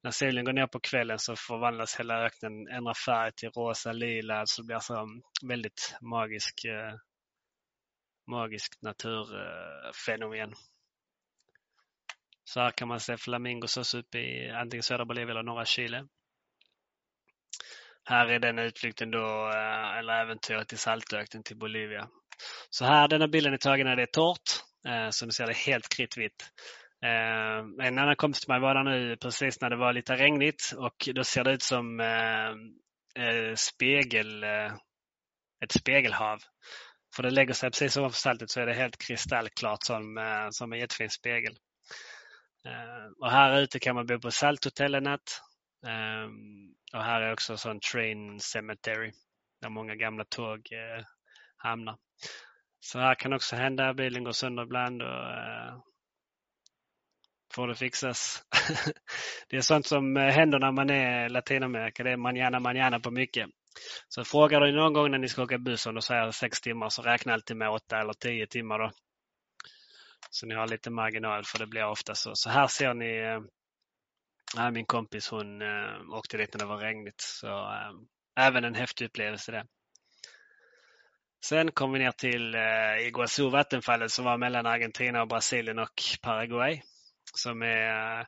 När 0.02 0.10
solen 0.10 0.44
går 0.44 0.52
ner 0.52 0.66
på 0.66 0.80
kvällen 0.80 1.18
så 1.18 1.36
förvandlas 1.36 2.00
hela 2.00 2.24
öknen, 2.26 2.68
ändrar 2.68 2.94
färg 2.94 3.32
till 3.32 3.50
rosa, 3.50 3.92
lila, 3.92 4.46
så 4.46 4.62
det 4.62 4.66
blir 4.66 4.78
så 4.78 4.98
mm, 4.98 5.22
väldigt 5.48 5.96
magisk, 6.00 6.64
eh, 6.64 6.94
magisk 8.26 8.74
magiskt 8.74 8.82
naturfenomen. 8.82 10.54
Så 12.44 12.60
här 12.60 12.70
kan 12.70 12.88
man 12.88 13.00
se 13.00 13.16
flamingos 13.16 13.76
också 13.76 13.98
uppe 13.98 14.18
i 14.18 14.50
antingen 14.50 14.82
södra 14.82 15.04
Bolivia 15.04 15.30
eller 15.30 15.42
norra 15.42 15.64
Chile. 15.64 16.06
Här 18.04 18.26
är 18.26 18.38
den 18.38 18.58
utflykten 18.58 19.10
då, 19.10 19.50
eller 19.98 20.20
äventyret 20.20 20.72
i 20.72 20.76
saltöknen 20.76 21.42
till 21.42 21.56
Bolivia. 21.56 22.08
Så 22.70 22.84
här, 22.84 23.08
denna 23.08 23.28
bilden 23.28 23.52
är 23.52 23.58
tagen 23.58 23.86
när 23.86 23.96
det 23.96 24.02
är 24.02 24.06
torrt. 24.06 24.62
Eh, 24.88 25.10
så 25.10 25.26
ni 25.26 25.32
ser 25.32 25.46
det 25.46 25.56
helt 25.56 25.88
kritvitt. 25.88 26.50
Eh, 27.04 27.86
en 27.86 27.98
annan 27.98 28.16
kompis 28.16 28.40
till 28.40 28.52
mig 28.52 28.60
var 28.60 28.74
där 28.74 28.84
nu 28.84 29.16
precis 29.16 29.60
när 29.60 29.70
det 29.70 29.76
var 29.76 29.92
lite 29.92 30.16
regnigt 30.16 30.72
och 30.76 31.08
då 31.14 31.24
ser 31.24 31.44
det 31.44 31.52
ut 31.52 31.62
som 31.62 32.00
eh, 32.00 32.48
eh 33.24 33.54
spegel, 33.54 34.44
eh, 34.44 34.72
ett 35.64 35.72
spegelhav. 35.72 36.38
För 37.16 37.22
det 37.22 37.30
lägger 37.30 37.54
sig 37.54 37.70
precis 37.70 37.96
ovanför 37.96 38.18
saltet 38.18 38.50
så 38.50 38.60
är 38.60 38.66
det 38.66 38.74
helt 38.74 38.98
kristallklart 38.98 39.82
som, 39.82 40.18
eh, 40.18 40.48
som 40.50 40.72
en 40.72 40.78
jättefin 40.78 41.10
spegel. 41.10 41.56
Eh, 42.66 43.12
och 43.20 43.30
här 43.30 43.60
ute 43.60 43.78
kan 43.78 43.94
man 43.94 44.06
bo 44.06 44.20
på 44.20 44.30
salthotell 44.30 44.94
en 44.94 45.02
natt. 45.02 45.40
Eh, 45.86 46.28
och 46.98 47.04
här 47.04 47.20
är 47.20 47.32
också 47.32 47.56
sån 47.56 47.80
train 47.80 48.40
cemetery 48.40 49.12
där 49.60 49.68
många 49.68 49.94
gamla 49.94 50.24
tåg 50.24 50.72
eh, 50.72 51.04
hamnar. 51.64 51.96
Så 52.80 52.98
här 52.98 53.14
kan 53.14 53.32
också 53.32 53.56
hända. 53.56 53.94
Bilen 53.94 54.24
går 54.24 54.32
sönder 54.32 54.62
ibland 54.62 55.02
och 55.02 55.30
eh, 55.30 55.78
får 57.54 57.68
det 57.68 57.74
fixas. 57.74 58.44
det 59.48 59.56
är 59.56 59.60
sånt 59.60 59.86
som 59.86 60.16
eh, 60.16 60.32
händer 60.32 60.58
när 60.58 60.72
man 60.72 60.90
är 60.90 61.26
i 61.26 61.28
Latinamerika. 61.28 62.02
Det 62.02 62.10
är 62.10 62.16
manana 62.16 62.60
manana 62.60 63.00
på 63.00 63.10
mycket. 63.10 63.48
Så 64.08 64.24
frågar 64.24 64.60
du 64.60 64.72
någon 64.72 64.92
gång 64.92 65.10
när 65.10 65.18
ni 65.18 65.28
ska 65.28 65.42
åka 65.42 65.58
buss 65.58 65.86
om 65.86 65.94
du 65.94 66.00
säger 66.00 66.30
sex 66.30 66.60
timmar 66.60 66.88
så 66.88 67.02
räkna 67.02 67.32
alltid 67.32 67.56
med 67.56 67.70
åtta 67.70 68.00
eller 68.00 68.12
tio 68.12 68.46
timmar 68.46 68.78
då. 68.78 68.90
Så 70.30 70.46
ni 70.46 70.54
har 70.54 70.68
lite 70.68 70.90
marginal 70.90 71.44
för 71.44 71.58
det 71.58 71.66
blir 71.66 71.84
ofta 71.84 72.14
så. 72.14 72.30
Så 72.34 72.50
här 72.50 72.66
ser 72.66 72.94
ni 72.94 73.40
äh, 74.58 74.70
min 74.70 74.86
kompis 74.86 75.30
hon 75.30 75.62
äh, 75.62 76.10
åkte 76.12 76.36
dit 76.36 76.54
när 76.54 76.58
det 76.58 76.66
var 76.66 76.78
regnigt. 76.78 77.20
Så 77.20 77.48
äh, 77.48 77.92
även 78.46 78.64
en 78.64 78.74
häftig 78.74 79.06
upplevelse 79.06 79.52
det. 79.52 79.66
Sen 81.44 81.70
kom 81.70 81.92
vi 81.92 81.98
ner 81.98 82.12
till 82.12 82.54
eh, 82.54 83.06
Iguazu 83.06 83.50
vattenfallet 83.50 84.10
som 84.10 84.24
var 84.24 84.38
mellan 84.38 84.66
Argentina 84.66 85.22
och 85.22 85.28
Brasilien 85.28 85.78
och 85.78 86.02
Paraguay. 86.22 86.82
Som 87.34 87.62
är 87.62 88.20
eh, 88.20 88.26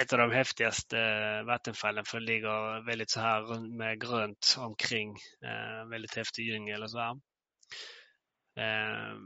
ett 0.00 0.12
av 0.12 0.18
de 0.18 0.30
häftigaste 0.30 0.98
eh, 0.98 1.46
vattenfallen 1.46 2.04
för 2.04 2.20
det 2.20 2.26
ligger 2.26 2.86
väldigt 2.86 3.10
så 3.10 3.20
här 3.20 3.60
med 3.76 4.00
grönt 4.00 4.56
omkring. 4.58 5.16
Eh, 5.44 5.88
väldigt 5.90 6.16
häftig 6.16 6.42
djungel 6.44 6.82
och 6.82 6.90
så 6.90 6.98
här. 6.98 7.10
Eh, 8.58 9.16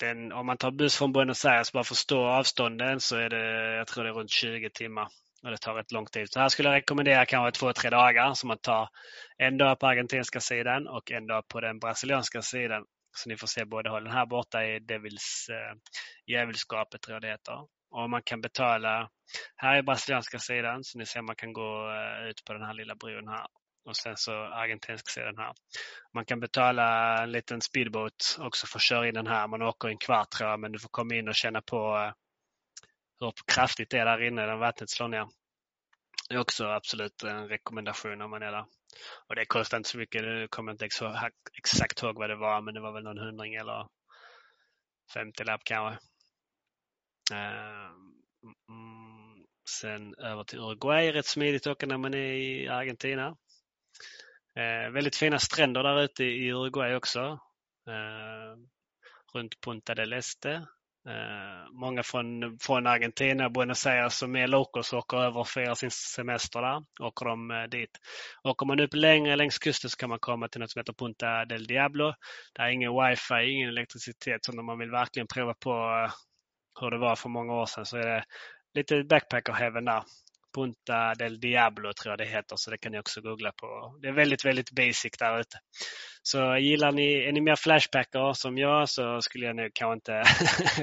den, 0.00 0.32
om 0.32 0.46
man 0.46 0.56
tar 0.56 0.70
buss 0.70 0.96
från 0.96 1.12
Buenos 1.12 1.44
Aires 1.44 1.72
bara 1.72 1.84
för 1.84 1.94
att 1.94 1.98
förstå 1.98 2.24
avstånden 2.26 3.00
så 3.00 3.16
är 3.16 3.30
det, 3.30 3.76
jag 3.76 3.86
tror 3.86 4.04
det 4.04 4.10
är 4.10 4.14
runt 4.14 4.30
20 4.30 4.70
timmar 4.70 5.08
och 5.42 5.50
det 5.50 5.56
tar 5.56 5.74
rätt 5.74 5.92
lång 5.92 6.06
tid. 6.06 6.32
Så 6.32 6.40
här 6.40 6.48
skulle 6.48 6.68
jag 6.68 6.76
rekommendera 6.76 7.26
kanske 7.26 7.58
två, 7.58 7.72
tre 7.72 7.90
dagar. 7.90 8.34
Så 8.34 8.46
man 8.46 8.58
tar 8.58 8.88
en 9.38 9.58
dag 9.58 9.78
på 9.78 9.86
argentinska 9.86 10.40
sidan 10.40 10.88
och 10.88 11.12
en 11.12 11.26
dag 11.26 11.48
på 11.48 11.60
den 11.60 11.78
brasilianska 11.78 12.42
sidan. 12.42 12.84
Så 13.16 13.28
ni 13.28 13.36
får 13.36 13.46
se 13.46 13.64
båda 13.64 13.90
hållen. 13.90 14.12
Här 14.12 14.26
borta 14.26 14.64
är 14.64 14.80
Devils 14.80 15.46
eh, 15.50 15.76
djävulskapet 16.26 17.02
tror 17.02 17.14
jag 17.14 17.22
det 17.22 17.28
heter. 17.28 17.66
Och 17.90 18.10
man 18.10 18.22
kan 18.22 18.40
betala, 18.40 19.08
här 19.56 19.76
är 19.76 19.82
brasilianska 19.82 20.38
sidan, 20.38 20.84
så 20.84 20.98
ni 20.98 21.06
ser 21.06 21.22
man 21.22 21.36
kan 21.36 21.52
gå 21.52 21.90
eh, 21.90 22.28
ut 22.28 22.44
på 22.44 22.52
den 22.52 22.62
här 22.62 22.74
lilla 22.74 22.94
bron 22.94 23.28
här. 23.28 23.46
Och 23.84 23.96
sen 23.96 24.16
så 24.16 24.32
argentinska 24.32 25.10
sidan 25.10 25.38
här. 25.38 25.52
Man 26.14 26.24
kan 26.24 26.40
betala 26.40 27.18
en 27.22 27.32
liten 27.32 27.60
speedboat 27.60 28.38
också 28.38 28.66
för 28.66 28.78
att 28.78 28.82
köra 28.82 29.08
in 29.08 29.14
den 29.14 29.26
här. 29.26 29.48
Man 29.48 29.62
åker 29.62 29.88
en 29.88 29.98
kvart 29.98 30.30
tror 30.30 30.50
jag, 30.50 30.60
men 30.60 30.72
du 30.72 30.78
får 30.78 30.88
komma 30.88 31.14
in 31.14 31.28
och 31.28 31.34
känna 31.34 31.62
på 31.62 31.96
eh, 31.96 32.12
hur 33.26 33.54
kraftigt 33.54 33.90
det 33.90 33.98
är 33.98 34.04
där 34.04 34.22
inne 34.22 34.46
när 34.46 34.56
vattnet 34.56 34.90
slår 34.90 35.08
ner. 35.08 35.28
Det 36.28 36.34
är 36.34 36.38
också 36.38 36.66
absolut 36.66 37.22
en 37.22 37.48
rekommendation 37.48 38.22
om 38.22 38.30
man 38.30 38.42
är 38.42 38.52
där. 38.52 38.64
Och 39.28 39.36
det 39.36 39.44
kostar 39.44 39.76
inte 39.76 39.88
så 39.88 39.98
mycket. 39.98 40.22
Nu 40.22 40.48
kommer 40.48 40.72
jag 40.72 40.74
inte 40.74 40.84
exakt 41.58 42.02
ihåg 42.02 42.18
vad 42.18 42.30
det 42.30 42.36
var, 42.36 42.60
men 42.60 42.74
det 42.74 42.80
var 42.80 42.92
väl 42.92 43.04
någon 43.04 43.18
hundring 43.18 43.54
eller 43.54 43.88
50 45.14 45.44
lapp 45.44 45.60
kanske. 45.64 45.98
Ehm, 47.32 48.14
mm, 48.68 49.46
sen 49.80 50.14
över 50.14 50.44
till 50.44 50.58
Uruguay, 50.58 51.12
rätt 51.12 51.26
smidigt 51.26 51.66
att 51.66 51.70
åka 51.70 51.86
när 51.86 51.98
man 51.98 52.14
är 52.14 52.32
i 52.32 52.68
Argentina. 52.68 53.36
Eh, 54.54 54.90
väldigt 54.90 55.16
fina 55.16 55.38
stränder 55.38 55.82
där 55.82 56.02
ute 56.02 56.24
i 56.24 56.52
Uruguay 56.52 56.94
också. 56.94 57.20
Eh, 57.88 58.56
runt 59.34 59.60
Punta 59.60 59.94
del 59.94 60.12
Este. 60.12 60.66
Eh, 61.08 61.72
många 61.72 62.02
från, 62.02 62.58
från 62.58 62.86
Argentina, 62.86 63.50
Buenos 63.50 63.86
Aires 63.86 64.14
som 64.14 64.36
är 64.36 64.46
locals 64.46 64.92
åker 64.92 65.16
över 65.16 65.40
och 65.40 65.48
firar 65.48 65.74
sin 65.74 65.90
semester 65.90 66.62
där. 66.62 66.84
Åker 67.00 67.26
de 67.26 67.50
eh, 67.50 67.62
dit. 67.62 67.90
Åker 68.44 68.66
man 68.66 68.80
upp 68.80 68.94
längre 68.94 69.36
längs 69.36 69.58
kusten 69.58 69.90
så 69.90 69.96
kan 69.96 70.08
man 70.08 70.18
komma 70.18 70.48
till 70.48 70.60
något 70.60 70.70
som 70.70 70.80
heter 70.80 70.92
Punta 70.92 71.44
del 71.44 71.66
Diablo. 71.66 72.14
Där 72.54 72.64
är 72.64 72.70
ingen 72.70 72.92
wifi, 72.92 73.50
ingen 73.50 73.68
elektricitet. 73.68 74.44
Så 74.44 74.58
om 74.58 74.66
man 74.66 74.78
vill 74.78 74.90
verkligen 74.90 75.26
prova 75.26 75.54
på 75.54 75.70
eh, 75.70 76.12
hur 76.80 76.90
det 76.90 76.98
var 76.98 77.16
för 77.16 77.28
många 77.28 77.52
år 77.52 77.66
sedan 77.66 77.86
så 77.86 77.96
är 77.96 78.06
det 78.06 78.24
lite 78.74 79.04
backpacker 79.04 79.52
heaven 79.52 79.84
där. 79.84 80.02
Punta 80.54 81.14
del 81.14 81.40
Diablo 81.40 81.92
tror 81.92 82.12
jag 82.12 82.18
det 82.18 82.24
heter, 82.24 82.56
så 82.56 82.70
det 82.70 82.78
kan 82.78 82.92
ni 82.92 82.98
också 82.98 83.20
googla 83.20 83.52
på. 83.52 83.98
Det 84.02 84.08
är 84.08 84.12
väldigt, 84.12 84.44
väldigt 84.44 84.70
basic 84.70 85.12
där 85.18 85.40
ute. 85.40 85.58
Så 86.22 86.56
gillar 86.56 86.92
ni, 86.92 87.14
är 87.14 87.32
ni 87.32 87.40
mer 87.40 87.56
flashbacker 87.56 88.32
som 88.32 88.58
jag 88.58 88.88
så 88.88 89.20
skulle 89.20 89.46
jag 89.46 89.56
nu 89.56 89.70
kanske 89.74 89.94
inte 89.94 90.22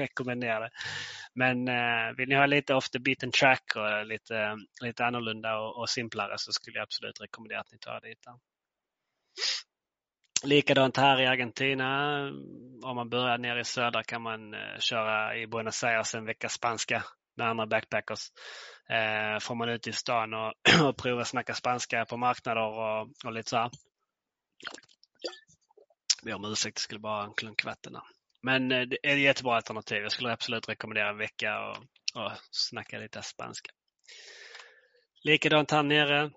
rekommendera 0.00 0.60
det. 0.60 0.70
Men 1.34 1.68
eh, 1.68 2.16
vill 2.16 2.28
ni 2.28 2.34
ha 2.34 2.46
lite 2.46 2.74
off 2.74 2.90
the 2.90 2.98
beaten 2.98 3.30
track 3.30 3.64
och 3.76 4.06
lite, 4.06 4.56
lite 4.82 5.04
annorlunda 5.04 5.58
och, 5.58 5.80
och 5.80 5.88
simplare 5.88 6.34
så 6.36 6.52
skulle 6.52 6.76
jag 6.76 6.82
absolut 6.82 7.20
rekommendera 7.20 7.60
att 7.60 7.72
ni 7.72 7.78
tar 7.78 8.00
dit. 8.00 8.18
Där. 8.24 8.34
Likadant 10.44 10.96
här 10.96 11.20
i 11.20 11.26
Argentina. 11.26 12.20
Om 12.82 12.96
man 12.96 13.08
börjar 13.10 13.38
nere 13.38 13.60
i 13.60 13.64
söder 13.64 14.02
kan 14.02 14.22
man 14.22 14.54
eh, 14.54 14.78
köra 14.78 15.36
i 15.36 15.46
Buenos 15.46 15.84
Aires 15.84 16.14
en 16.14 16.24
vecka 16.24 16.48
spanska 16.48 17.04
med 17.40 17.50
andra 17.50 17.66
backpackers. 17.66 18.26
Eh, 18.90 19.38
får 19.40 19.54
man 19.54 19.68
ut 19.68 19.86
i 19.86 19.92
stan 19.92 20.34
och, 20.34 20.52
och 20.88 20.96
prova 20.96 21.24
snacka 21.24 21.54
spanska 21.54 22.04
på 22.04 22.16
marknader 22.16 22.62
och, 22.62 23.08
och 23.24 23.32
lite 23.32 23.50
så 23.50 23.56
här. 23.56 23.70
Be 26.24 26.34
om 26.34 26.44
ursäkt, 26.44 26.76
det 26.76 26.80
skulle 26.80 27.00
bara 27.00 27.24
en 27.24 27.34
klunk 27.34 27.64
vatten 27.64 27.92
där. 27.92 28.02
Men 28.42 28.72
eh, 28.72 28.82
det 28.82 28.98
är 29.02 29.16
ett 29.16 29.22
jättebra 29.22 29.56
alternativ. 29.56 30.02
Jag 30.02 30.12
skulle 30.12 30.32
absolut 30.32 30.68
rekommendera 30.68 31.10
en 31.10 31.18
vecka 31.18 31.60
och, 31.68 31.76
och 32.24 32.32
snacka 32.50 32.98
lite 32.98 33.22
spanska. 33.22 33.70
Likadant 35.24 35.70
här 35.70 35.82
nere 35.82 36.30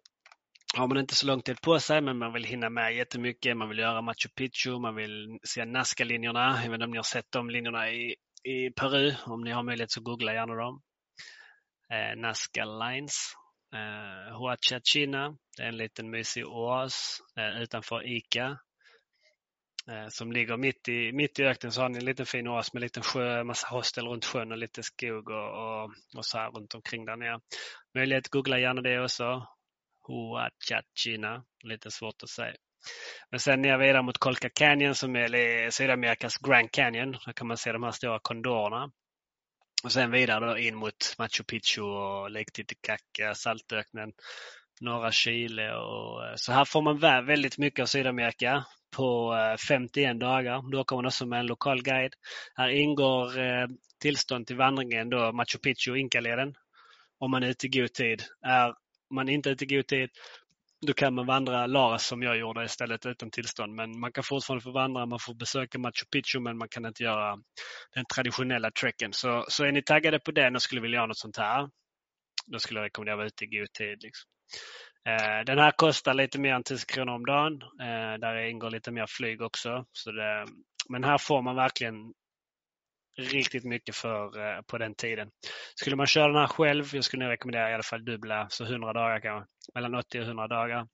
har 0.78 0.88
man 0.88 0.98
inte 0.98 1.16
så 1.16 1.28
lång 1.28 1.42
tid 1.42 1.62
på 1.62 1.80
sig 1.80 2.02
men 2.02 2.18
man 2.18 2.34
vill 2.34 2.44
hinna 2.44 2.70
med 2.70 2.96
jättemycket. 2.96 3.58
Man 3.58 3.70
vill 3.70 3.80
göra 3.80 4.02
Machu 4.02 4.30
Picchu, 4.36 4.80
man 4.80 4.96
vill 4.96 5.40
se 5.44 5.66
Nazca-linjerna. 5.66 6.60
Jag 6.64 6.72
vet 6.72 6.74
inte 6.74 6.86
om 6.86 6.92
ni 6.92 6.98
har 6.98 7.04
sett 7.04 7.32
de 7.32 7.50
linjerna 7.50 7.92
i, 7.92 8.16
i 8.44 8.70
Peru. 8.70 9.14
Om 9.26 9.42
ni 9.44 9.52
har 9.52 9.64
möjlighet 9.64 9.92
så 9.92 10.02
googla 10.02 10.34
gärna 10.34 10.56
dem. 10.56 10.82
Eh, 11.94 12.16
Nazca 12.16 12.66
Lines. 12.66 13.34
Eh, 13.76 14.38
Huachachina, 14.38 15.38
det 15.58 15.64
är 15.64 15.68
en 15.68 15.78
liten 15.78 16.10
mysig 16.10 16.46
oas 16.46 17.20
eh, 17.38 17.62
utanför 17.62 18.08
Ica. 18.08 18.58
Eh, 19.92 20.08
som 20.08 20.32
ligger 20.32 20.58
mitt 20.58 20.88
i, 20.88 21.12
mitt 21.12 21.40
i 21.40 21.44
öknen 21.44 21.72
så 21.72 21.82
har 21.82 21.90
ni 21.90 21.98
en 21.98 22.06
liten 22.06 22.26
fin 22.26 22.48
oas 22.48 22.74
med 22.74 22.80
en 22.80 22.84
liten 22.84 23.04
sjö, 23.04 23.44
massa 23.44 23.68
hostel 23.68 24.08
runt 24.08 24.26
sjön 24.26 24.52
och 24.52 24.58
lite 24.58 24.84
skog 24.84 25.30
och, 25.30 25.50
och, 25.50 25.92
och 26.18 26.26
så 26.26 26.38
här 26.38 26.52
runt 26.52 26.74
omkring 26.74 27.06
där 27.06 27.16
nere. 27.16 27.40
Möjlighet, 27.96 28.30
googla 28.30 28.60
gärna 28.60 28.82
det 28.82 29.04
också. 29.04 29.48
Huachachina, 30.08 31.44
lite 31.64 31.92
svårt 31.92 32.24
att 32.24 32.30
säga. 32.30 32.56
Men 33.32 33.40
sen 33.40 33.62
ner 33.62 33.78
vidare 33.78 34.02
mot 34.02 34.18
Colca 34.18 34.50
Canyon 34.50 34.96
som 34.96 35.16
är 35.16 35.70
Sydamerikas 35.70 36.38
Grand 36.38 36.72
Canyon. 36.72 37.12
Där 37.12 37.34
kan 37.34 37.48
man 37.48 37.58
se 37.58 37.72
de 37.72 37.84
här 37.84 37.92
stora 37.92 38.20
kondorerna. 38.20 38.92
Och 39.84 39.92
sen 39.92 40.12
vidare 40.12 40.46
då 40.46 40.58
in 40.58 40.76
mot 40.76 41.16
Machu 41.18 41.44
Picchu 41.44 41.82
och 41.82 42.32
Lake 42.32 42.52
Titicaca, 42.52 43.36
saltöknen, 43.36 44.12
norra 44.82 45.12
Chile. 45.12 45.76
Och, 45.76 46.26
eh, 46.26 46.36
så 46.36 46.52
här 46.52 46.66
får 46.66 46.82
man 46.82 47.00
väldigt 47.26 47.58
mycket 47.58 47.84
av 47.84 47.86
Sydamerika 47.86 48.66
på 48.96 49.36
eh, 49.36 49.58
51 49.58 50.20
dagar. 50.20 50.72
Då 50.72 50.84
kommer 50.84 51.02
man 51.02 51.08
också 51.08 51.26
med 51.26 51.40
en 51.40 51.46
lokal 51.46 51.82
guide. 51.82 52.14
Här 52.56 52.70
ingår 52.70 53.40
eh, 53.40 53.68
tillstånd 54.02 54.48
till 54.48 54.56
vandringen 54.56 55.10
då 55.10 55.32
Machu 55.32 55.58
Picchu 55.58 55.92
och 55.92 55.98
Inkaleden. 55.98 56.56
Om 57.20 57.32
man 57.32 57.44
är 57.44 57.48
ute 57.48 57.66
i 57.66 57.70
god 57.70 57.94
tid. 57.94 58.24
Är 58.42 58.74
man 59.10 59.30
inte 59.30 59.50
ute 59.50 59.64
i 59.64 59.68
god 59.68 59.88
tid 59.88 60.10
då 60.86 60.94
kan 60.94 61.14
man 61.14 61.26
vandra 61.26 61.68
Laras 61.68 62.08
som 62.08 62.24
jag 62.24 62.38
gjorde 62.38 62.66
istället 62.66 63.06
utan 63.06 63.32
tillstånd. 63.32 63.76
Men 63.76 64.00
man 64.00 64.12
kan 64.12 64.24
fortfarande 64.24 64.64
få 64.64 64.72
vandra, 64.72 65.06
man 65.06 65.20
får 65.20 65.34
besöka 65.34 65.80
Machu 65.80 66.06
Picchu 66.12 66.40
men 66.40 66.58
man 66.58 66.70
kan 66.70 66.86
inte 66.86 67.04
göra 67.04 67.38
den 67.96 68.06
traditionella 68.16 68.72
trekken. 68.72 69.14
Så, 69.14 69.46
så 69.48 69.66
är 69.66 69.72
ni 69.72 69.82
taggade 69.82 70.20
på 70.20 70.32
den 70.32 70.56
och 70.56 70.62
skulle 70.62 70.82
vilja 70.82 70.96
göra 70.96 71.08
något 71.08 71.18
sånt 71.18 71.38
här, 71.38 71.70
då 72.46 72.60
skulle 72.60 72.80
jag 72.80 72.86
rekommendera 72.86 73.14
att 73.14 73.18
vara 73.18 73.28
ute 73.28 73.44
i 73.44 73.60
god 73.60 73.74
tid. 73.74 74.04
Liksom. 74.04 74.30
Eh, 75.10 75.46
den 75.46 75.60
här 75.60 75.72
kostar 75.72 76.14
lite 76.14 76.40
mer 76.40 76.54
än 76.54 76.62
1000 76.62 76.86
kronor 76.88 77.14
om 77.14 77.26
dagen. 77.26 77.62
Eh, 77.62 78.20
där 78.20 78.50
ingår 78.50 78.70
lite 78.70 78.92
mer 78.92 79.06
flyg 79.08 79.42
också. 79.42 79.86
Så 79.92 80.12
det, 80.12 80.46
men 80.90 81.04
här 81.04 81.18
får 81.18 81.42
man 81.42 81.56
verkligen 81.56 82.14
riktigt 83.18 83.64
mycket 83.64 83.96
för 83.96 84.40
eh, 84.40 84.62
på 84.62 84.78
den 84.78 84.96
tiden. 84.96 85.32
Skulle 85.76 85.96
man 85.96 86.08
köra 86.08 86.28
den 86.28 86.36
här 86.36 86.48
själv, 86.48 86.96
jag 86.96 87.04
skulle 87.04 87.30
rekommendera 87.30 87.72
i 87.72 87.74
alla 87.74 87.84
fall 87.84 88.06
dubbla, 88.06 88.48
så 88.50 88.66
100 88.66 88.94
dagar 88.94 89.20
kanske. 89.20 89.50
Mellan 89.74 89.96
80 89.96 90.20
och 90.20 90.26
100 90.26 90.48
dagar. 90.48 90.88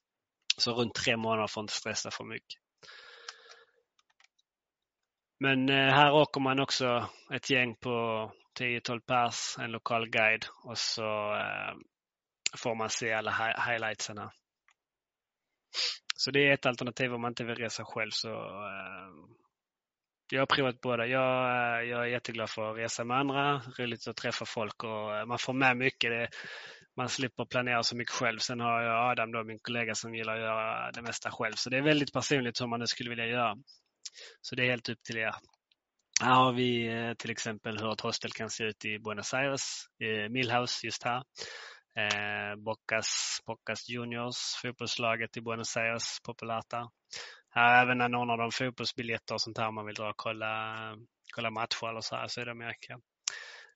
Så 0.58 0.74
runt 0.74 0.94
tre 0.94 1.18
månader 1.18 1.48
får 1.48 1.62
inte 1.62 1.74
stressa 1.74 2.12
för 2.12 2.24
mycket. 2.24 2.62
Men 5.40 5.70
eh, 5.70 5.94
här 5.94 6.12
åker 6.12 6.42
man 6.42 6.60
också 6.60 7.10
ett 7.34 7.50
gäng 7.50 7.76
på 7.76 7.90
10-12 8.60 9.00
pers, 9.00 9.56
en 9.60 9.72
lokal 9.72 10.10
guide 10.10 10.46
och 10.64 10.78
så 10.78 11.36
eh, 11.36 11.76
får 12.58 12.76
man 12.76 12.90
se 12.90 13.14
alla 13.14 13.54
highlightsarna. 13.68 14.32
Så 16.16 16.32
det 16.32 16.48
är 16.48 16.54
ett 16.54 16.66
alternativ 16.66 17.14
om 17.14 17.22
man 17.22 17.32
inte 17.32 17.44
vill 17.44 17.56
resa 17.56 17.86
själv 17.86 18.12
så 18.12 18.30
eh, 18.66 19.10
jag 20.32 20.42
har 20.42 20.46
provat 20.46 20.82
båda. 20.82 21.08
Jag, 21.08 21.50
eh, 21.50 21.90
jag 21.90 22.02
är 22.02 22.06
jätteglad 22.06 22.50
för 22.50 22.72
att 22.72 22.78
resa 22.78 23.04
med 23.04 23.18
andra. 23.18 23.62
Roligt 23.78 24.08
att 24.08 24.16
träffa 24.16 24.46
folk 24.46 24.84
och 24.84 25.16
eh, 25.16 25.26
man 25.26 25.40
får 25.40 25.54
med 25.54 25.78
mycket. 25.78 26.12
Det, 26.12 26.30
man 26.98 27.10
slipper 27.10 27.46
planera 27.46 27.84
så 27.84 27.96
mycket 27.96 28.14
själv. 28.14 28.40
Sen 28.40 28.60
har 28.60 28.82
jag 28.82 29.12
Adam, 29.12 29.32
då, 29.32 29.44
min 29.44 29.60
kollega, 29.60 29.96
som 29.96 30.16
gillar 30.16 30.36
att 30.36 30.42
göra 30.42 30.92
det 30.92 31.02
mesta 31.02 31.32
själv. 31.32 31.54
Så 31.54 31.70
det 31.70 31.78
är 31.78 31.82
väldigt 31.82 32.14
personligt 32.14 32.62
hur 32.62 32.68
man 32.68 32.80
nu 32.80 32.88
skulle 32.88 33.10
vilja 33.10 33.26
göra. 33.26 33.56
Så 34.42 34.56
det 34.56 34.64
är 34.64 34.70
helt 34.70 34.90
upp 34.90 35.04
till 35.04 35.18
er. 35.18 35.36
Här 36.22 36.34
har 36.34 36.54
vi 36.54 36.88
eh, 36.88 37.14
till 37.14 37.32
exempel 37.32 37.80
hur 37.80 37.94
ett 37.94 38.02
hostel 38.02 38.32
kan 38.32 38.50
se 38.50 38.64
ut 38.64 38.86
i 38.86 39.00
Buenos 39.00 39.34
Aires, 39.34 39.86
Millhouse 40.30 40.88
just 40.88 41.04
här. 41.04 41.24
Bocas, 42.56 43.40
Bocas 43.46 43.90
Juniors, 43.90 44.38
fotbollslaget 44.62 45.38
i 45.38 45.42
Buenos 45.42 45.78
Aires, 45.78 46.18
populärt 46.26 46.70
där. 46.70 46.88
Här 47.52 47.84
även 47.84 48.02
anordnar 48.02 48.38
de 48.38 48.52
fotbollsbiljetter 48.52 49.34
och 49.34 49.42
sånt 49.42 49.58
här 49.58 49.68
om 49.68 49.76
man 49.76 49.86
vill 49.86 49.96
dra 49.96 50.10
och 50.10 50.18
kolla, 50.18 50.76
kolla 51.36 51.52
matcher 51.52 51.90
eller 51.90 52.02
så 52.02 52.16
här 52.16 52.26
i 52.26 52.30
Sydamerika. 52.30 53.00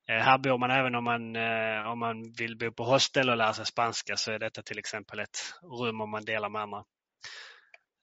Eh, 0.09 0.23
här 0.23 0.37
bor 0.37 0.57
man 0.57 0.71
även 0.71 0.95
om 0.95 1.03
man, 1.03 1.35
eh, 1.35 1.87
om 1.87 1.99
man 1.99 2.33
vill 2.37 2.57
bo 2.57 2.71
på 2.71 2.83
hostel 2.83 3.29
och 3.29 3.37
lära 3.37 3.53
sig 3.53 3.65
spanska 3.65 4.17
så 4.17 4.31
är 4.31 4.39
detta 4.39 4.61
till 4.61 4.79
exempel 4.79 5.19
ett 5.19 5.37
rum 5.79 6.01
om 6.01 6.09
man 6.09 6.25
delar 6.25 6.49
med 6.49 6.61
andra. 6.61 6.83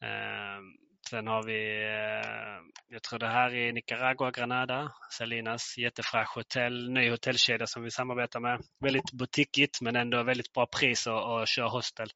Ehm, 0.05 0.90
Sen 1.11 1.27
har 1.27 1.43
vi, 1.43 1.83
eh, 1.85 2.59
jag 2.89 3.03
tror 3.03 3.19
det 3.19 3.29
här 3.29 3.55
är 3.55 3.73
Nicaragua, 3.73 4.31
Granada, 4.31 4.93
Salinas, 5.11 5.79
jättefräsch 5.79 6.37
hotell, 6.37 6.91
ny 6.91 7.11
hotellkedja 7.11 7.67
som 7.67 7.83
vi 7.83 7.91
samarbetar 7.91 8.41
med. 8.41 8.61
Väldigt 8.81 9.13
butikigt 9.13 9.81
men 9.81 9.97
ändå 9.97 10.23
väldigt 10.23 10.53
bra 10.53 10.67
pris 10.67 11.07
att 11.07 11.49
köra 11.49 11.69
hostel. 11.69 12.09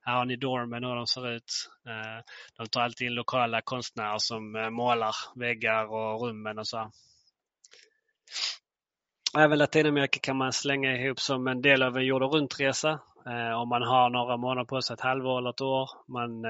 Här 0.00 0.14
har 0.14 0.24
ni 0.24 0.36
Dormen 0.36 0.84
hur 0.84 0.94
de 0.94 1.06
ser 1.06 1.30
ut. 1.30 1.52
Eh, 1.88 2.24
de 2.56 2.68
tar 2.68 2.80
alltid 2.80 3.06
in 3.06 3.14
lokala 3.14 3.60
konstnärer 3.60 4.18
som 4.18 4.56
eh, 4.56 4.70
målar 4.70 5.14
väggar 5.36 5.84
och 5.84 6.26
rummen 6.26 6.58
och 6.58 6.68
så. 6.68 6.90
Även 9.38 9.58
Latinamerika 9.58 10.18
kan 10.22 10.36
man 10.36 10.52
slänga 10.52 10.96
ihop 10.96 11.20
som 11.20 11.46
en 11.46 11.62
del 11.62 11.82
av 11.82 11.96
en 11.96 12.06
jord 12.06 12.22
runt-resa. 12.22 13.00
Om 13.56 13.68
man 13.68 13.82
har 13.82 14.10
några 14.10 14.36
månader 14.36 14.64
på 14.64 14.82
sig, 14.82 14.94
ett 14.94 15.00
halvår 15.00 15.38
eller 15.38 15.50
ett 15.50 15.60
år. 15.60 15.90
Man 16.08 16.44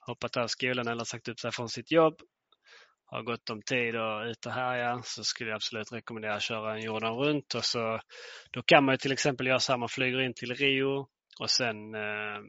hoppat 0.00 0.36
av 0.36 0.46
skolan 0.46 0.88
eller 0.88 1.04
sagt 1.04 1.28
upp 1.28 1.40
sig 1.40 1.52
från 1.52 1.68
sitt 1.68 1.90
jobb, 1.90 2.20
har 3.04 3.22
gott 3.22 3.50
om 3.50 3.62
tid 3.62 3.96
och 3.96 4.22
ut 4.24 4.46
och 4.46 4.52
härja 4.52 5.02
så 5.04 5.24
skulle 5.24 5.50
jag 5.50 5.56
absolut 5.56 5.92
rekommendera 5.92 6.34
att 6.34 6.42
köra 6.42 6.74
en 6.74 6.82
jorden 6.82 7.12
runt. 7.12 7.54
Och 7.54 7.64
så, 7.64 8.00
då 8.50 8.62
kan 8.62 8.84
man 8.84 8.98
till 8.98 9.12
exempel 9.12 9.46
göra 9.46 9.60
så 9.60 9.72
här, 9.72 9.78
man 9.78 9.88
flyger 9.88 10.20
in 10.20 10.34
till 10.34 10.54
Rio 10.54 11.08
och 11.40 11.50
sen 11.50 11.94
eh, 11.94 12.40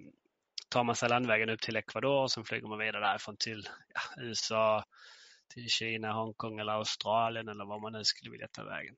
tar 0.70 0.84
man 0.84 0.96
sig 0.96 1.10
landvägen 1.10 1.50
upp 1.50 1.62
till 1.62 1.76
Ecuador 1.76 2.22
och 2.22 2.32
sen 2.32 2.44
flyger 2.44 2.68
man 2.68 2.80
vidare 2.80 3.08
därifrån 3.08 3.36
till 3.40 3.68
ja, 3.94 4.24
USA, 4.24 4.84
till 5.54 5.70
Kina, 5.70 6.14
Hongkong 6.14 6.60
eller 6.60 6.74
Australien 6.74 7.48
eller 7.48 7.66
var 7.66 7.82
man 7.82 7.94
nu 7.94 8.04
skulle 8.04 8.32
vilja 8.32 8.48
ta 8.48 8.64
vägen. 8.64 8.96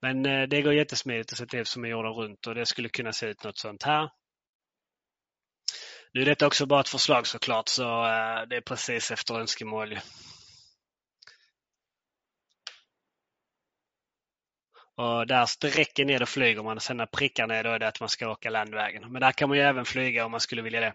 Men 0.00 0.26
eh, 0.26 0.48
det 0.48 0.62
går 0.62 0.74
jättesmidigt 0.74 1.32
att 1.32 1.38
sätta 1.38 1.56
ihop 1.56 1.66
som 1.66 1.84
en 1.84 1.90
jorden 1.90 2.12
runt 2.12 2.46
och 2.46 2.54
det 2.54 2.66
skulle 2.66 2.88
kunna 2.88 3.12
se 3.12 3.26
ut 3.26 3.44
något 3.44 3.58
sånt 3.58 3.82
här. 3.82 4.10
Nu 6.14 6.20
är 6.20 6.24
detta 6.24 6.46
också 6.46 6.66
bara 6.66 6.80
ett 6.80 6.88
förslag 6.88 7.26
såklart, 7.26 7.68
så 7.68 7.82
eh, 7.82 8.42
det 8.48 8.56
är 8.56 8.60
precis 8.60 9.10
efter 9.10 9.34
önskemål. 9.34 9.98
Och 14.96 15.26
där 15.26 15.46
sträcker 15.46 16.04
ner 16.04 16.22
och 16.22 16.28
flyger 16.28 16.62
man. 16.62 16.80
Sen 16.80 16.96
när 16.96 17.06
prickarna 17.06 17.54
är 17.54 17.64
då 17.64 17.70
är 17.70 17.78
det 17.78 17.88
att 17.88 18.00
man 18.00 18.08
ska 18.08 18.30
åka 18.30 18.50
landvägen. 18.50 19.12
Men 19.12 19.20
där 19.20 19.32
kan 19.32 19.48
man 19.48 19.58
ju 19.58 19.64
även 19.64 19.84
flyga 19.84 20.24
om 20.24 20.30
man 20.30 20.40
skulle 20.40 20.62
vilja 20.62 20.80
det. 20.80 20.94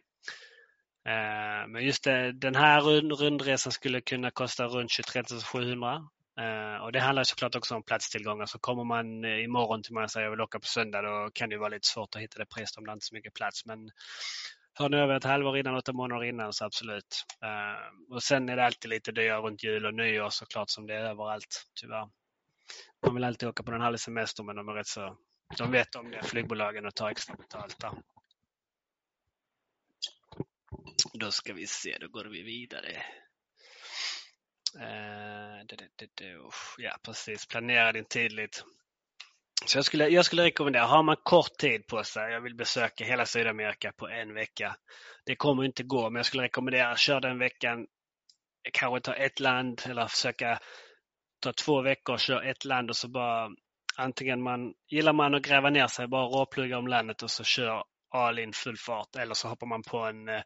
Eh, 1.12 1.68
men 1.68 1.86
just 1.86 2.04
det, 2.04 2.32
den 2.32 2.56
här 2.56 2.82
rundresan 3.16 3.72
skulle 3.72 4.02
kunna 4.02 4.32
kosta 4.32 4.66
runt 4.66 4.92
23 4.92 5.24
700. 5.54 5.94
Eh, 6.40 6.84
och 6.84 6.92
det 6.92 7.00
handlar 7.00 7.24
såklart 7.24 7.56
också 7.56 7.76
om 7.76 7.84
platstillgångar. 7.84 8.46
Så 8.46 8.60
kommer 8.60 8.84
man 8.84 9.26
imorgon 9.26 9.84
till 9.84 9.94
mig 9.94 10.04
och 10.04 10.12
säger 10.12 10.26
jag 10.26 10.32
vill 10.32 10.42
åka 10.42 10.60
på 10.60 10.66
söndag 10.66 11.02
då 11.02 11.30
kan 11.34 11.50
det 11.50 11.58
vara 11.58 11.70
lite 11.70 11.88
svårt 11.88 12.16
att 12.16 12.22
hitta 12.22 12.40
det 12.40 12.46
priset 12.46 12.78
om 12.78 12.86
det 12.86 12.94
inte 12.94 13.04
är 13.04 13.08
så 13.08 13.16
mycket 13.16 13.34
plats. 13.34 13.66
Men 13.66 13.90
Tar 14.80 14.90
ni 14.90 14.98
över 14.98 15.16
ett 15.16 15.24
halvår 15.24 15.58
innan, 15.58 15.76
åtta 15.76 15.94
månader 15.94 16.26
innan 16.26 16.54
så 16.54 16.66
absolut. 16.66 17.26
Eh, 17.44 18.14
och 18.16 18.24
sen 18.24 18.50
är 18.50 18.56
det 18.56 18.66
alltid 18.66 18.90
lite 18.90 19.12
dyrare 19.12 19.42
runt 19.42 19.64
jul 19.64 19.86
och 19.86 19.94
nyår 19.94 20.30
såklart 20.30 20.70
som 20.70 20.88
det 20.88 20.96
är 20.96 21.04
överallt 21.04 21.66
tyvärr. 21.82 22.10
Man 23.06 23.16
vill 23.16 23.24
alltid 23.24 23.50
åka 23.50 23.64
på 23.64 23.72
den 23.72 23.82
halv 23.82 23.98
semester 23.98 24.44
men 24.44 24.56
de 24.56 24.70
är 24.70 24.74
rätt 24.74 24.88
så, 24.88 25.18
de 25.58 25.72
vet 25.72 25.96
om 25.96 26.12
det, 26.12 26.24
flygbolagen 26.24 26.86
och 26.86 26.96
tar 26.96 27.10
extra 27.10 27.36
betalt 27.36 27.80
där. 27.80 27.92
Då 31.14 31.32
ska 31.32 31.54
vi 31.54 31.68
se, 31.68 31.98
då 32.02 32.08
går 32.08 32.26
vi 32.26 32.42
vidare. 32.42 33.04
Uh, 34.76 35.66
det, 35.66 35.76
det, 35.96 36.10
det, 36.14 36.38
ja 36.78 36.98
precis, 37.04 37.48
planera 37.48 37.92
din 37.92 38.06
tid 38.06 38.32
lite. 38.32 38.60
Så 39.66 39.78
jag 39.78 39.86
skulle, 39.86 40.08
jag 40.08 40.26
skulle 40.26 40.44
rekommendera, 40.44 40.86
har 40.86 41.04
man 41.04 41.16
kort 41.24 41.58
tid 41.58 41.88
på 41.88 42.04
sig, 42.04 42.32
jag 42.32 42.42
vill 42.42 42.56
besöka 42.56 43.06
hela 43.06 43.26
Sydamerika 43.26 43.92
på 43.92 44.08
en 44.08 44.34
vecka. 44.34 44.76
Det 45.26 45.36
kommer 45.36 45.64
inte 45.64 45.84
gå, 45.84 46.10
men 46.10 46.16
jag 46.16 46.26
skulle 46.26 46.44
rekommendera, 46.44 46.96
kör 46.96 47.22
den 47.22 47.40
veckan, 47.40 47.88
kanske 48.74 49.02
ta 49.02 49.14
ett 49.14 49.40
land 49.40 49.82
eller 49.86 50.08
försöka 50.08 50.60
ta 51.40 51.54
två 51.54 51.82
veckor 51.82 52.14
och 52.14 52.20
köra 52.20 52.50
ett 52.50 52.66
land 52.66 52.90
och 52.90 52.96
så 52.96 53.08
bara 53.08 53.50
antingen 53.98 54.42
man, 54.42 54.74
gillar 54.88 55.14
man 55.14 55.36
att 55.36 55.42
gräva 55.42 55.70
ner 55.70 55.88
sig, 55.88 56.08
bara 56.08 56.26
råplugga 56.26 56.78
om 56.78 56.88
landet 56.88 57.24
och 57.24 57.32
så 57.32 57.44
kör 57.44 57.84
all 58.10 58.40
in 58.40 58.54
full 58.54 58.78
fart 58.78 59.16
eller 59.16 59.34
så 59.34 59.48
hoppar 59.48 59.68
man 59.68 59.84
på 59.84 59.98
en, 59.98 60.30
eh, 60.30 60.42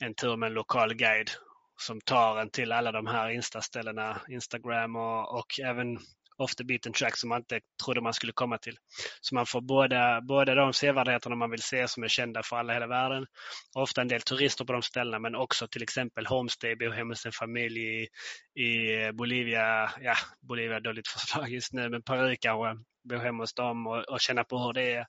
en 0.00 0.14
tur 0.14 0.36
med 0.36 0.46
en 0.46 0.54
lokal 0.54 0.94
guide 0.94 1.30
som 1.76 2.00
tar 2.00 2.40
en 2.40 2.50
till 2.50 2.72
alla 2.72 2.92
de 2.92 3.06
här 3.06 3.28
instaställena, 3.28 4.20
Instagram 4.28 4.96
och, 4.96 5.38
och 5.38 5.60
även 5.64 5.98
off 6.38 6.54
the 6.54 6.64
beaten 6.64 6.92
track 6.92 7.16
som 7.16 7.28
man 7.28 7.38
inte 7.38 7.60
trodde 7.84 8.00
man 8.00 8.14
skulle 8.14 8.32
komma 8.32 8.58
till. 8.58 8.76
Så 9.20 9.34
man 9.34 9.46
får 9.46 9.60
båda, 9.60 10.20
båda 10.20 10.54
de 10.54 10.72
sevärdheterna 10.72 11.36
man 11.36 11.50
vill 11.50 11.62
se 11.62 11.88
som 11.88 12.02
är 12.02 12.08
kända 12.08 12.42
för 12.42 12.56
alla 12.56 12.72
i 12.72 12.76
hela 12.76 12.86
världen. 12.86 13.26
Ofta 13.74 14.00
en 14.00 14.08
del 14.08 14.20
turister 14.20 14.64
på 14.64 14.72
de 14.72 14.82
ställena 14.82 15.18
men 15.18 15.34
också 15.34 15.68
till 15.68 15.82
exempel 15.82 16.26
homestay, 16.26 16.76
bo 16.76 16.90
hemma 16.90 17.10
hos 17.10 17.26
en 17.26 17.32
familj 17.32 17.80
i, 17.80 18.08
i 18.62 19.12
Bolivia. 19.12 19.90
Ja, 20.00 20.14
Bolivia 20.40 20.76
är 20.76 20.80
dåligt 20.80 21.08
förslag 21.08 21.48
just 21.48 21.72
nu 21.72 21.88
men 21.88 22.02
Peru 22.02 22.36
kanske. 22.40 22.82
Bo 23.04 23.16
hemma 23.16 23.42
hos 23.42 23.54
dem 23.54 23.86
och, 23.86 23.98
och 23.98 24.20
känna 24.20 24.44
på 24.44 24.58
hur 24.58 24.72
det 24.72 24.92
är. 24.92 25.06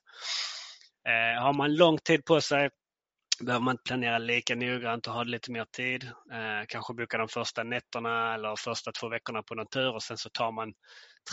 Eh, 1.08 1.42
har 1.42 1.52
man 1.52 1.76
lång 1.76 1.98
tid 1.98 2.24
på 2.24 2.40
sig 2.40 2.70
behöver 3.40 3.64
man 3.64 3.72
inte 3.72 3.82
planera 3.82 4.18
lika 4.18 4.54
noggrant 4.54 5.06
och 5.06 5.12
ha 5.12 5.22
lite 5.22 5.50
mer 5.50 5.64
tid. 5.64 6.04
Eh, 6.04 6.66
kanske 6.68 6.94
boka 6.94 7.18
de 7.18 7.28
första 7.28 7.62
nätterna 7.62 8.34
eller 8.34 8.56
första 8.56 8.92
två 8.92 9.08
veckorna 9.08 9.42
på 9.42 9.54
någon 9.54 9.66
tur 9.66 9.94
och 9.94 10.02
sen 10.02 10.18
så 10.18 10.30
tar 10.30 10.52
man 10.52 10.72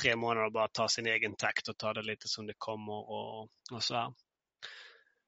tre 0.02 0.16
månader 0.16 0.46
och 0.46 0.52
bara 0.52 0.68
ta 0.68 0.88
sin 0.88 1.08
egen 1.08 1.36
takt 1.36 1.68
och 1.68 1.78
ta 1.78 1.94
det 1.94 2.02
lite 2.02 2.28
som 2.28 2.48
det 2.48 2.54
kommer 2.58 2.94
och, 2.94 3.42
och 3.72 3.84
så 3.84 3.96
här. 3.96 4.14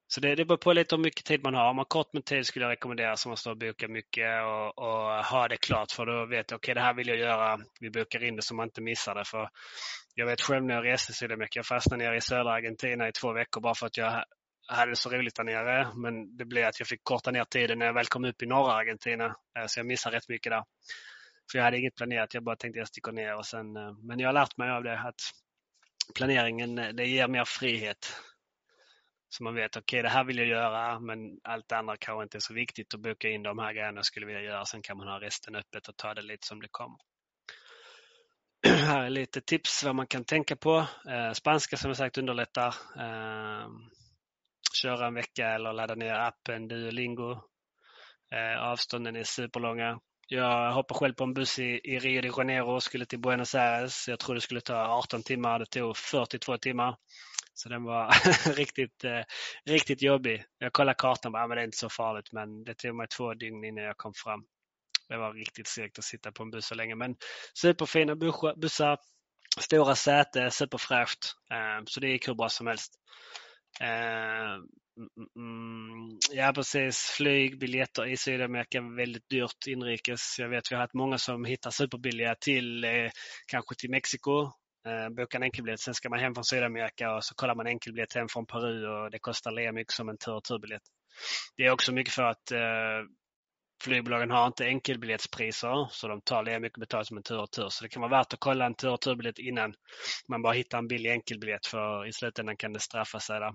Så 0.08 0.20
det, 0.22 0.36
det 0.36 0.46
beror 0.46 0.58
på 0.58 0.74
lite 0.74 0.96
hur 0.96 1.04
mycket 1.04 1.26
tid 1.26 1.44
man 1.44 1.54
har. 1.54 1.70
Om 1.70 1.76
man 1.76 1.78
har 1.78 1.86
kort 1.86 2.14
med 2.14 2.26
tid 2.26 2.46
skulle 2.46 2.66
jag 2.66 2.72
rekommendera 2.72 3.18
som 3.18 3.32
och 3.32 3.58
bokar 3.58 3.88
mycket 3.88 4.44
och, 4.44 4.78
och 4.78 5.26
ha 5.26 5.48
det 5.48 5.58
klart 5.58 5.92
för 5.92 6.06
då 6.06 6.26
vet 6.26 6.52
jag 6.52 6.58
okej 6.58 6.72
okay, 6.72 6.74
det 6.74 6.82
här 6.82 6.94
vill 6.94 7.08
jag 7.08 7.18
göra. 7.18 7.60
Vi 7.80 7.90
bokar 7.90 8.24
in 8.24 8.36
det 8.36 8.42
så 8.42 8.56
man 8.56 8.68
inte 8.68 8.82
missar 8.82 9.16
det. 9.16 9.26
För 9.26 9.50
jag 10.16 10.26
vet 10.26 10.42
själv 10.42 10.66
när 10.66 10.74
jag 10.74 10.86
reste 10.86 11.14
så 11.14 11.28
mycket. 11.28 11.56
jag 11.56 11.66
fastnade 11.66 12.04
nere 12.04 12.18
i 12.18 12.22
södra 12.22 12.54
Argentina 12.54 13.08
i 13.08 13.12
två 13.12 13.34
veckor 13.34 13.62
bara 13.62 13.76
för 13.76 13.88
att 13.88 13.98
jag 13.98 14.24
hade 14.68 14.92
det 14.92 14.96
så 14.96 15.10
roligt 15.10 15.36
där 15.36 15.44
nere. 15.44 15.88
Men 15.96 16.38
det 16.38 16.46
blev 16.46 16.66
att 16.68 16.80
jag 16.80 16.88
fick 16.88 17.04
korta 17.04 17.32
ner 17.32 17.44
tiden 17.44 17.80
när 17.80 17.86
jag 17.86 17.94
väl 17.94 18.06
kom 18.06 18.26
upp 18.26 18.42
i 18.42 18.46
norra 18.46 18.74
Argentina. 18.74 19.26
Eh, 19.26 19.66
så 19.68 19.80
jag 19.80 19.86
missade 19.86 20.18
rätt 20.18 20.30
mycket 20.30 20.52
där. 20.52 20.64
För 21.52 21.60
jag 21.60 21.66
hade 21.66 21.78
inget 21.78 21.96
planerat, 21.96 22.34
jag 22.34 22.44
bara 22.44 22.56
tänkte 22.56 22.80
jag 22.80 22.88
sticker 22.88 23.12
ner 23.12 23.36
och 23.36 23.46
sen. 23.46 23.78
Eh, 23.78 23.94
men 23.94 24.20
jag 24.20 24.28
har 24.28 24.34
lärt 24.34 24.58
mig 24.58 24.72
av 24.72 24.84
det 24.84 25.00
att 25.00 25.22
planeringen 26.16 26.78
eh, 26.78 26.90
det 26.90 27.06
ger 27.06 27.28
mer 27.28 27.46
frihet. 27.46 28.16
Så 29.30 29.44
man 29.44 29.56
vet, 29.56 29.76
okej 29.76 29.82
okay, 29.82 30.02
det 30.02 30.10
här 30.10 30.24
vill 30.24 30.38
jag 30.38 30.48
göra 30.48 31.00
men 31.00 31.18
allt 31.44 31.70
det 31.70 31.78
andra 31.78 31.98
kanske 31.98 32.24
inte 32.24 32.38
är 32.38 32.40
så 32.40 32.54
viktigt 32.54 32.94
att 32.94 33.00
boka 33.00 33.30
in 33.30 33.44
de 33.44 33.60
här 33.60 33.74
grejerna 33.74 33.98
jag 33.98 34.06
skulle 34.06 34.26
vilja 34.26 34.42
göra. 34.42 34.66
Sen 34.66 34.82
kan 34.82 34.98
man 34.98 35.08
ha 35.08 35.22
resten 35.22 35.56
öppet 35.56 35.88
och 35.88 35.98
ta 35.98 36.14
det 36.14 36.22
lite 36.22 36.48
som 36.48 36.62
det 36.62 36.68
kommer. 36.72 36.98
här 38.68 39.04
är 39.04 39.10
lite 39.10 39.42
tips 39.42 39.84
vad 39.84 39.96
man 39.96 40.08
kan 40.08 40.24
tänka 40.24 40.56
på. 40.56 40.88
Eh, 41.10 41.32
spanska 41.34 41.78
som 41.78 41.90
jag 41.90 41.98
sagt 41.98 42.18
underlättar. 42.18 42.68
Eh, 42.98 43.68
köra 44.74 45.08
en 45.08 45.14
vecka 45.14 45.50
eller 45.50 45.74
ladda 45.74 45.96
ner 45.96 46.14
appen 46.14 46.68
Duolingo. 46.68 47.32
Eh, 48.32 48.62
avstånden 48.62 49.16
är 49.16 49.24
superlånga. 49.24 50.00
Jag 50.28 50.72
hoppade 50.72 51.00
själv 51.00 51.14
på 51.14 51.24
en 51.24 51.34
buss 51.34 51.60
i, 51.60 51.82
i 51.84 52.00
Rio 52.00 52.22
de 52.22 52.28
Janeiro 52.38 52.76
och 52.76 52.84
skulle 52.84 53.06
till 53.06 53.20
Buenos 53.20 53.56
Aires. 53.56 54.08
Jag 54.08 54.20
trodde 54.20 54.38
det 54.38 54.42
skulle 54.42 54.62
ta 54.62 54.76
18 54.76 55.24
timmar. 55.24 55.60
Det 55.60 55.66
tog 55.66 55.98
42 55.98 56.58
timmar. 56.58 56.96
Så 57.54 57.70
den 57.70 57.84
var 57.84 58.08
riktigt, 58.56 59.04
eh, 59.04 59.22
riktigt 59.66 60.02
jobbig. 60.02 60.44
Jag 60.58 60.74
kollade 60.74 60.96
kartan 60.96 61.30
och 61.30 61.34
bara, 61.34 61.48
men 61.48 61.56
det 61.56 61.62
är 61.62 61.66
inte 61.66 61.78
så 61.78 61.90
farligt. 61.90 62.32
Men 62.32 62.64
det 62.64 62.74
tog 62.74 62.96
mig 62.96 63.08
två 63.08 63.34
dygn 63.34 63.64
innan 63.64 63.84
jag 63.84 63.98
kom 63.98 64.14
fram. 64.14 64.46
Det 65.10 65.18
var 65.18 65.34
riktigt 65.34 65.68
segt 65.68 66.00
att 66.00 66.06
sitta 66.06 66.32
på 66.32 66.44
en 66.44 66.52
buss 66.52 66.66
så 66.66 66.76
länge. 66.76 66.96
Men 66.96 67.16
superfina 67.54 68.16
bussar, 68.56 68.98
stora 69.60 69.96
säte, 69.96 70.52
superfräscht. 70.52 71.36
Eh, 71.52 71.84
så 71.86 72.00
det 72.00 72.08
gick 72.08 72.28
hur 72.28 72.34
bra 72.34 72.50
som 72.50 72.68
helst. 72.68 72.94
Eh, 73.82 74.58
Mm, 74.98 75.10
mm, 75.18 75.30
mm, 75.36 76.20
ja 76.32 76.52
precis, 76.56 76.98
flygbiljetter 76.98 78.06
i 78.06 78.18
Sydamerika 78.18 78.78
är 78.78 78.96
väldigt 78.96 79.30
dyrt 79.30 79.68
inrikes. 79.68 80.40
Jag 80.40 80.50
vet 80.50 80.72
vi 80.72 80.76
har 80.76 80.82
haft 80.82 80.94
många 80.94 81.18
som 81.18 81.46
hittar 81.46 81.72
superbilliga 81.72 82.36
till 82.36 82.84
eh, 82.84 83.10
kanske 83.48 83.76
till 83.76 83.90
Mexiko. 83.90 84.42
Eh, 84.88 85.10
bokar 85.10 85.40
en 85.40 85.44
enkelbiljett, 85.44 85.80
sen 85.80 85.94
ska 85.94 86.10
man 86.10 86.20
hem 86.20 86.34
från 86.34 86.44
Sydamerika 86.46 87.16
och 87.16 87.24
så 87.24 87.36
kollar 87.36 87.56
man 87.56 87.68
enkelbiljett 87.68 88.14
hem 88.14 88.28
från 88.30 88.46
Peru 88.46 88.88
och 88.88 89.12
det 89.12 89.20
kostar 89.20 89.52
lika 89.52 89.72
mycket 89.72 89.94
som 89.94 90.10
en 90.10 90.18
tur 90.18 90.34
och 90.34 90.44
turbiljett. 90.44 90.82
Det 91.58 91.66
är 91.66 91.72
också 91.72 91.92
mycket 91.92 92.14
för 92.14 92.24
att 92.24 92.52
eh, 92.52 93.08
flygbolagen 93.84 94.32
har 94.32 94.48
inte 94.48 94.66
enkelbiljettspriser 94.66 95.88
så 95.92 96.08
de 96.08 96.22
tar 96.22 96.44
lika 96.44 96.60
mycket 96.60 96.80
betalt 96.80 97.08
som 97.08 97.18
en 97.18 97.24
tur 97.24 97.40
och 97.40 97.52
tur. 97.52 97.70
Så 97.70 97.84
det 97.84 97.90
kan 97.90 98.02
vara 98.02 98.12
värt 98.18 98.34
att 98.34 98.40
kolla 98.40 98.66
en 98.66 98.76
tur 98.76 98.92
och 98.92 99.02
turbiljett 99.02 99.40
innan 99.40 99.74
man 100.30 100.42
bara 100.42 100.54
hittar 100.54 100.78
en 100.78 100.88
billig 100.88 101.12
enkelbiljett 101.12 101.66
för 101.66 102.08
i 102.08 102.14
slutändan 102.14 102.58
kan 102.58 102.74
det 102.74 102.80
straffa 102.80 103.20
sig 103.20 103.40
där. 103.40 103.54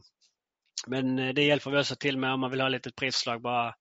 Men 0.86 1.18
eh, 1.18 1.34
det 1.34 1.42
hjälper 1.42 1.70
vi 1.70 1.78
också 1.78 1.96
till 1.96 2.18
med 2.18 2.32
om 2.32 2.40
man 2.40 2.50
vill 2.50 2.60
ha 2.60 2.68
lite 2.68 2.92
prisslag. 2.92 3.42
Bara 3.42 3.74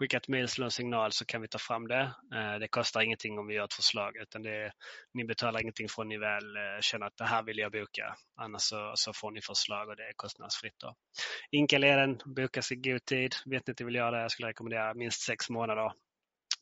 skicka 0.00 0.16
ett 0.16 0.28
mejl, 0.28 0.48
slå 0.48 0.64
en 0.64 0.70
signal 0.70 1.12
så 1.12 1.24
kan 1.24 1.42
vi 1.42 1.48
ta 1.48 1.58
fram 1.58 1.88
det. 1.88 2.14
Eh, 2.34 2.58
det 2.60 2.68
kostar 2.68 3.00
ingenting 3.00 3.38
om 3.38 3.46
vi 3.46 3.54
gör 3.54 3.64
ett 3.64 3.74
förslag 3.74 4.16
utan 4.16 4.42
det, 4.42 4.72
ni 5.14 5.24
betalar 5.24 5.60
ingenting 5.60 5.88
från 5.88 6.08
ni 6.08 6.18
väl 6.18 6.56
eh, 6.56 6.80
känner 6.80 7.06
att 7.06 7.16
det 7.16 7.24
här 7.24 7.42
vill 7.42 7.58
jag 7.58 7.72
boka. 7.72 8.14
Annars 8.36 8.62
så, 8.62 8.92
så 8.94 9.12
får 9.12 9.30
ni 9.30 9.40
förslag 9.40 9.88
och 9.88 9.96
det 9.96 10.02
är 10.02 10.12
kostnadsfritt. 10.16 10.78
Då. 10.78 10.94
Inkaleden 11.50 12.18
bokas 12.24 12.72
i 12.72 12.76
god 12.76 13.04
tid. 13.04 13.34
Vet 13.46 13.66
ni 13.66 13.70
inte 13.70 13.84
vill 13.84 13.94
göra 13.94 14.10
det, 14.10 14.22
jag 14.22 14.30
skulle 14.30 14.48
rekommendera 14.48 14.94
minst 14.94 15.20
sex 15.20 15.50
månader. 15.50 15.92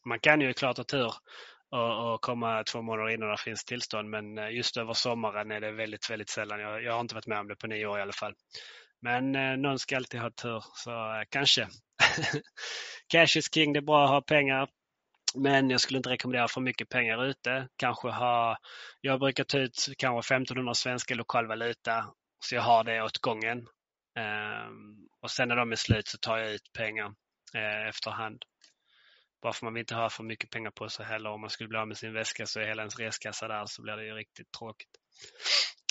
Man 0.05 0.21
kan 0.21 0.41
ju 0.41 0.53
klart 0.53 0.77
ha 0.77 0.85
tur 0.85 1.13
och, 1.71 2.13
och 2.13 2.21
komma 2.21 2.65
två 2.65 2.83
månader 2.83 3.11
innan 3.11 3.31
det 3.31 3.39
finns 3.39 3.65
tillstånd 3.65 4.11
men 4.11 4.55
just 4.55 4.77
över 4.77 4.93
sommaren 4.93 5.51
är 5.51 5.61
det 5.61 5.73
väldigt, 5.73 6.11
väldigt 6.11 6.31
sällan. 6.31 6.61
Jag, 6.61 6.83
jag 6.83 6.93
har 6.93 7.01
inte 7.01 7.15
varit 7.15 7.27
med 7.27 7.39
om 7.39 7.49
det 7.49 7.57
på 7.57 7.67
nio 7.67 7.87
år 7.87 7.99
i 7.99 8.03
alla 8.03 8.13
fall. 8.13 8.35
Men 9.03 9.35
eh, 9.35 9.57
någon 9.57 9.79
ska 9.79 9.97
alltid 9.97 10.21
ha 10.21 10.31
tur, 10.31 10.65
så 10.75 10.91
eh, 10.91 11.23
kanske. 11.31 11.69
Cash 13.09 13.37
is 13.37 13.55
king, 13.55 13.73
det 13.73 13.79
är 13.79 13.83
bra 13.83 14.05
att 14.05 14.11
ha 14.11 14.21
pengar. 14.21 14.69
Men 15.35 15.71
jag 15.71 15.81
skulle 15.81 15.97
inte 15.97 16.11
rekommendera 16.11 16.49
för 16.49 16.61
mycket 16.61 16.89
pengar 16.89 17.25
ute. 17.25 17.69
Kanske 17.77 18.09
ha, 18.09 18.59
jag 19.01 19.21
brukar 19.21 19.45
ta 19.45 19.59
ut 19.59 19.89
kanske 19.99 20.35
1500 20.35 20.75
svenska 20.75 21.15
lokalvaluta 21.15 22.15
så 22.45 22.55
jag 22.55 22.63
har 22.63 22.85
det 22.85 23.03
åt 23.03 23.19
gången. 23.19 23.67
Ehm, 24.19 25.09
och 25.23 25.31
sen 25.31 25.49
när 25.49 25.57
de 25.57 25.73
är 25.73 25.77
slut 25.77 26.09
så 26.09 26.19
tar 26.19 26.39
jag 26.39 26.51
ut 26.51 26.73
pengar 26.73 27.15
eh, 27.55 27.89
efterhand. 27.89 28.45
Bara 29.43 29.53
för 29.53 29.67
man 29.67 29.75
vill 29.75 29.81
inte 29.81 29.95
ha 29.95 30.11
för 30.11 30.25
mycket 30.25 30.51
pengar 30.51 30.71
på 30.71 30.89
sig 30.89 31.07
heller. 31.07 31.31
Om 31.31 31.41
man 31.41 31.51
skulle 31.51 31.69
bli 31.69 31.79
av 31.79 31.89
med 31.89 31.97
sin 31.97 32.13
väska 32.13 32.47
så 32.47 32.61
är 32.61 32.67
hela 32.67 32.83
ens 32.83 32.99
reskassa 32.99 33.49
där 33.49 33.67
så 33.67 33.83
blir 33.83 33.97
det 33.97 34.05
ju 34.05 34.15
riktigt 34.15 34.53
tråkigt. 34.53 34.91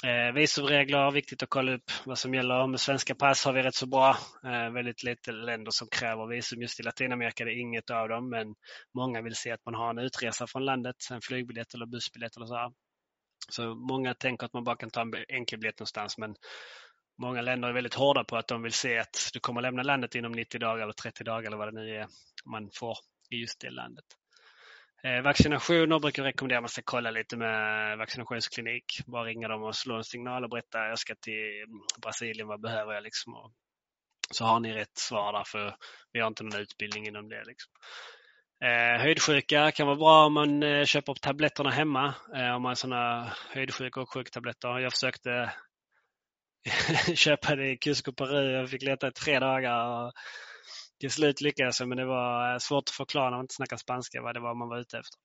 Eh, 0.05 0.33
visumregler, 0.33 1.11
viktigt 1.11 1.43
att 1.43 1.49
kolla 1.49 1.73
upp 1.73 1.91
vad 2.05 2.17
som 2.17 2.33
gäller. 2.33 2.67
Med 2.67 2.79
svenska 2.79 3.15
pass 3.15 3.45
har 3.45 3.53
vi 3.53 3.63
rätt 3.63 3.75
så 3.75 3.85
bra. 3.85 4.17
Eh, 4.43 4.69
väldigt 4.69 5.03
lite 5.03 5.31
länder 5.31 5.71
som 5.71 5.87
kräver 5.91 6.27
visum. 6.27 6.61
Just 6.61 6.79
i 6.79 6.83
Latinamerika 6.83 7.43
är 7.43 7.47
det 7.47 7.53
inget 7.53 7.89
av 7.89 8.09
dem, 8.09 8.29
men 8.29 8.55
många 8.93 9.21
vill 9.21 9.35
se 9.35 9.51
att 9.51 9.65
man 9.65 9.75
har 9.75 9.89
en 9.89 9.97
utresa 9.97 10.47
från 10.47 10.65
landet, 10.65 10.95
en 11.11 11.21
flygbiljett 11.21 11.73
eller 11.73 11.85
bussbiljett 11.85 12.37
eller 12.37 12.45
så. 12.45 12.55
Här. 12.55 12.71
Så 13.49 13.75
många 13.75 14.13
tänker 14.13 14.45
att 14.45 14.53
man 14.53 14.63
bara 14.63 14.75
kan 14.75 14.89
ta 14.89 15.01
en 15.01 15.13
enkelbiljett 15.29 15.79
någonstans, 15.79 16.17
men 16.17 16.35
många 17.21 17.41
länder 17.41 17.69
är 17.69 17.73
väldigt 17.73 17.93
hårda 17.93 18.23
på 18.23 18.37
att 18.37 18.47
de 18.47 18.61
vill 18.61 18.73
se 18.73 18.97
att 18.97 19.29
du 19.33 19.39
kommer 19.39 19.61
lämna 19.61 19.83
landet 19.83 20.15
inom 20.15 20.31
90 20.31 20.59
dagar 20.59 20.83
eller 20.83 20.93
30 20.93 21.23
dagar 21.23 21.47
eller 21.47 21.57
vad 21.57 21.73
det 21.73 21.81
nu 21.81 21.95
är 21.95 22.07
man 22.45 22.69
får 22.73 22.97
i 23.29 23.35
just 23.35 23.59
det 23.59 23.69
landet. 23.69 24.05
Eh, 25.07 25.21
vaccinationer 25.21 25.99
brukar 25.99 26.23
jag 26.23 26.27
rekommendera 26.27 26.57
att 26.57 26.63
man 26.63 26.69
ska 26.69 26.81
kolla 26.85 27.11
lite 27.11 27.37
med 27.37 27.97
vaccinationsklinik. 27.97 28.99
Bara 29.05 29.23
ringa 29.23 29.47
dem 29.47 29.63
och 29.63 29.75
slå 29.75 29.95
en 29.95 30.03
signal 30.03 30.43
och 30.43 30.49
berätta 30.49 30.87
jag 30.87 30.99
ska 30.99 31.15
till 31.15 31.63
mm, 31.67 31.81
Brasilien, 32.01 32.47
vad 32.47 32.61
behöver 32.61 32.93
jag? 32.93 33.03
Liksom. 33.03 33.33
Och 33.33 33.51
så 34.31 34.45
har 34.45 34.59
ni 34.59 34.73
rätt 34.73 34.97
svar 34.97 35.33
där 35.33 35.43
för 35.43 35.75
vi 36.11 36.19
har 36.19 36.27
inte 36.27 36.43
någon 36.43 36.61
utbildning 36.61 37.07
inom 37.07 37.29
det. 37.29 37.43
Liksom. 37.45 37.71
Eh, 38.63 39.01
höjdsjuka 39.01 39.71
kan 39.71 39.87
vara 39.87 39.97
bra 39.97 40.25
om 40.25 40.33
man 40.33 40.63
eh, 40.63 40.85
köper 40.85 41.13
tabletterna 41.13 41.69
hemma. 41.69 42.13
Eh, 42.35 42.55
om 42.55 42.61
man 42.61 42.69
har 42.69 42.75
sådana 42.75 43.33
höjdsjuka 43.49 44.01
och 44.01 44.13
sjuktabletter. 44.13 44.79
Jag 44.79 44.91
försökte 44.91 45.53
köpa 47.15 47.55
det 47.55 47.71
i 47.71 47.77
Cusco 47.77 48.11
Peru. 48.13 48.51
Jag 48.51 48.69
fick 48.69 48.83
leta 48.83 49.07
i 49.07 49.11
tre 49.11 49.39
dagar. 49.39 50.05
Och 50.05 50.13
till 50.99 51.11
slut 51.11 51.41
lyckades 51.41 51.79
jag 51.79 51.89
men 51.89 51.97
det 51.97 52.05
var 52.05 52.53
eh, 52.53 52.57
svårt 52.57 52.89
att 52.89 52.95
förklara 52.95 53.29
när 53.29 53.37
man 53.37 53.43
inte 53.43 53.55
snackar 53.55 53.77
spanska 53.77 54.21
vad 54.21 54.35
det 54.35 54.39
var 54.39 54.55
man 54.55 54.69
var 54.69 54.79
ute 54.79 54.97
efter. 54.97 55.19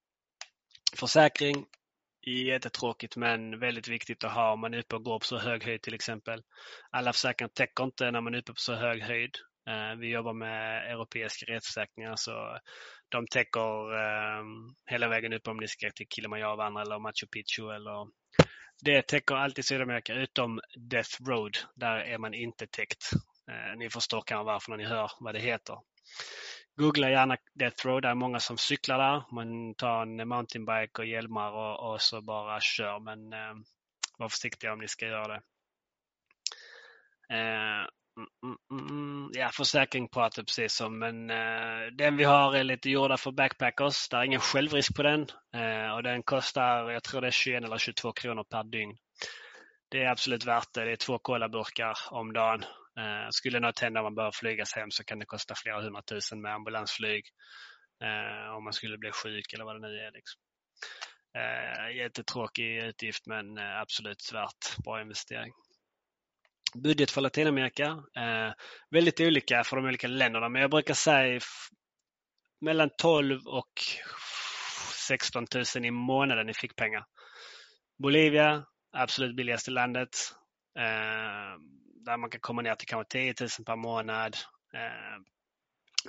Försäkring, 0.96 1.66
jättetråkigt 2.26 3.16
men 3.16 3.58
väldigt 3.58 3.88
viktigt 3.88 4.24
att 4.24 4.32
ha 4.32 4.52
om 4.52 4.60
man 4.60 4.74
är 4.74 4.78
uppe 4.78 4.96
och 4.96 5.04
går 5.04 5.18
på 5.18 5.24
så 5.24 5.38
hög 5.38 5.64
höjd 5.64 5.82
till 5.82 5.94
exempel. 5.94 6.42
Alla 6.90 7.12
försäkringar 7.12 7.50
täcker 7.54 7.84
inte 7.84 8.10
när 8.10 8.20
man 8.20 8.34
är 8.34 8.38
uppe 8.38 8.52
på 8.52 8.60
så 8.60 8.74
hög 8.74 9.02
höjd. 9.02 9.36
Eh, 9.68 9.98
vi 9.98 10.10
jobbar 10.10 10.32
med 10.32 10.92
europeiska 10.92 11.46
rättsförsäkringar 11.46 12.16
så 12.16 12.32
alltså, 12.32 12.58
de 13.08 13.26
täcker 13.26 13.94
ehm, 13.94 14.74
hela 14.90 15.08
vägen 15.08 15.32
upp 15.32 15.48
om 15.48 15.56
ni 15.56 15.68
ska 15.68 15.90
till 15.90 16.06
Kilimanjaro 16.14 16.80
eller 16.80 16.98
Machu 16.98 17.26
Picchu 17.32 17.70
eller 17.70 18.06
det 18.84 19.06
täcker 19.06 19.34
alltid 19.34 19.64
Sydamerika 19.64 20.14
utom 20.14 20.60
Death 20.90 21.22
Road. 21.28 21.56
Där 21.74 21.96
är 21.96 22.18
man 22.18 22.34
inte 22.34 22.66
täckt. 22.66 23.10
Eh, 23.50 23.76
ni 23.78 23.90
förstår 23.90 24.22
kanske 24.26 24.44
varför 24.44 24.70
när 24.70 24.76
ni 24.76 24.84
hör 24.84 25.10
vad 25.20 25.34
det 25.34 25.40
heter. 25.40 25.78
Googla 26.76 27.10
gärna 27.10 27.36
Death 27.54 27.86
Road. 27.86 28.02
Det 28.02 28.08
är 28.08 28.14
många 28.14 28.40
som 28.40 28.58
cyklar 28.58 28.98
där. 28.98 29.34
Man 29.34 29.74
tar 29.74 30.02
en 30.02 30.28
mountainbike 30.28 31.02
och 31.02 31.06
hjälmar 31.06 31.52
och, 31.52 31.92
och 31.92 32.00
så 32.00 32.22
bara 32.22 32.60
kör. 32.60 32.98
Men 33.00 33.32
eh, 33.32 33.54
var 34.18 34.28
försiktiga 34.28 34.72
om 34.72 34.78
ni 34.78 34.88
ska 34.88 35.06
göra 35.06 35.28
det. 35.28 35.42
Eh, 37.34 37.86
mm, 38.16 38.28
mm, 38.44 38.56
mm, 38.70 38.88
mm. 38.90 39.30
ja, 39.34 39.50
försäkring 39.52 40.08
pratar 40.08 40.42
precis 40.42 40.80
om, 40.80 40.98
men 40.98 41.30
eh, 41.30 41.86
den 41.92 42.16
vi 42.16 42.24
har 42.24 42.56
är 42.56 42.64
lite 42.64 42.90
gjorda 42.90 43.16
för 43.16 43.32
backpackers. 43.32 44.08
Det 44.08 44.16
är 44.16 44.24
ingen 44.24 44.40
självrisk 44.40 44.96
på 44.96 45.02
den 45.02 45.26
eh, 45.54 45.94
och 45.94 46.02
den 46.02 46.22
kostar, 46.22 46.90
jag 46.90 47.02
tror 47.02 47.20
det 47.20 47.26
är 47.26 47.30
21 47.30 47.64
eller 47.64 47.78
22 47.78 48.12
kronor 48.12 48.44
per 48.44 48.64
dygn. 48.64 48.96
Det 49.88 50.02
är 50.02 50.10
absolut 50.10 50.44
värt 50.44 50.72
det. 50.74 50.84
Det 50.84 50.92
är 50.92 50.96
två 50.96 51.18
kolaburkar 51.18 51.96
om 52.10 52.32
dagen 52.32 52.64
Eh, 52.98 53.28
skulle 53.30 53.60
något 53.60 53.78
hända 53.78 54.00
om 54.00 54.04
man 54.04 54.14
behöver 54.14 54.32
flygas 54.32 54.74
hem 54.74 54.90
så 54.90 55.04
kan 55.04 55.18
det 55.18 55.26
kosta 55.26 55.54
flera 55.54 55.82
hundratusen 55.82 56.40
med 56.40 56.54
ambulansflyg 56.54 57.24
eh, 58.04 58.56
om 58.56 58.64
man 58.64 58.72
skulle 58.72 58.98
bli 58.98 59.12
sjuk 59.12 59.52
eller 59.52 59.64
vad 59.64 59.74
det 59.74 59.88
nu 59.88 59.98
är. 59.98 60.12
Liksom. 60.12 60.40
Eh, 61.38 61.96
jättetråkig 61.96 62.76
utgift 62.76 63.26
men 63.26 63.58
eh, 63.58 63.80
absolut 63.80 64.32
värt. 64.32 64.84
Bra 64.84 65.00
investering. 65.00 65.52
Budget 66.74 67.10
för 67.10 67.20
Latinamerika. 67.20 67.86
Eh, 68.16 68.52
väldigt 68.90 69.20
olika 69.20 69.64
för 69.64 69.76
de 69.76 69.84
olika 69.84 70.08
länderna 70.08 70.48
men 70.48 70.62
jag 70.62 70.70
brukar 70.70 70.94
säga 70.94 71.40
mellan 72.60 72.90
12 72.98 73.46
och 73.46 73.72
16 75.08 75.46
000 75.76 75.84
i 75.84 75.90
månaden 75.90 76.48
i 76.48 76.54
fickpengar. 76.54 77.04
Bolivia, 78.02 78.64
absolut 78.92 79.36
billigaste 79.36 79.70
landet. 79.70 80.08
Eh, 80.78 81.58
där 82.04 82.16
man 82.16 82.30
kan 82.30 82.40
komma 82.40 82.62
ner 82.62 82.74
till 82.74 82.88
kanske 82.88 83.12
10 83.12 83.34
000 83.40 83.48
per 83.66 83.76
månad. 83.76 84.36
Eh, 84.74 85.22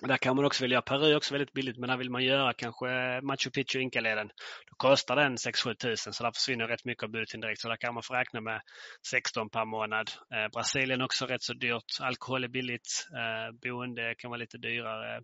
där 0.01 0.17
kan 0.17 0.35
man 0.35 0.45
också 0.45 0.63
välja. 0.63 0.81
Peru 0.81 1.11
är 1.11 1.17
också 1.17 1.33
väldigt 1.33 1.53
billigt, 1.53 1.77
men 1.77 1.89
där 1.89 1.97
vill 1.97 2.09
man 2.09 2.23
göra 2.23 2.53
kanske 2.53 2.85
Machu 3.21 3.49
Picchu 3.49 3.79
Inkaleden. 3.79 4.27
Då 4.69 4.75
kostar 4.77 5.15
den 5.15 5.35
6-7 5.35 5.73
tusen, 5.73 6.13
så 6.13 6.23
där 6.23 6.31
försvinner 6.31 6.67
rätt 6.67 6.85
mycket 6.85 7.03
av 7.03 7.09
budgeten 7.09 7.41
direkt. 7.41 7.61
Så 7.61 7.69
där 7.69 7.75
kan 7.75 7.93
man 7.93 8.03
få 8.03 8.13
räkna 8.13 8.41
med 8.41 8.61
16 9.07 9.49
per 9.49 9.65
månad. 9.65 10.11
Eh, 10.35 10.47
Brasilien 10.53 11.01
också 11.01 11.25
rätt 11.25 11.43
så 11.43 11.53
dyrt. 11.53 11.99
Alkohol 12.01 12.43
är 12.43 12.47
billigt. 12.47 13.07
Eh, 13.11 13.55
boende 13.61 14.15
kan 14.17 14.29
vara 14.29 14.39
lite 14.39 14.57
dyrare. 14.57 15.21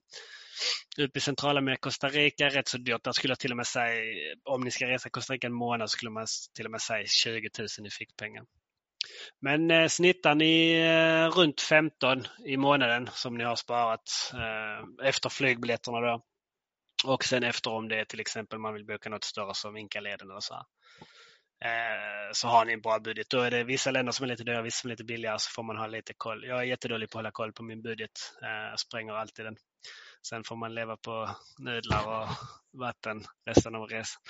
Uppe 0.97 1.17
i 1.17 1.21
Centralamerika, 1.21 1.79
Costa 1.79 2.07
Rica 2.07 2.45
är 2.45 2.49
rätt 2.49 2.67
så 2.67 2.77
dyrt. 2.77 3.03
Där 3.03 3.11
skulle 3.11 3.31
jag 3.31 3.39
till 3.39 3.51
och 3.51 3.57
med 3.57 3.67
säga, 3.67 4.01
om 4.43 4.61
ni 4.61 4.71
ska 4.71 4.87
resa 4.87 5.09
Costa 5.09 5.33
Rica 5.33 5.47
en 5.47 5.53
månad, 5.53 5.89
skulle 5.89 6.11
man 6.11 6.25
till 6.55 6.65
och 6.65 6.71
med 6.71 6.81
säga 6.81 7.05
20 7.05 7.49
000 7.59 7.87
i 7.87 7.89
fickpengar. 7.89 8.43
Men 9.41 9.71
eh, 9.71 9.87
snittar 9.87 10.35
ni 10.35 10.71
eh, 10.71 11.37
runt 11.37 11.61
15 11.61 12.23
i 12.45 12.57
månaden 12.57 13.09
som 13.11 13.37
ni 13.37 13.43
har 13.43 13.55
sparat 13.55 14.33
eh, 14.33 15.07
efter 15.07 15.29
flygbiljetterna 15.29 15.99
då. 15.99 16.21
Och 17.05 17.23
sen 17.23 17.43
efter 17.43 17.71
om 17.71 17.87
det 17.87 17.99
är 17.99 18.05
till 18.05 18.19
exempel 18.19 18.59
man 18.59 18.73
vill 18.73 18.85
boka 18.85 19.09
något 19.09 19.23
större 19.23 19.53
som 19.53 19.77
Inkaleden 19.77 20.31
och 20.31 20.43
så 20.43 20.53
här. 20.53 20.63
Eh, 21.65 22.31
så 22.33 22.47
har 22.47 22.65
ni 22.65 22.73
en 22.73 22.81
bra 22.81 22.99
budget. 22.99 23.29
Då 23.29 23.41
är 23.41 23.51
det 23.51 23.63
vissa 23.63 23.91
länder 23.91 24.11
som 24.11 24.23
är 24.23 24.27
lite 24.27 24.43
dyrare, 24.43 24.63
vissa 24.63 24.81
som 24.81 24.89
är 24.89 24.93
lite 24.93 25.03
billigare 25.03 25.39
så 25.39 25.49
får 25.51 25.63
man 25.63 25.77
ha 25.77 25.87
lite 25.87 26.13
koll. 26.17 26.45
Jag 26.45 26.59
är 26.59 26.63
jättedålig 26.63 27.09
på 27.09 27.17
att 27.17 27.19
hålla 27.19 27.31
koll 27.31 27.53
på 27.53 27.63
min 27.63 27.81
budget. 27.81 28.11
Eh, 28.43 28.75
spränger 28.75 29.13
alltid 29.13 29.45
den. 29.45 29.55
Sen 30.27 30.43
får 30.43 30.55
man 30.55 30.75
leva 30.75 30.97
på 30.97 31.29
nudlar 31.59 32.07
och 32.07 32.27
vatten 32.79 33.23
resten 33.45 33.75
av 33.75 33.87
resan. 33.87 34.21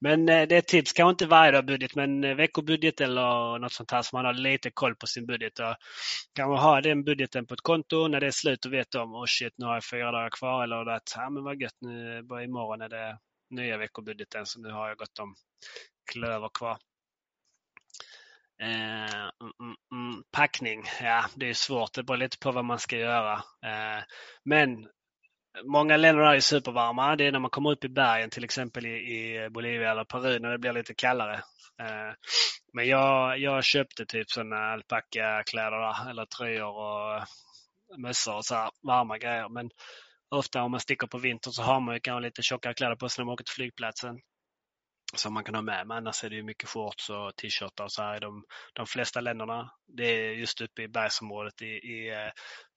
Men 0.00 0.28
eh, 0.28 0.48
det 0.48 0.54
är 0.54 0.58
ett 0.58 0.68
tips, 0.68 0.92
kanske 0.92 1.10
inte 1.10 1.26
varje 1.26 1.52
dag 1.52 1.66
budget, 1.66 1.94
men 1.94 2.24
eh, 2.24 2.34
veckobudget 2.34 3.00
eller 3.00 3.58
något 3.58 3.72
sånt 3.72 3.90
här 3.90 4.02
så 4.02 4.16
man 4.16 4.24
har 4.24 4.34
lite 4.34 4.70
koll 4.70 4.94
på 4.94 5.06
sin 5.06 5.26
budget. 5.26 5.58
Och 5.58 5.76
kan 6.34 6.48
man 6.48 6.58
ha 6.58 6.80
den 6.80 7.04
budgeten 7.04 7.46
på 7.46 7.54
ett 7.54 7.60
konto 7.60 8.08
när 8.08 8.20
det 8.20 8.26
är 8.26 8.30
slut 8.30 8.64
och 8.64 8.72
vet 8.72 8.94
om, 8.94 9.14
oh 9.14 9.24
shit, 9.26 9.52
nu 9.56 9.66
har 9.66 9.74
jag 9.74 9.84
fyra 9.84 10.12
dagar 10.12 10.30
kvar 10.30 10.64
eller 10.64 10.90
att, 10.90 11.12
ja 11.16 11.30
men 11.30 11.44
vad 11.44 11.60
gött, 11.60 11.76
nu 11.80 12.22
bara 12.22 12.44
imorgon 12.44 12.80
är 12.82 12.88
det 12.88 13.18
nya 13.50 13.76
veckobudgeten 13.76 14.46
så 14.46 14.60
nu 14.60 14.70
har 14.70 14.88
jag 14.88 14.98
gott 14.98 15.18
om 15.18 15.34
klöver 16.12 16.48
kvar. 16.58 16.78
Eh, 18.62 19.24
mm, 19.40 19.52
mm, 19.60 19.76
mm, 19.92 20.22
packning, 20.30 20.84
ja 21.02 21.24
det 21.34 21.48
är 21.48 21.54
svårt. 21.54 21.94
Det 21.94 22.02
beror 22.02 22.16
lite 22.16 22.38
på 22.38 22.52
vad 22.52 22.64
man 22.64 22.78
ska 22.78 22.96
göra. 22.96 23.34
Eh, 23.64 24.02
men 24.44 24.88
Många 25.64 25.96
länder 25.96 26.22
är 26.22 26.40
supervarma. 26.40 27.16
Det 27.16 27.26
är 27.26 27.32
när 27.32 27.38
man 27.38 27.50
kommer 27.50 27.70
upp 27.70 27.84
i 27.84 27.88
bergen, 27.88 28.30
till 28.30 28.44
exempel 28.44 28.86
i, 28.86 28.90
i 28.90 29.48
Bolivia 29.50 29.90
eller 29.90 30.04
Peru, 30.04 30.38
när 30.38 30.50
det 30.50 30.58
blir 30.58 30.72
lite 30.72 30.94
kallare. 30.94 31.34
Eh, 31.82 32.14
men 32.72 32.86
jag, 32.88 33.38
jag 33.38 33.64
köpte 33.64 34.06
typ 34.06 34.30
sådana 34.30 34.56
alpackakläder 34.56 36.10
eller 36.10 36.26
tröjor 36.26 36.68
och 36.68 37.22
mössor 37.98 38.36
och 38.36 38.44
så 38.44 38.54
här, 38.54 38.70
varma 38.82 39.18
grejer. 39.18 39.48
Men 39.48 39.70
ofta 40.30 40.62
om 40.62 40.70
man 40.70 40.80
sticker 40.80 41.06
på 41.06 41.18
vintern 41.18 41.52
så 41.52 41.62
har 41.62 41.80
man 41.80 41.94
ju 41.94 42.00
kanske 42.00 42.26
lite 42.26 42.42
tjockare 42.42 42.74
kläder 42.74 42.96
på 42.96 43.08
sig 43.08 43.22
när 43.22 43.26
man 43.26 43.32
åker 43.32 43.44
till 43.44 43.54
flygplatsen 43.54 44.18
som 45.14 45.34
man 45.34 45.44
kan 45.44 45.54
ha 45.54 45.62
med. 45.62 45.86
Men 45.86 45.96
annars 45.96 46.24
är 46.24 46.30
det 46.30 46.42
mycket 46.42 46.68
shorts 46.68 47.10
och 47.10 47.36
t-shirtar 47.36 47.84
och 47.84 47.92
så 47.92 48.02
här 48.02 48.16
i 48.16 48.20
de, 48.20 48.44
de 48.72 48.86
flesta 48.86 49.20
länderna. 49.20 49.70
Det 49.86 50.04
är 50.04 50.32
just 50.32 50.60
uppe 50.60 50.82
i 50.82 50.88
bergsområdet 50.88 51.62
i, 51.62 51.66
i 51.66 52.10
eh, 52.10 52.30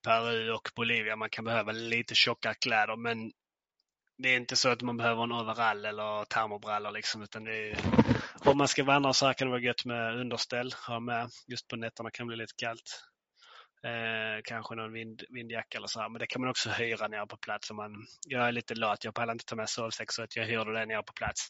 Peru 0.06 0.52
och 0.52 0.70
Bolivia 0.76 1.16
man 1.16 1.30
kan 1.30 1.46
behöva 1.46 1.72
lite 1.72 2.16
tjockare 2.16 2.54
kläder 2.54 2.96
men 2.96 3.32
det 4.18 4.30
är 4.30 4.38
inte 4.38 4.56
så 4.56 4.70
att 4.70 4.82
man 4.82 4.98
behöver 4.98 5.24
en 5.24 5.32
overall 5.32 5.86
eller 5.86 6.26
termobrallor 6.26 6.92
liksom 6.92 7.22
utan 7.24 7.44
det 7.44 7.70
är, 7.70 7.78
om 8.46 8.58
man 8.58 8.68
ska 8.68 8.84
vandra 8.84 9.14
så 9.14 9.26
här 9.26 9.34
kan 9.34 9.48
det 9.48 9.52
vara 9.52 9.62
gött 9.62 9.86
med 9.86 10.20
underställ, 10.20 10.74
ha 10.88 11.00
med. 11.00 11.30
Just 11.48 11.68
på 11.68 11.76
nätterna 11.76 12.12
kan 12.12 12.28
det 12.28 12.28
bli 12.28 12.38
lite 12.38 12.54
kallt. 12.58 13.04
Eh, 13.84 14.42
kanske 14.44 14.76
någon 14.76 14.94
vind, 14.94 15.24
vindjacka 15.30 15.78
eller 15.78 15.88
så 15.88 16.00
här. 16.00 16.10
Men 16.10 16.20
det 16.20 16.28
kan 16.28 16.42
man 16.42 16.50
också 16.50 16.70
hyra 16.70 17.08
nere 17.08 17.28
på 17.28 17.38
plats. 17.38 17.70
Om 17.70 17.78
man, 17.78 17.92
jag 18.28 18.48
är 18.48 18.52
lite 18.52 18.76
lat, 18.76 19.04
jag 19.04 19.14
pallar 19.14 19.34
inte 19.34 19.46
ta 19.46 19.56
med 19.56 19.70
sovsäck 19.70 20.12
så 20.12 20.24
att 20.24 20.36
jag 20.36 20.46
hyrde 20.46 20.74
det 20.74 20.86
nere 20.86 21.04
på 21.04 21.14
plats. 21.14 21.48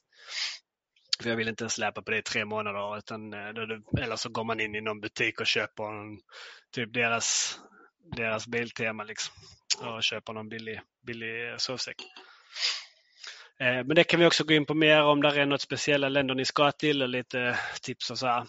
För 1.21 1.29
jag 1.29 1.37
vill 1.37 1.47
inte 1.47 1.69
släpa 1.69 2.01
på 2.01 2.11
det 2.11 2.17
i 2.17 2.21
tre 2.21 2.45
månader. 2.45 2.97
Utan, 2.97 3.33
eh, 3.33 4.03
eller 4.03 4.15
så 4.15 4.29
går 4.29 4.43
man 4.43 4.59
in 4.59 4.75
i 4.75 4.81
någon 4.81 5.01
butik 5.01 5.39
och 5.39 5.47
köper 5.47 5.83
en, 5.83 6.19
typ 6.71 6.93
deras, 6.93 7.59
deras 8.15 8.47
biltema 8.47 9.03
liksom. 9.03 9.33
Och 9.79 10.03
köper 10.03 10.33
någon 10.33 10.49
billig, 10.49 10.81
billig 11.05 11.61
sovsäck. 11.61 11.97
Eh, 13.59 13.85
men 13.85 13.95
det 13.95 14.03
kan 14.03 14.19
vi 14.19 14.25
också 14.25 14.43
gå 14.43 14.53
in 14.53 14.65
på 14.65 14.73
mer 14.73 15.03
om 15.03 15.21
det 15.21 15.41
är 15.41 15.45
något 15.45 15.61
speciella 15.61 16.09
länder 16.09 16.35
ni 16.35 16.45
ska 16.45 16.71
till 16.71 17.01
och 17.01 17.09
lite 17.09 17.59
tips 17.81 18.11
och 18.11 18.17
så 18.17 18.27
här 18.27 18.45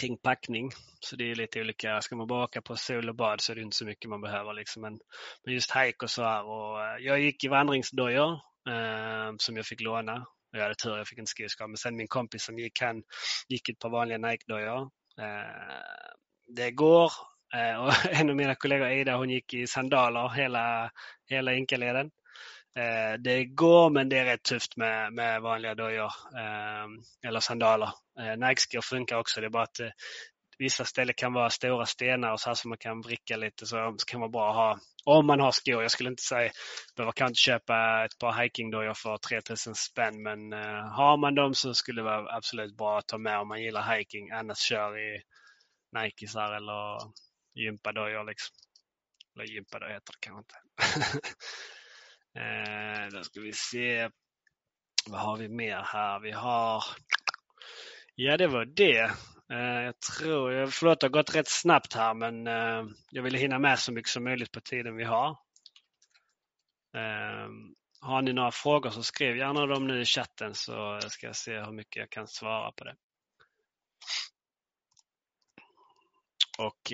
kring 0.00 0.16
packning. 0.16 0.70
Så 1.00 1.16
det 1.16 1.30
är 1.30 1.34
lite 1.34 1.60
olika. 1.60 2.00
Ska 2.00 2.16
man 2.16 2.26
bara 2.26 2.44
åka 2.44 2.62
på 2.62 2.76
sol 2.76 3.08
och 3.08 3.14
bad 3.14 3.40
så 3.40 3.52
är 3.52 3.56
det 3.56 3.62
inte 3.62 3.76
så 3.76 3.84
mycket 3.84 4.10
man 4.10 4.20
behöver. 4.20 4.52
Liksom. 4.52 4.82
Men, 4.82 4.98
men 5.44 5.54
just 5.54 5.76
hike 5.76 6.04
och 6.04 6.10
så 6.10 6.22
här. 6.22 6.44
Och, 6.44 6.84
eh, 6.84 6.96
jag 6.98 7.20
gick 7.20 7.44
i 7.44 7.48
vandringsdojor 7.48 8.32
eh, 8.68 9.34
som 9.38 9.56
jag 9.56 9.66
fick 9.66 9.80
låna 9.80 10.26
jag 10.52 10.62
hade 10.62 10.74
tur, 10.74 10.96
jag 10.96 11.08
fick 11.08 11.18
en 11.18 11.26
skridskor. 11.26 11.66
Men 11.66 11.76
sen 11.76 11.96
min 11.96 12.08
kompis 12.08 12.44
som 12.44 12.58
gick, 12.58 12.80
han 12.80 13.02
gick 13.48 13.68
ett 13.68 13.78
par 13.78 13.90
vanliga 13.90 14.18
Nike-dojor. 14.18 14.90
Eh, 15.20 15.82
det 16.56 16.70
går. 16.70 17.12
Eh, 17.54 17.84
och 17.84 17.92
en 18.10 18.30
av 18.30 18.36
mina 18.36 18.54
kollegor, 18.54 18.90
Ida, 18.90 19.16
hon 19.16 19.30
gick 19.30 19.54
i 19.54 19.66
sandaler 19.66 20.28
hela, 20.28 20.90
hela 21.28 21.54
Inkaleden. 21.54 22.10
Eh, 22.76 23.18
det 23.18 23.44
går 23.44 23.90
men 23.90 24.08
det 24.08 24.18
är 24.18 24.24
rätt 24.24 24.42
tufft 24.42 24.76
med, 24.76 25.12
med 25.12 25.42
vanliga 25.42 25.74
dojor 25.74 26.12
eh, 26.36 26.86
eller 27.28 27.40
sandaler. 27.40 27.88
Eh, 28.20 28.36
Nike-skor 28.36 28.80
funkar 28.80 29.16
också, 29.16 29.40
det 29.40 29.46
är 29.46 29.50
bara 29.50 29.62
att 29.62 29.80
eh, 29.80 29.90
vissa 30.62 30.84
ställen 30.84 31.14
kan 31.16 31.32
vara 31.32 31.50
stora 31.50 31.86
stenar 31.86 32.32
och 32.32 32.40
så 32.40 32.50
här 32.50 32.54
som 32.54 32.68
man 32.68 32.78
kan 32.78 33.00
vricka 33.00 33.36
lite 33.36 33.66
så 33.66 33.96
kan 34.06 34.20
man 34.20 34.30
bara 34.30 34.52
ha 34.52 34.78
om 35.04 35.26
man 35.26 35.40
har 35.40 35.52
skor. 35.52 35.82
Jag 35.82 35.90
skulle 35.90 36.10
inte 36.10 36.22
säga, 36.22 36.52
behöver 36.96 37.12
kanske 37.12 37.50
köpa 37.50 38.04
ett 38.04 38.18
par 38.18 38.42
hikingdojor 38.42 38.94
för 38.94 39.16
3000 39.16 39.74
spänn 39.74 40.22
men 40.22 40.52
uh, 40.52 40.84
har 40.98 41.16
man 41.16 41.34
dem 41.34 41.54
så 41.54 41.74
skulle 41.74 42.00
det 42.00 42.04
vara 42.04 42.36
absolut 42.36 42.76
bra 42.76 42.98
att 42.98 43.06
ta 43.06 43.18
med 43.18 43.38
om 43.38 43.48
man 43.48 43.62
gillar 43.62 43.96
hiking. 43.96 44.30
Annars 44.30 44.58
kör 44.58 44.98
i 44.98 45.22
Nikesar 45.98 46.52
eller 46.52 46.98
gympadojor 47.54 48.24
liksom. 48.24 48.56
Eller 49.34 49.44
gympadojor 49.44 49.92
heter 49.92 50.12
det 50.12 50.18
kanske 50.20 50.38
inte. 50.38 50.56
uh, 52.38 53.08
då 53.18 53.24
ska 53.24 53.40
vi 53.40 53.52
se. 53.52 54.10
Vad 55.10 55.20
har 55.20 55.36
vi 55.36 55.48
mer 55.48 55.82
här? 55.82 56.20
Vi 56.20 56.30
har 56.30 56.84
Ja, 58.14 58.36
det 58.36 58.46
var 58.46 58.64
det. 58.64 59.10
Eh, 59.52 59.82
jag 59.82 60.00
tror, 60.00 60.66
förlåt 60.66 61.00
det 61.00 61.06
har 61.06 61.10
gått 61.10 61.34
rätt 61.34 61.48
snabbt 61.48 61.94
här 61.94 62.14
men 62.14 62.46
eh, 62.46 62.84
jag 63.10 63.22
ville 63.22 63.38
hinna 63.38 63.58
med 63.58 63.78
så 63.78 63.92
mycket 63.92 64.10
som 64.10 64.24
möjligt 64.24 64.52
på 64.52 64.60
tiden 64.60 64.96
vi 64.96 65.04
har. 65.04 65.28
Eh, 66.96 67.48
har 68.00 68.22
ni 68.22 68.32
några 68.32 68.50
frågor 68.50 68.90
så 68.90 69.02
skriv 69.02 69.36
gärna 69.36 69.66
dem 69.66 69.86
nu 69.86 70.00
i 70.00 70.04
chatten 70.04 70.54
så 70.54 71.00
ska 71.02 71.26
jag 71.26 71.36
se 71.36 71.60
hur 71.60 71.72
mycket 71.72 71.96
jag 71.96 72.10
kan 72.10 72.28
svara 72.28 72.72
på 72.72 72.84
det. 72.84 72.94
Och 76.58 76.92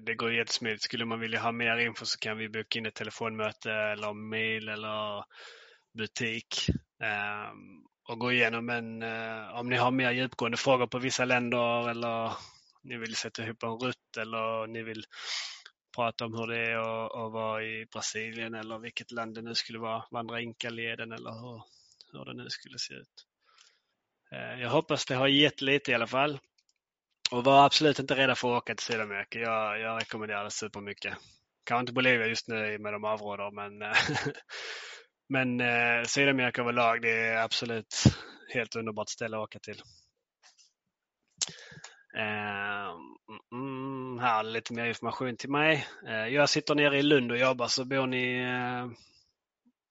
det 0.00 0.14
går 0.14 0.34
jättesmidigt. 0.34 0.82
Skulle 0.82 1.04
man 1.04 1.20
vilja 1.20 1.40
ha 1.40 1.52
mer 1.52 1.76
info 1.76 2.04
så 2.04 2.18
kan 2.18 2.38
vi 2.38 2.48
boka 2.48 2.78
in 2.78 2.86
ett 2.86 2.94
telefonmöte 2.94 3.72
eller 3.72 4.12
mail 4.12 4.68
eller 4.68 5.24
butik 5.98 6.66
och 8.08 8.18
gå 8.18 8.32
igenom. 8.32 8.66
Men 8.66 9.02
eh, 9.02 9.58
om 9.58 9.68
ni 9.68 9.76
har 9.76 9.90
mer 9.90 10.10
djupgående 10.10 10.56
frågor 10.56 10.86
på 10.86 10.98
vissa 10.98 11.24
länder 11.24 11.90
eller 11.90 12.32
ni 12.82 12.96
vill 12.96 13.16
sätta 13.16 13.42
ihop 13.44 13.62
en 13.62 13.68
rutt 13.68 14.16
eller 14.18 14.66
ni 14.66 14.82
vill 14.82 15.04
prata 15.96 16.24
om 16.24 16.34
hur 16.34 16.46
det 16.46 16.58
är 16.58 16.76
att, 16.76 17.12
att 17.14 17.32
vara 17.32 17.64
i 17.64 17.86
Brasilien 17.92 18.54
eller 18.54 18.78
vilket 18.78 19.10
land 19.10 19.34
det 19.34 19.42
nu 19.42 19.54
skulle 19.54 19.78
vara, 19.78 20.04
vandra 20.10 20.40
Inkaleden 20.40 21.12
eller 21.12 21.30
hur, 21.30 21.62
hur 22.12 22.24
det 22.24 22.34
nu 22.34 22.50
skulle 22.50 22.78
se 22.78 22.94
ut. 22.94 23.26
Eh, 24.32 24.60
jag 24.60 24.70
hoppas 24.70 25.06
det 25.06 25.14
har 25.14 25.28
gett 25.28 25.60
lite 25.60 25.90
i 25.90 25.94
alla 25.94 26.06
fall. 26.06 26.38
Och 27.30 27.44
var 27.44 27.66
absolut 27.66 27.98
inte 27.98 28.16
rädda 28.16 28.34
för 28.34 28.56
att 28.56 28.62
åka 28.62 28.74
till 28.74 28.86
Sydamerika. 28.86 29.38
Jag, 29.38 29.80
jag 29.80 30.00
rekommenderar 30.00 30.44
det 30.44 30.50
supermycket. 30.50 31.14
Kanske 31.64 31.80
inte 31.80 31.92
Bolivia 31.92 32.26
just 32.26 32.48
nu 32.48 32.78
med 32.78 32.92
de 32.92 33.04
avråder 33.04 33.50
men 33.50 33.82
eh, 33.82 33.96
Men 35.28 35.60
eh, 35.60 36.04
Sydamerika 36.06 36.62
överlag, 36.62 37.02
det 37.02 37.10
är 37.10 37.36
absolut 37.36 38.04
helt 38.54 38.76
underbart 38.76 39.08
ställe 39.08 39.36
att 39.36 39.42
åka 39.42 39.58
till. 39.58 39.82
Eh, 42.16 42.94
mm, 43.52 44.18
här 44.18 44.42
lite 44.42 44.72
mer 44.72 44.86
information 44.86 45.36
till 45.36 45.50
mig. 45.50 45.86
Eh, 46.08 46.26
jag 46.26 46.48
sitter 46.48 46.74
nere 46.74 46.98
i 46.98 47.02
Lund 47.02 47.32
och 47.32 47.38
jobbar 47.38 47.66
så 47.66 47.84
bor 47.84 48.06
ni 48.06 48.38
eh, 48.38 48.86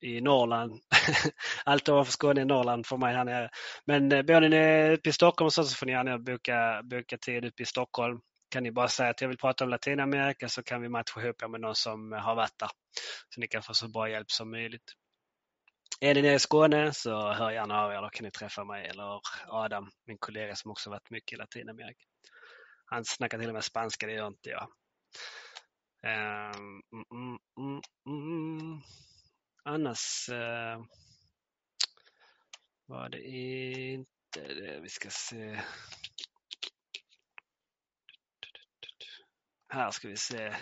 i 0.03 0.21
Norrland. 0.21 0.79
Allt 1.65 1.89
ovanför 1.89 2.11
Skåne 2.11 2.41
är 2.41 2.45
Norrland 2.45 2.85
för 2.85 2.97
mig 2.97 3.15
här 3.15 3.25
nere. 3.25 3.49
Men 3.85 4.11
eh, 4.11 4.21
bor 4.21 4.41
ni 4.41 4.93
uppe 4.93 5.09
i 5.09 5.13
Stockholm 5.13 5.51
så, 5.51 5.63
så 5.63 5.75
får 5.75 5.85
ni 5.85 5.91
gärna 5.91 6.19
boka, 6.19 6.81
boka 6.83 7.17
tid 7.17 7.45
uppe 7.45 7.63
i 7.63 7.65
Stockholm. 7.65 8.19
Kan 8.49 8.63
ni 8.63 8.71
bara 8.71 8.87
säga 8.87 9.09
att 9.09 9.21
jag 9.21 9.27
vill 9.27 9.37
prata 9.37 9.63
om 9.63 9.69
Latinamerika 9.69 10.49
så 10.49 10.63
kan 10.63 10.81
vi 10.81 10.89
matcha 10.89 11.21
ihop 11.21 11.43
er 11.43 11.47
med 11.47 11.61
någon 11.61 11.75
som 11.75 12.13
eh, 12.13 12.19
har 12.19 12.35
varit 12.35 12.59
där. 12.59 12.69
Så 13.29 13.41
ni 13.41 13.47
kan 13.47 13.63
få 13.63 13.73
så 13.73 13.87
bra 13.87 14.09
hjälp 14.09 14.31
som 14.31 14.51
möjligt. 14.51 14.93
Är 15.99 16.15
ni 16.15 16.21
nere 16.21 16.35
i 16.35 16.39
Skåne 16.39 16.93
så 16.93 17.31
hör 17.31 17.51
gärna 17.51 17.81
av 17.81 17.91
er, 17.91 18.01
då 18.01 18.09
kan 18.09 18.23
ni 18.23 18.31
träffa 18.31 18.63
mig 18.63 18.87
eller 18.87 19.21
Adam, 19.47 19.91
min 20.05 20.17
kollega 20.17 20.55
som 20.55 20.71
också 20.71 20.89
varit 20.89 21.09
mycket 21.09 21.33
i 21.33 21.35
Latinamerika. 21.35 22.05
Han 22.85 23.05
snackar 23.05 23.39
till 23.39 23.47
och 23.47 23.53
med 23.53 23.63
spanska, 23.63 24.07
det 24.07 24.13
gör 24.13 24.27
inte 24.27 24.49
jag. 24.49 24.67
Um, 26.05 26.81
mm, 26.91 27.39
mm, 27.57 27.81
mm, 28.07 28.81
Annars 29.63 30.29
uh, 30.29 30.85
var 32.85 33.09
det 33.09 33.21
inte 33.21 34.13
det. 34.41 34.79
Vi 34.81 34.89
ska 34.89 35.09
se. 35.09 35.61
Här 39.69 39.91
ska 39.91 40.07
vi 40.07 40.17
se. 40.17 40.55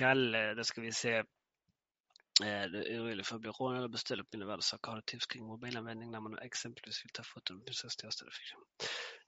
Kalle, 0.00 0.54
då 0.54 0.64
ska 0.64 0.80
vi 0.80 0.92
se. 0.92 1.16
Eh, 1.16 2.62
du 2.72 2.84
är 2.84 3.00
orolig 3.02 3.26
för 3.26 3.34
att 3.34 3.40
bli 3.40 3.50
rånad 3.50 3.78
eller 3.78 3.88
beställa 3.88 4.22
upp 4.22 4.32
mina 4.32 4.46
värdesaker. 4.46 4.90
Har 4.90 4.96
du 4.96 5.02
tips 5.02 5.26
kring 5.26 5.46
mobilanvändning 5.46 6.10
när 6.10 6.20
man 6.20 6.38
exempelvis 6.38 7.04
vill 7.04 7.12
ta 7.12 7.22
foton 7.22 7.60
på 7.60 7.72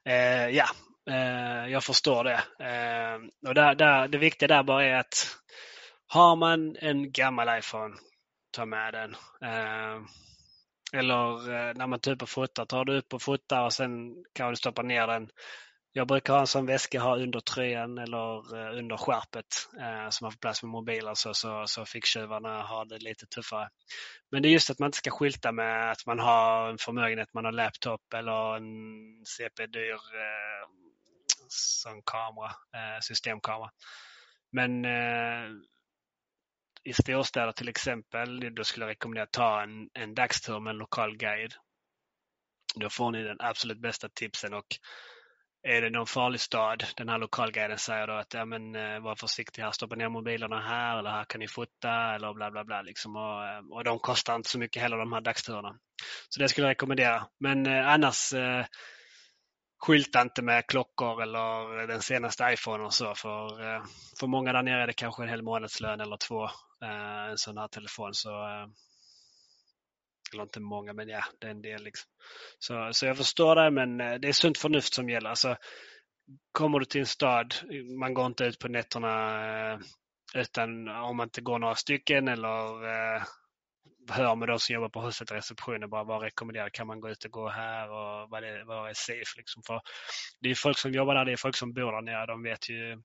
eh, 0.09 0.47
Ja, 0.49 0.65
eh, 1.09 1.71
jag 1.71 1.83
förstår 1.83 2.23
det. 2.23 2.43
Eh, 2.59 3.47
och 3.49 3.55
där, 3.55 3.75
där, 3.75 4.07
det 4.07 4.17
viktiga 4.17 4.47
där 4.47 4.63
bara 4.63 4.85
är 4.85 4.95
att 4.95 5.37
har 6.07 6.35
man 6.35 6.75
en 6.75 7.11
gammal 7.11 7.59
iPhone, 7.59 7.95
ta 8.51 8.65
med 8.65 8.93
den. 8.93 9.15
Eh, 9.41 10.01
eller 10.93 11.49
eh, 11.53 11.73
när 11.75 11.87
man 11.87 11.99
typ 11.99 12.21
och 12.21 12.29
fotar, 12.29 12.65
tar 12.65 12.85
du 12.85 12.97
upp 12.97 13.13
och 13.13 13.21
fotar 13.21 13.65
och 13.65 13.73
sen 13.73 14.23
kan 14.33 14.49
du 14.49 14.55
stoppa 14.55 14.81
ner 14.81 15.07
den 15.07 15.29
jag 15.95 16.07
brukar 16.07 16.33
ha 16.33 16.39
en 16.39 16.47
sån 16.47 16.65
väska 16.65 16.99
ha 16.99 17.17
under 17.17 17.39
tröjan 17.39 17.97
eller 17.97 18.57
eh, 18.57 18.77
under 18.77 18.97
skärpet 18.97 19.69
eh, 19.79 20.09
så 20.09 20.25
man 20.25 20.31
får 20.31 20.39
plats 20.39 20.63
med 20.63 20.69
mobiler 20.69 21.13
så, 21.13 21.33
så, 21.33 21.63
så 21.67 21.85
ficktjuvarna 21.85 22.61
har 22.61 22.85
det 22.85 22.97
lite 22.97 23.25
tuffare. 23.25 23.69
Men 24.31 24.41
det 24.41 24.47
är 24.47 24.51
just 24.51 24.69
att 24.69 24.79
man 24.79 24.87
inte 24.87 24.97
ska 24.97 25.11
skylta 25.11 25.51
med 25.51 25.91
att 25.91 26.05
man 26.05 26.19
har 26.19 26.69
en 26.69 26.77
förmögenhet, 26.77 27.33
man 27.33 27.45
har 27.45 27.51
laptop 27.51 28.13
eller 28.13 28.55
en 28.55 29.25
CP-dyr 29.25 29.93
eh, 29.93 30.67
sån 31.47 32.01
kamera, 32.05 32.49
eh, 32.49 32.99
systemkamera. 33.01 33.69
Men 34.51 34.85
eh, 34.85 35.49
i 36.83 36.93
storstäder 36.93 37.51
till 37.51 37.69
exempel, 37.69 38.55
då 38.55 38.63
skulle 38.63 38.85
jag 38.85 38.91
rekommendera 38.91 39.23
att 39.23 39.31
ta 39.31 39.61
en, 39.61 39.89
en 39.93 40.15
dagstur 40.15 40.59
med 40.59 40.71
en 40.71 40.77
lokal 40.77 41.17
guide. 41.17 41.53
Då 42.75 42.89
får 42.89 43.11
ni 43.11 43.23
den 43.23 43.37
absolut 43.39 43.81
bästa 43.81 44.09
tipsen 44.09 44.53
och 44.53 44.65
är 45.63 45.81
det 45.81 45.89
någon 45.89 46.07
farlig 46.07 46.41
stad, 46.41 46.83
den 46.97 47.09
här 47.09 47.17
lokalguiden 47.17 47.77
säger 47.77 48.07
då 48.07 48.13
att 48.13 48.33
ja, 48.33 48.45
men, 48.45 48.75
eh, 48.75 48.99
var 48.99 49.15
försiktig 49.15 49.61
här, 49.61 49.71
stoppa 49.71 49.95
ner 49.95 50.09
mobilerna 50.09 50.59
här 50.59 50.99
eller 50.99 51.09
här 51.09 51.23
kan 51.23 51.39
ni 51.39 51.47
fota 51.47 52.15
eller 52.15 52.33
bla 52.33 52.51
bla 52.51 52.63
bla. 52.63 52.81
Liksom. 52.81 53.15
Och, 53.15 53.45
eh, 53.45 53.59
och 53.71 53.83
de 53.83 53.99
kostar 53.99 54.35
inte 54.35 54.49
så 54.49 54.59
mycket 54.59 54.81
heller 54.81 54.97
de 54.97 55.13
här 55.13 55.21
dagsturerna. 55.21 55.77
Så 56.29 56.39
det 56.39 56.49
skulle 56.49 56.67
jag 56.67 56.71
rekommendera. 56.71 57.27
Men 57.39 57.65
eh, 57.65 57.87
annars 57.87 58.33
eh, 58.33 58.65
skylta 59.79 60.21
inte 60.21 60.41
med 60.41 60.67
klockor 60.67 61.21
eller 61.21 61.87
den 61.87 62.01
senaste 62.01 62.43
iPhone 62.53 62.83
och 62.83 62.93
så. 62.93 63.15
För, 63.15 63.61
eh, 63.61 63.83
för 64.19 64.27
många 64.27 64.53
där 64.53 64.63
nere 64.63 64.83
är 64.83 64.87
det 64.87 64.93
kanske 64.93 65.23
en 65.23 65.29
hel 65.29 65.41
månadslön 65.41 66.01
eller 66.01 66.17
två 66.17 66.43
eh, 66.83 67.29
en 67.29 67.37
sån 67.37 67.57
här 67.57 67.67
telefon. 67.67 68.13
Så 68.13 68.29
eh, 68.29 68.67
spelar 70.33 70.43
eller 70.43 70.47
inte 70.47 70.59
många, 70.59 70.93
men 70.93 71.09
ja, 71.09 71.23
det 71.39 71.47
är 71.47 71.51
en 71.51 71.61
del. 71.61 71.83
Liksom. 71.83 72.09
Så, 72.59 72.89
så 72.91 73.05
jag 73.05 73.17
förstår 73.17 73.55
det, 73.55 73.71
men 73.71 74.01
eh, 74.01 74.19
det 74.19 74.27
är 74.27 74.33
sunt 74.33 74.57
förnuft 74.57 74.93
som 74.93 75.09
gäller. 75.09 75.29
Alltså, 75.29 75.57
kommer 76.51 76.79
du 76.79 76.85
till 76.85 77.01
en 77.01 77.07
stad, 77.07 77.55
man 77.99 78.13
går 78.13 78.25
inte 78.25 78.43
ut 78.43 78.59
på 78.59 78.67
nätterna 78.67 79.73
eh, 79.73 79.79
utan 80.35 80.87
om 80.87 81.17
man 81.17 81.27
inte 81.27 81.41
går 81.41 81.59
några 81.59 81.75
stycken 81.75 82.27
eller 82.27 82.83
eh, 82.85 83.23
hör 84.09 84.35
med 84.35 84.47
de 84.47 84.59
som 84.59 84.73
jobbar 84.73 84.89
på 84.89 85.01
huset 85.01 85.31
och 85.31 85.35
receptionen 85.35 85.89
bara 85.89 86.03
vad 86.03 86.21
rekommenderar 86.21 86.69
kan 86.69 86.87
man 86.87 86.99
gå 87.01 87.09
ut 87.09 87.25
och 87.25 87.31
gå 87.31 87.49
här 87.49 87.89
och 87.89 88.29
vad, 88.29 88.43
är, 88.43 88.65
vad 88.65 88.89
är 88.89 88.93
safe 88.93 89.37
liksom. 89.37 89.63
För 89.67 89.81
det 90.41 90.49
är 90.49 90.55
folk 90.55 90.77
som 90.77 90.91
jobbar 90.91 91.15
där, 91.15 91.25
det 91.25 91.31
är 91.31 91.37
folk 91.37 91.55
som 91.55 91.73
bor 91.73 91.91
där 91.91 92.01
nere. 92.01 92.25
De 92.25 92.43
vet 92.43 92.69
ju, 92.69 93.01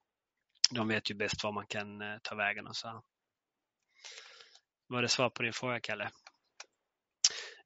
de 0.71 0.89
vet 0.89 1.11
ju 1.11 1.15
bäst 1.15 1.45
var 1.45 1.53
man 1.53 1.67
kan 1.67 2.03
eh, 2.03 2.19
ta 2.23 2.35
vägen 2.35 2.67
och 2.67 2.77
så. 2.77 3.03
Var 4.89 5.03
det 5.03 5.09
svar 5.09 5.31
på 5.31 5.43
din 5.43 5.53
fråga 5.53 5.81
Kalle? 5.81 6.11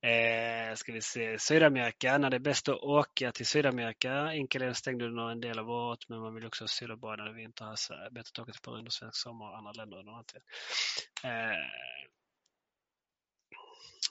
Eh, 0.06 0.74
ska 0.74 0.92
vi 0.92 1.00
se, 1.00 1.38
Sydamerika, 1.38 2.18
när 2.18 2.30
det 2.30 2.36
är 2.36 2.40
bäst 2.40 2.68
att 2.68 2.82
åka 2.82 3.32
till 3.32 3.46
Sydamerika. 3.46 4.34
Inkelen 4.34 4.74
stängde 4.74 5.04
under 5.06 5.30
en 5.30 5.40
del 5.40 5.58
av 5.58 5.70
året 5.70 6.08
men 6.08 6.20
man 6.20 6.34
vill 6.34 6.46
också 6.46 6.64
ha 6.64 6.68
sol 6.68 6.90
och 6.90 6.98
bad 6.98 7.18
när 7.18 7.24
det 7.24 7.30
är 7.30 7.34
vinter. 7.34 7.64
Alltså, 7.64 7.94
bättre 8.10 8.30
att 8.32 8.38
åka 8.38 8.52
till 8.52 8.60
Peru 8.60 8.78
under 8.78 8.90
svensk 8.90 9.16
sommar 9.22 9.50
och 9.50 9.58
andra 9.58 9.72
länder 9.72 9.98
under 9.98 10.12
annan. 10.12 10.24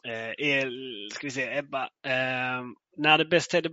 Eh, 0.03 0.47
eh, 0.47 0.67
ska 1.11 1.27
vi 1.27 1.31
se, 1.31 1.57
Ebba. 1.57 1.83
Eh, 1.83 2.63
när 2.97 3.17
det 3.17 3.25
bäst 3.25 3.53
är 3.53 3.61
det, 3.61 3.71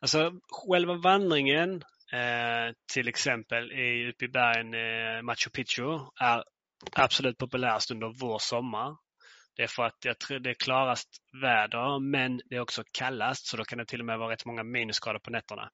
alltså 0.00 0.32
själva 0.48 0.94
vandringen 0.94 1.74
eh, 2.12 2.74
till 2.92 3.08
exempel 3.08 3.72
i, 3.72 4.10
uppe 4.10 4.24
i 4.24 4.28
bergen 4.28 4.74
eh, 4.74 5.22
Machu 5.22 5.50
Picchu 5.50 5.98
är 6.20 6.44
absolut 6.92 7.38
populärast 7.38 7.90
under 7.90 8.12
vår 8.20 8.38
sommar. 8.38 8.96
Det 9.56 9.62
är 9.62 9.66
för 9.66 9.82
att 9.82 10.04
jag 10.04 10.18
tror 10.18 10.38
det 10.38 10.50
är 10.50 10.54
klarast 10.54 11.08
väder 11.42 11.98
men 11.98 12.40
det 12.44 12.56
är 12.56 12.60
också 12.60 12.82
kallast 12.92 13.46
så 13.46 13.56
då 13.56 13.64
kan 13.64 13.78
det 13.78 13.84
till 13.84 14.00
och 14.00 14.06
med 14.06 14.18
vara 14.18 14.32
rätt 14.32 14.44
många 14.44 14.62
minusgrader 14.62 15.18
på 15.18 15.30
nätterna. 15.30 15.70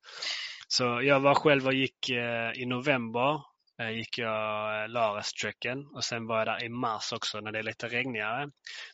Så 0.69 1.03
jag 1.03 1.21
var 1.21 1.35
själv 1.35 1.67
och 1.67 1.75
gick 1.75 2.09
eh, 2.11 2.53
i 2.55 2.67
november 2.67 3.41
eh, 3.81 3.91
gick 3.91 4.19
jag 4.19 4.83
eh, 4.83 4.89
Lareströcken 4.89 5.87
och 5.87 6.05
sen 6.05 6.27
var 6.27 6.39
jag 6.39 6.47
där 6.47 6.65
i 6.65 6.69
mars 6.69 7.13
också 7.13 7.41
när 7.41 7.53
det 7.53 7.59
är 7.59 7.63
lite 7.63 7.89
regnigare. 7.89 8.51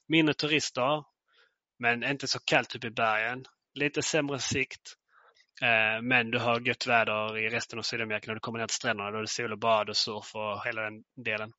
Mindre 0.08 0.34
turister 0.34 1.04
men 1.78 2.04
inte 2.04 2.28
så 2.28 2.38
kallt 2.44 2.74
uppe 2.74 2.86
i 2.86 2.90
bergen. 2.90 3.44
Lite 3.74 4.02
sämre 4.02 4.38
sikt. 4.38 4.94
Eh, 5.62 6.02
men 6.02 6.30
du 6.30 6.38
har 6.38 6.60
gött 6.60 6.86
väder 6.86 7.38
i 7.38 7.48
resten 7.48 7.78
av 7.78 7.82
Sydamerika 7.82 8.24
när 8.26 8.34
du 8.34 8.40
kommer 8.40 8.58
ner 8.58 8.66
till 8.66 8.74
stränderna. 8.74 9.10
Då 9.10 9.16
är 9.16 9.22
det 9.22 9.28
sol 9.28 9.52
och 9.52 9.58
bad 9.58 9.88
och 9.88 9.96
surf 9.96 10.34
och 10.34 10.66
hela 10.66 10.82
den 10.82 11.04
delen. 11.24 11.52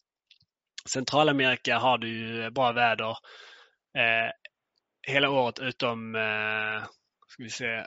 Centralamerika 0.86 1.78
har 1.78 1.98
du 1.98 2.08
ju 2.08 2.50
bra 2.50 2.72
väder 2.72 3.18
eh, 3.98 4.32
hela 5.08 5.30
året 5.30 5.60
utom, 5.60 6.16
eh, 6.16 6.84
ska 7.28 7.44
vi 7.44 7.50
se, 7.50 7.86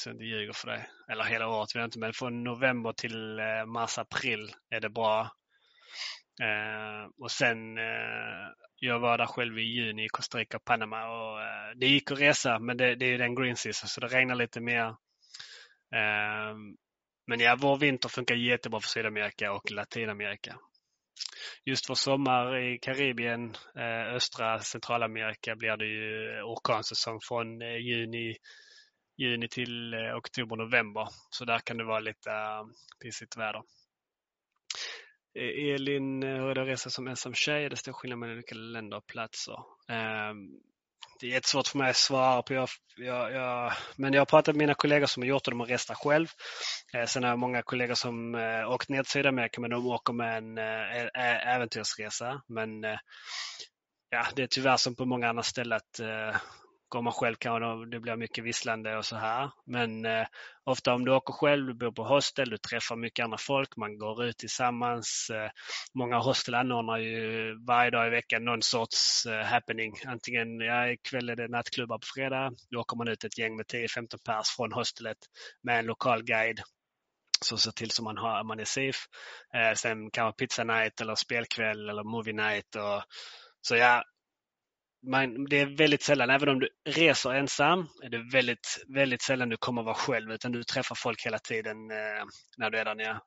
så 0.00 0.08
jag 0.08 0.14
inte 0.14 0.24
ljuger 0.24 0.52
för 0.52 0.68
dig. 0.68 0.88
Eller 1.12 1.24
hela 1.24 1.48
året 1.48 1.68
vet 1.68 1.74
jag 1.74 1.84
inte, 1.84 1.98
men 1.98 2.12
från 2.12 2.44
november 2.44 2.92
till 2.92 3.38
eh, 3.38 3.66
mars, 3.66 3.98
april 3.98 4.52
är 4.70 4.80
det 4.80 4.90
bra. 4.90 5.20
Eh, 6.42 7.10
och 7.18 7.30
sen, 7.30 7.78
eh, 7.78 8.48
jag 8.76 8.98
var 9.00 9.18
där 9.18 9.26
själv 9.26 9.58
i 9.58 9.62
juni 9.62 10.04
i 10.04 10.08
Costa 10.08 10.38
Rica 10.38 10.56
och 10.56 10.64
Panama 10.64 11.08
och 11.08 11.42
eh, 11.42 11.70
det 11.76 11.86
gick 11.86 12.10
att 12.10 12.20
resa 12.20 12.58
men 12.58 12.76
det, 12.76 12.94
det 12.94 13.06
är 13.06 13.18
den 13.18 13.34
green 13.34 13.56
season 13.56 13.88
så 13.88 14.00
det 14.00 14.06
regnar 14.06 14.34
lite 14.34 14.60
mer. 14.60 14.86
Eh, 15.94 16.54
men 17.26 17.40
ja, 17.40 17.56
vår 17.58 17.76
vinter 17.76 18.08
funkar 18.08 18.34
jättebra 18.34 18.80
för 18.80 18.88
Sydamerika 18.88 19.52
och 19.52 19.70
Latinamerika 19.70 20.56
just 21.64 21.86
för 21.86 21.94
sommar 21.94 22.56
i 22.56 22.78
Karibien, 22.78 23.54
eh, 23.76 24.14
östra 24.14 24.58
Centralamerika 24.58 25.56
blir 25.56 25.76
det 25.76 25.86
ju 25.86 26.42
orkansäsong 26.42 27.20
från 27.28 27.62
eh, 27.62 27.76
juni, 27.76 28.36
juni 29.16 29.48
till 29.48 29.94
eh, 29.94 30.16
oktober, 30.16 30.56
november. 30.56 31.08
Så 31.30 31.44
där 31.44 31.58
kan 31.58 31.76
det 31.76 31.84
vara 31.84 32.00
lite 32.00 32.30
pissigt 33.02 33.36
väder. 33.36 33.62
Elin, 35.74 36.22
hur 36.22 36.50
är 36.50 36.54
det 36.54 36.62
att 36.62 36.68
resa 36.68 36.90
som 36.90 37.08
ensam 37.08 37.34
tjej? 37.34 37.68
Det 37.68 37.76
står 37.76 37.92
skillnad 37.92 38.18
mellan 38.18 38.34
olika 38.36 38.54
länder 38.54 38.96
och 38.96 39.06
platser. 39.06 39.56
Ehm, 39.88 40.60
det 41.24 41.28
är 41.28 41.32
jättesvårt 41.32 41.68
för 41.68 41.78
mig 41.78 41.90
att 41.90 41.96
svara 41.96 42.42
på. 42.42 42.54
Jag, 42.54 42.68
jag, 42.96 43.32
jag, 43.32 43.72
men 43.96 44.12
jag 44.12 44.20
har 44.20 44.26
pratat 44.26 44.54
med 44.54 44.58
mina 44.58 44.74
kollegor 44.74 45.06
som 45.06 45.22
har 45.22 45.28
gjort 45.28 45.44
det, 45.44 45.50
de 45.50 45.60
har 45.60 45.66
restat 45.66 45.96
själv. 45.96 46.26
Eh, 46.94 47.06
sen 47.06 47.22
har 47.22 47.30
jag 47.30 47.38
många 47.38 47.62
kollegor 47.62 47.94
som 47.94 48.34
eh, 48.34 48.70
åkt 48.70 48.88
ner 48.88 49.02
till 49.02 49.10
Sydamerika 49.10 49.60
men 49.60 49.70
de 49.70 49.86
åker 49.86 50.12
med 50.12 50.38
en 50.38 50.58
eh, 50.58 51.54
äventyrsresa. 51.54 52.42
Men 52.48 52.84
eh, 52.84 52.98
ja, 54.10 54.26
det 54.36 54.42
är 54.42 54.46
tyvärr 54.46 54.76
som 54.76 54.96
på 54.96 55.04
många 55.06 55.28
andra 55.28 55.42
ställen 55.42 55.76
att 55.76 56.00
eh, 56.00 56.36
åker 56.94 57.02
man 57.02 57.12
själv 57.12 57.34
kan 57.34 57.90
det 57.90 58.00
blir 58.00 58.16
mycket 58.16 58.44
visslande 58.44 58.96
och 58.96 59.04
så 59.04 59.16
här. 59.16 59.50
Men 59.66 60.06
eh, 60.06 60.26
ofta 60.64 60.94
om 60.94 61.04
du 61.04 61.12
åker 61.12 61.32
själv, 61.32 61.66
du 61.66 61.74
bor 61.74 61.92
på 61.92 62.04
hostel, 62.04 62.50
du 62.50 62.58
träffar 62.58 62.96
mycket 62.96 63.24
andra 63.24 63.38
folk, 63.38 63.76
man 63.76 63.98
går 63.98 64.24
ut 64.24 64.38
tillsammans. 64.38 65.30
Eh, 65.30 65.50
många 65.94 66.18
hostel 66.18 66.54
anordnar 66.54 66.98
ju 66.98 67.54
varje 67.66 67.90
dag 67.90 68.06
i 68.06 68.10
veckan 68.10 68.44
någon 68.44 68.62
sorts 68.62 69.26
eh, 69.26 69.44
happening. 69.44 69.94
Antingen 70.06 70.60
ja, 70.60 70.88
ikväll 70.88 71.28
är 71.28 71.36
det 71.36 71.48
nattklubbar 71.48 71.98
på 71.98 72.06
fredag, 72.14 72.52
då 72.70 72.80
åker 72.80 72.96
man 72.96 73.08
ut 73.08 73.24
ett 73.24 73.38
gäng 73.38 73.56
med 73.56 73.66
10-15 73.66 74.06
pers 74.26 74.48
från 74.56 74.72
hostelet 74.72 75.18
med 75.62 75.78
en 75.78 75.86
lokal 75.86 76.22
guide 76.22 76.60
som 77.40 77.58
ser 77.58 77.70
till 77.70 77.90
så 77.90 78.02
man, 78.02 78.18
har, 78.18 78.44
man 78.44 78.60
är 78.60 78.64
safe. 78.64 78.98
Eh, 79.54 79.74
sen 79.74 80.10
kan 80.10 80.32
pizza 80.32 80.64
night 80.64 81.00
eller 81.00 81.14
spelkväll 81.14 81.88
eller 81.88 82.04
movie 82.04 82.34
night. 82.34 82.76
Och, 82.76 83.02
så 83.60 83.76
ja, 83.76 84.02
man, 85.10 85.44
det 85.44 85.60
är 85.60 85.76
väldigt 85.76 86.02
sällan, 86.02 86.30
även 86.30 86.48
om 86.48 86.60
du 86.60 86.68
reser 86.88 87.30
ensam, 87.30 87.88
är 88.02 88.08
det 88.08 88.30
väldigt, 88.32 88.84
väldigt 88.88 89.22
sällan 89.22 89.48
du 89.48 89.56
kommer 89.56 89.82
vara 89.82 89.94
själv 89.94 90.32
utan 90.32 90.52
du 90.52 90.64
träffar 90.64 90.94
folk 90.94 91.26
hela 91.26 91.38
tiden 91.38 91.90
eh, 91.90 92.24
när 92.58 92.70
du 92.70 92.78
är 92.78 92.84
där 92.84 92.94
nere. 92.94 93.20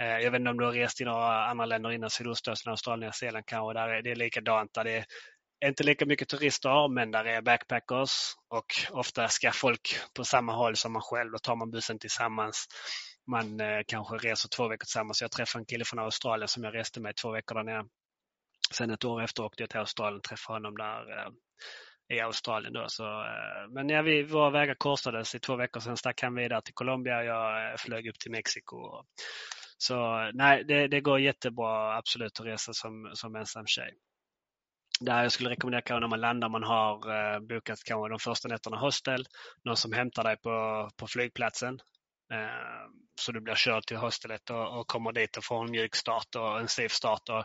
Eh, 0.00 0.18
jag 0.18 0.30
vet 0.30 0.38
inte 0.38 0.50
om 0.50 0.58
du 0.58 0.64
har 0.64 0.72
rest 0.72 1.00
i 1.00 1.04
några 1.04 1.46
andra 1.46 1.66
länder 1.66 1.92
innan 1.92 2.10
Sydostasien, 2.10 2.70
Australien, 2.70 3.00
Nya 3.00 3.12
Zeeland 3.12 3.46
kanske, 3.46 3.80
där 3.80 3.88
är 3.88 4.02
det 4.02 4.14
likadant. 4.14 4.74
Där 4.74 4.84
det 4.84 5.04
är 5.60 5.68
inte 5.68 5.84
lika 5.84 6.06
mycket 6.06 6.28
turister, 6.28 6.88
men 6.88 7.10
där 7.10 7.24
är 7.24 7.42
backpackers 7.42 8.34
och 8.48 8.98
ofta 8.98 9.28
ska 9.28 9.52
folk 9.52 9.98
på 10.16 10.24
samma 10.24 10.52
håll 10.52 10.76
som 10.76 10.92
man 10.92 11.02
själv. 11.02 11.30
Då 11.32 11.38
tar 11.38 11.56
man 11.56 11.70
bussen 11.70 11.98
tillsammans. 11.98 12.66
Man 13.30 13.60
eh, 13.60 13.80
kanske 13.86 14.16
reser 14.16 14.48
två 14.48 14.68
veckor 14.68 14.84
tillsammans. 14.84 15.22
Jag 15.22 15.30
träffade 15.30 15.62
en 15.62 15.66
kille 15.66 15.84
från 15.84 15.98
Australien 15.98 16.48
som 16.48 16.64
jag 16.64 16.74
reste 16.74 17.00
med 17.00 17.16
två 17.16 17.30
veckor 17.32 17.54
där 17.54 17.64
nere. 17.64 17.84
Sen 18.74 18.90
ett 18.90 19.04
år 19.04 19.22
efter 19.22 19.44
åkte 19.44 19.62
jag 19.62 19.70
till 19.70 19.78
Australien 19.78 20.16
och 20.16 20.22
träffade 20.22 20.56
honom 20.56 20.76
där 20.76 21.18
eh, 21.18 21.30
i 22.16 22.20
Australien. 22.20 22.72
Då. 22.72 22.84
Så, 22.88 23.04
eh, 23.04 23.68
men 23.70 23.88
ja, 23.88 24.02
vi, 24.02 24.22
våra 24.22 24.50
vägar 24.50 24.74
korsades 24.74 25.34
i 25.34 25.38
två 25.38 25.56
veckor. 25.56 25.80
Sen 25.80 25.96
stack 25.96 26.22
han 26.22 26.34
vidare 26.34 26.62
till 26.62 26.74
Colombia 26.74 27.18
och 27.18 27.24
jag 27.24 27.70
eh, 27.70 27.76
flög 27.76 28.08
upp 28.08 28.18
till 28.18 28.30
Mexiko. 28.30 29.04
Så 29.78 30.30
nej, 30.34 30.64
det, 30.64 30.88
det 30.88 31.00
går 31.00 31.20
jättebra 31.20 31.96
absolut 31.96 32.40
att 32.40 32.46
resa 32.46 32.72
som, 32.72 33.10
som 33.14 33.36
ensam 33.36 33.66
tjej. 33.66 33.94
Där 35.00 35.22
jag 35.22 35.32
skulle 35.32 35.50
rekommendera 35.50 35.82
kanske 35.82 36.00
när 36.00 36.08
man 36.08 36.20
landar, 36.20 36.48
man 36.48 36.62
har 36.62 36.94
eh, 36.94 37.40
bokat 37.40 37.84
kanske 37.84 38.08
de 38.08 38.18
första 38.18 38.48
nätterna 38.48 38.76
hostel, 38.76 39.24
någon 39.64 39.76
som 39.76 39.92
hämtar 39.92 40.24
dig 40.24 40.36
på, 40.36 40.88
på 40.96 41.06
flygplatsen. 41.06 41.78
Eh, 42.32 42.90
så 43.20 43.32
du 43.32 43.40
blir 43.40 43.54
körd 43.54 43.86
till 43.86 43.96
hostelet 43.96 44.50
och, 44.50 44.80
och 44.80 44.86
kommer 44.86 45.12
dit 45.12 45.36
och 45.36 45.44
får 45.44 45.64
en 45.64 45.70
mjuk 45.70 45.94
start 45.94 46.34
och 46.36 46.60
en 46.60 46.68
safe 46.68 46.94
start. 46.94 47.28
Och 47.28 47.44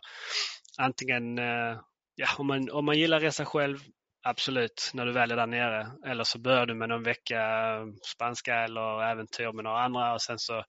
antingen, 0.78 1.40
eh, 1.40 1.80
ja, 2.16 2.28
om, 2.38 2.48
man, 2.48 2.72
om 2.72 2.86
man 2.86 2.98
gillar 2.98 3.20
resa 3.20 3.46
själv, 3.46 3.80
absolut, 4.24 4.92
när 4.94 5.06
du 5.06 5.12
väl 5.12 5.32
är 5.32 5.36
där 5.36 5.48
nere. 5.48 5.92
Eller 6.06 6.24
så 6.24 6.40
börjar 6.40 6.66
du 6.66 6.76
med 6.76 6.90
någon 6.90 7.04
vecka 7.04 7.40
eh, 7.40 7.86
spanska 8.16 8.56
eller 8.56 9.04
äventyr 9.04 9.52
med 9.52 9.64
några 9.64 9.84
andra 9.84 10.14
och 10.14 10.22
sen 10.22 10.40
så 10.40 10.64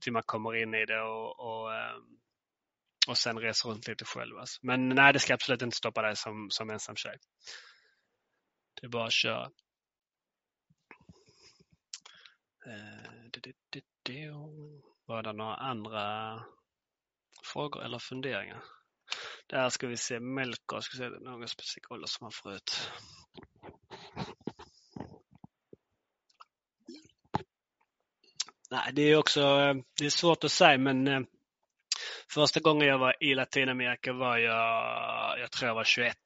till 0.00 0.12
man 0.12 0.22
kommer 0.22 0.62
in 0.62 0.74
i 0.74 0.84
det 0.84 1.00
och, 1.00 1.40
och, 1.40 1.70
och 3.08 3.18
sen 3.18 3.38
reser 3.38 3.68
runt 3.68 3.88
lite 3.88 4.04
själv. 4.04 4.38
Alltså. 4.38 4.58
Men 4.62 4.88
nej, 4.88 5.12
det 5.12 5.18
ska 5.18 5.34
absolut 5.34 5.62
inte 5.62 5.76
stoppa 5.76 6.02
dig 6.02 6.16
som, 6.16 6.50
som 6.50 6.70
ensam 6.70 6.96
tjej. 6.96 7.16
Det 8.80 8.86
är 8.86 8.90
bara 8.90 9.06
att 9.06 9.12
köra. 9.12 9.50
Var 15.06 15.22
det 15.22 15.32
några 15.32 15.56
andra 15.56 16.44
frågor 17.44 17.84
eller 17.84 17.98
funderingar? 17.98 18.62
Där 19.46 19.68
ska 19.68 19.86
vi 19.86 19.96
se 19.96 20.20
Melker, 20.20 20.80
ska 20.80 20.96
se 20.96 21.08
någon 21.08 21.48
specifik 21.48 21.90
ålder 21.90 22.06
som 22.06 22.24
han 22.24 22.32
får 22.32 22.54
ut. 22.54 22.90
Nej, 28.70 28.92
det 28.92 29.02
är 29.02 29.16
också 29.16 29.40
det 29.98 30.06
är 30.06 30.10
svårt 30.10 30.44
att 30.44 30.52
säga 30.52 30.78
men 30.78 31.08
eh, 31.08 31.20
första 32.34 32.60
gången 32.60 32.88
jag 32.88 32.98
var 32.98 33.22
i 33.22 33.34
Latinamerika 33.34 34.12
var 34.12 34.38
jag, 34.38 35.40
jag 35.40 35.52
tror 35.52 35.68
jag 35.68 35.74
var 35.74 35.84
21. 35.84 36.16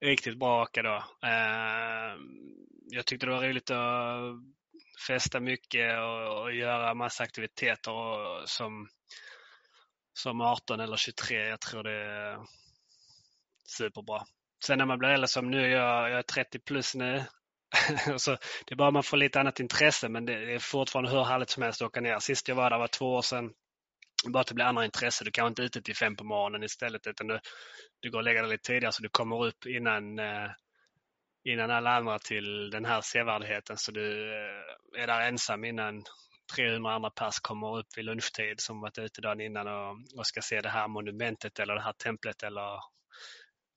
Riktigt 0.00 0.38
bra 0.38 0.62
åka 0.62 0.82
då. 0.82 0.96
Eh, 1.28 2.16
jag 2.90 3.06
tyckte 3.06 3.26
det 3.26 3.32
var 3.32 3.48
roligt 3.48 3.70
att 3.70 4.61
festa 5.06 5.40
mycket 5.40 5.98
och, 5.98 6.42
och 6.42 6.54
göra 6.54 6.94
massa 6.94 7.24
aktiviteter 7.24 7.92
och, 7.92 8.48
som 8.48 8.88
som 10.12 10.40
18 10.40 10.80
eller 10.80 10.96
23. 10.96 11.36
Jag 11.36 11.60
tror 11.60 11.82
det 11.82 11.92
är 11.92 12.38
superbra. 13.66 14.24
Sen 14.64 14.78
när 14.78 14.86
man 14.86 14.98
blir 14.98 15.08
äldre 15.08 15.28
som 15.28 15.50
nu, 15.50 15.70
jag, 15.70 16.10
jag 16.10 16.18
är 16.18 16.22
30 16.22 16.58
plus 16.58 16.94
nu. 16.94 17.24
så 18.16 18.30
det 18.66 18.74
är 18.74 18.76
bara 18.76 18.90
man 18.90 19.02
får 19.02 19.16
lite 19.16 19.40
annat 19.40 19.60
intresse 19.60 20.08
men 20.08 20.26
det 20.26 20.54
är 20.54 20.58
fortfarande 20.58 21.10
hur 21.10 21.24
härligt 21.24 21.50
som 21.50 21.62
helst 21.62 21.82
att 21.82 21.86
åka 21.86 22.00
ner. 22.00 22.18
Sist 22.18 22.48
jag 22.48 22.54
var 22.54 22.70
där 22.70 22.78
var 22.78 22.88
två 22.88 23.14
år 23.14 23.22
sedan. 23.22 23.52
Bara 24.28 24.40
att 24.40 24.46
det 24.46 24.54
blir 24.54 24.64
andra 24.64 24.84
intresse. 24.84 25.24
Du 25.24 25.30
kan 25.30 25.46
inte 25.46 25.62
ute 25.62 25.82
till 25.82 25.96
fem 25.96 26.16
på 26.16 26.24
morgonen 26.24 26.62
istället 26.62 27.06
utan 27.06 27.26
du, 27.26 27.40
du 28.00 28.10
går 28.10 28.18
och 28.18 28.24
lägger 28.24 28.42
dig 28.42 28.50
lite 28.50 28.66
tidigare 28.66 28.92
så 28.92 29.02
du 29.02 29.08
kommer 29.08 29.46
upp 29.46 29.66
innan, 29.66 30.18
eh, 30.18 30.50
innan 31.44 31.70
alla 31.70 31.90
andra 31.90 32.18
till 32.18 32.70
den 32.70 32.84
här 32.84 33.00
sevärdheten. 33.00 33.76
Så 33.76 33.92
du 33.92 34.32
eh, 34.32 35.02
är 35.02 35.06
där 35.06 35.20
ensam 35.20 35.64
innan 35.64 36.04
300 36.56 36.92
andra 36.92 37.10
pers 37.10 37.40
kommer 37.40 37.78
upp 37.78 37.86
vid 37.96 38.04
lunchtid 38.04 38.60
som 38.60 38.80
varit 38.80 38.98
ute 38.98 39.20
dagen 39.20 39.40
innan 39.40 39.68
och, 39.68 40.18
och 40.18 40.26
ska 40.26 40.40
se 40.40 40.60
det 40.60 40.68
här 40.68 40.88
monumentet 40.88 41.58
eller 41.58 41.74
det 41.74 41.82
här 41.82 41.92
templet 41.92 42.42
eller 42.42 42.80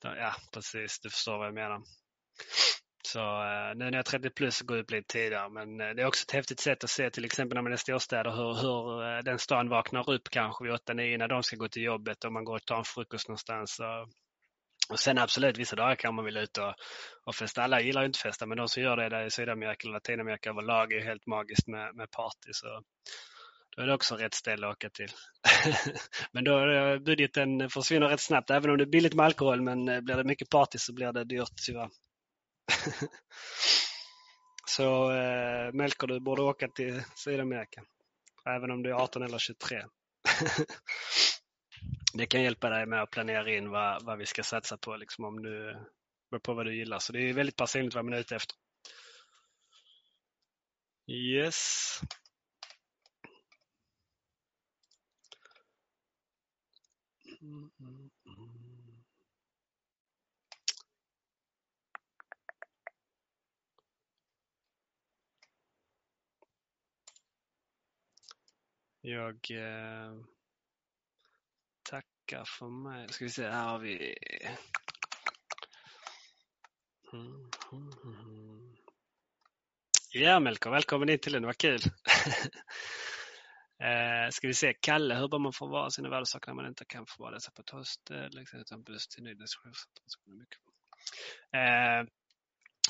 ja, 0.03 0.35
precis, 0.53 0.99
du 0.99 1.09
förstår 1.09 1.37
vad 1.37 1.47
jag 1.47 1.53
menar. 1.53 1.81
Så 3.07 3.19
eh, 3.19 3.75
nu 3.75 3.85
när 3.85 3.91
jag 3.91 3.95
är 3.95 4.03
30 4.03 4.29
plus 4.29 4.57
så 4.57 4.65
går 4.65 4.77
jag 4.77 4.83
upp 4.83 4.91
lite 4.91 5.13
tidigare 5.13 5.49
men 5.49 5.81
eh, 5.81 5.89
det 5.89 6.01
är 6.01 6.05
också 6.05 6.23
ett 6.23 6.31
häftigt 6.31 6.59
sätt 6.59 6.83
att 6.83 6.89
se 6.89 7.09
till 7.09 7.25
exempel 7.25 7.55
när 7.55 7.61
man 7.61 7.71
är 7.71 7.75
i 7.75 7.79
storstäder 7.79 8.31
hur, 8.31 8.53
hur 8.53 9.21
den 9.21 9.39
stan 9.39 9.69
vaknar 9.69 10.09
upp 10.09 10.29
kanske 10.29 10.63
vid 10.63 10.73
8-9 10.73 11.17
när 11.17 11.27
de 11.27 11.43
ska 11.43 11.55
gå 11.55 11.67
till 11.67 11.83
jobbet 11.83 12.23
och 12.23 12.33
man 12.33 12.43
går 12.45 12.55
och 12.55 12.65
tar 12.65 12.77
en 12.77 12.83
frukost 12.83 13.27
någonstans. 13.27 13.79
Och, 13.79 14.09
och 14.89 14.99
sen 14.99 15.17
absolut, 15.17 15.57
vissa 15.57 15.75
dagar 15.75 15.95
kan 15.95 16.15
man 16.15 16.25
vilja 16.25 16.41
ut 16.41 16.57
och, 16.57 16.73
och 17.23 17.35
festa. 17.35 17.63
Alla 17.63 17.81
gillar 17.81 18.01
ju 18.01 18.07
inte 18.07 18.19
festa, 18.19 18.45
men 18.45 18.57
de 18.57 18.67
som 18.67 18.83
gör 18.83 18.97
det 18.97 19.09
där 19.09 19.25
i 19.25 19.31
Sydamerika 19.31 19.87
och 19.87 19.93
Latinamerika 19.93 20.49
överlag 20.49 20.93
är 20.93 21.01
helt 21.01 21.25
magiskt 21.25 21.67
med, 21.67 21.95
med 21.95 22.11
party. 22.11 22.49
Så 22.51 22.81
då 23.75 23.81
är 23.81 23.87
det 23.87 23.93
också 23.93 24.15
rätt 24.15 24.33
ställe 24.33 24.67
att 24.67 24.75
åka 24.75 24.89
till. 24.89 25.09
men 26.31 26.43
då 26.43 26.59
budgeten 26.99 27.69
försvinner 27.69 28.07
rätt 28.07 28.21
snabbt, 28.21 28.49
även 28.49 28.71
om 28.71 28.77
det 28.77 28.83
är 28.83 28.89
billigt 28.89 29.13
med 29.13 29.25
alkohol. 29.25 29.61
Men 29.61 29.89
eh, 29.89 30.01
blir 30.01 30.15
det 30.15 30.23
mycket 30.23 30.49
party 30.49 30.77
så 30.77 30.93
blir 30.93 31.11
det 31.11 31.23
dyrt 31.23 31.65
tyvärr. 31.65 31.89
så 34.67 35.11
eh, 35.11 35.73
Melker, 35.73 36.07
du 36.07 36.19
borde 36.19 36.41
åka 36.41 36.67
till 36.67 37.03
Sydamerika. 37.15 37.83
Även 38.45 38.71
om 38.71 38.83
du 38.83 38.89
är 38.89 38.93
18 38.93 39.23
eller 39.23 39.37
23. 39.37 39.77
det 42.13 42.25
kan 42.25 42.43
hjälpa 42.43 42.69
dig 42.69 42.85
med 42.85 43.01
att 43.01 43.11
planera 43.11 43.51
in 43.51 43.69
vad, 43.69 44.03
vad 44.03 44.17
vi 44.17 44.25
ska 44.25 44.43
satsa 44.43 44.77
på, 44.77 44.95
liksom, 44.95 45.25
om 45.25 45.43
du, 45.43 45.77
på 46.43 46.53
vad 46.53 46.65
du 46.65 46.75
gillar. 46.75 46.99
Så 46.99 47.13
det 47.13 47.19
är 47.29 47.33
väldigt 47.33 47.55
personligt 47.55 47.95
vad 47.95 48.05
man 48.05 48.13
är 48.13 48.19
ute 48.19 48.35
efter. 48.35 48.55
Yes. 51.07 52.01
Mm, 57.41 57.71
mm, 57.79 58.09
mm. 58.25 58.75
Jag 69.01 69.51
eh, 69.51 70.34
vecka 72.25 72.43
för 72.45 72.67
mig. 72.67 73.07
Ska 73.09 73.25
vi 73.25 73.31
se, 73.31 73.49
här 73.49 73.67
har 73.67 73.79
vi... 73.79 74.15
Ja 80.11 80.39
Melko, 80.39 80.69
välkommen 80.69 81.09
in 81.09 81.19
till 81.19 81.33
den, 81.33 81.45
vad 81.45 81.57
kul! 81.57 81.79
eh, 83.81 84.29
ska 84.31 84.47
vi 84.47 84.53
se, 84.53 84.73
Kalle, 84.73 85.15
hur 85.15 85.27
bör 85.27 85.39
man 85.39 85.53
förvara 85.53 85.89
sina 85.89 86.09
värdesaker 86.09 86.47
när 86.47 86.55
man 86.55 86.67
inte 86.67 86.85
kan 86.85 87.05
förvara 87.05 87.31
dessa 87.31 87.51
på 87.51 87.61
ett 87.61 87.69
hostel, 87.69 88.23
eh, 88.23 88.29
liksom, 88.29 88.59
utan 88.59 88.83
buss 88.83 89.07
till 89.07 89.27
eh, 89.27 89.33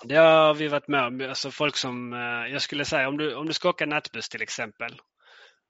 Det 0.04 0.16
har 0.16 0.54
vi 0.54 0.68
varit 0.68 0.88
med 0.88 1.04
om, 1.04 1.22
alltså 1.22 1.52
folk 1.52 1.78
som, 1.78 2.14
eh, 2.14 2.52
jag 2.54 2.62
skulle 2.62 2.86
säga 2.86 3.08
om 3.08 3.18
du, 3.18 3.36
om 3.36 3.46
du 3.46 3.54
ska 3.54 3.70
åka 3.70 3.86
nattbuss 3.86 4.30
till 4.30 4.42
exempel, 4.42 5.02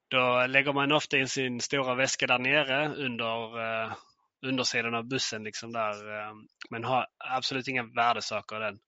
då 0.10 0.45
lägger 0.47 0.74
man 0.74 0.91
ofta 0.91 1.18
in 1.18 1.28
sin 1.28 1.62
stora 1.62 1.95
väska 1.95 2.28
där 2.28 2.39
nere 2.39 2.95
under 2.95 3.60
eh, 3.62 3.93
undersidan 4.45 4.95
av 4.95 5.08
bussen. 5.08 5.43
Liksom 5.43 5.74
där. 5.74 6.20
Eh, 6.20 6.34
men 6.70 6.84
har 6.84 7.08
absolut 7.18 7.68
inga 7.68 7.84
värdesaker 7.84 8.56
i 8.56 8.60
den. 8.60 8.80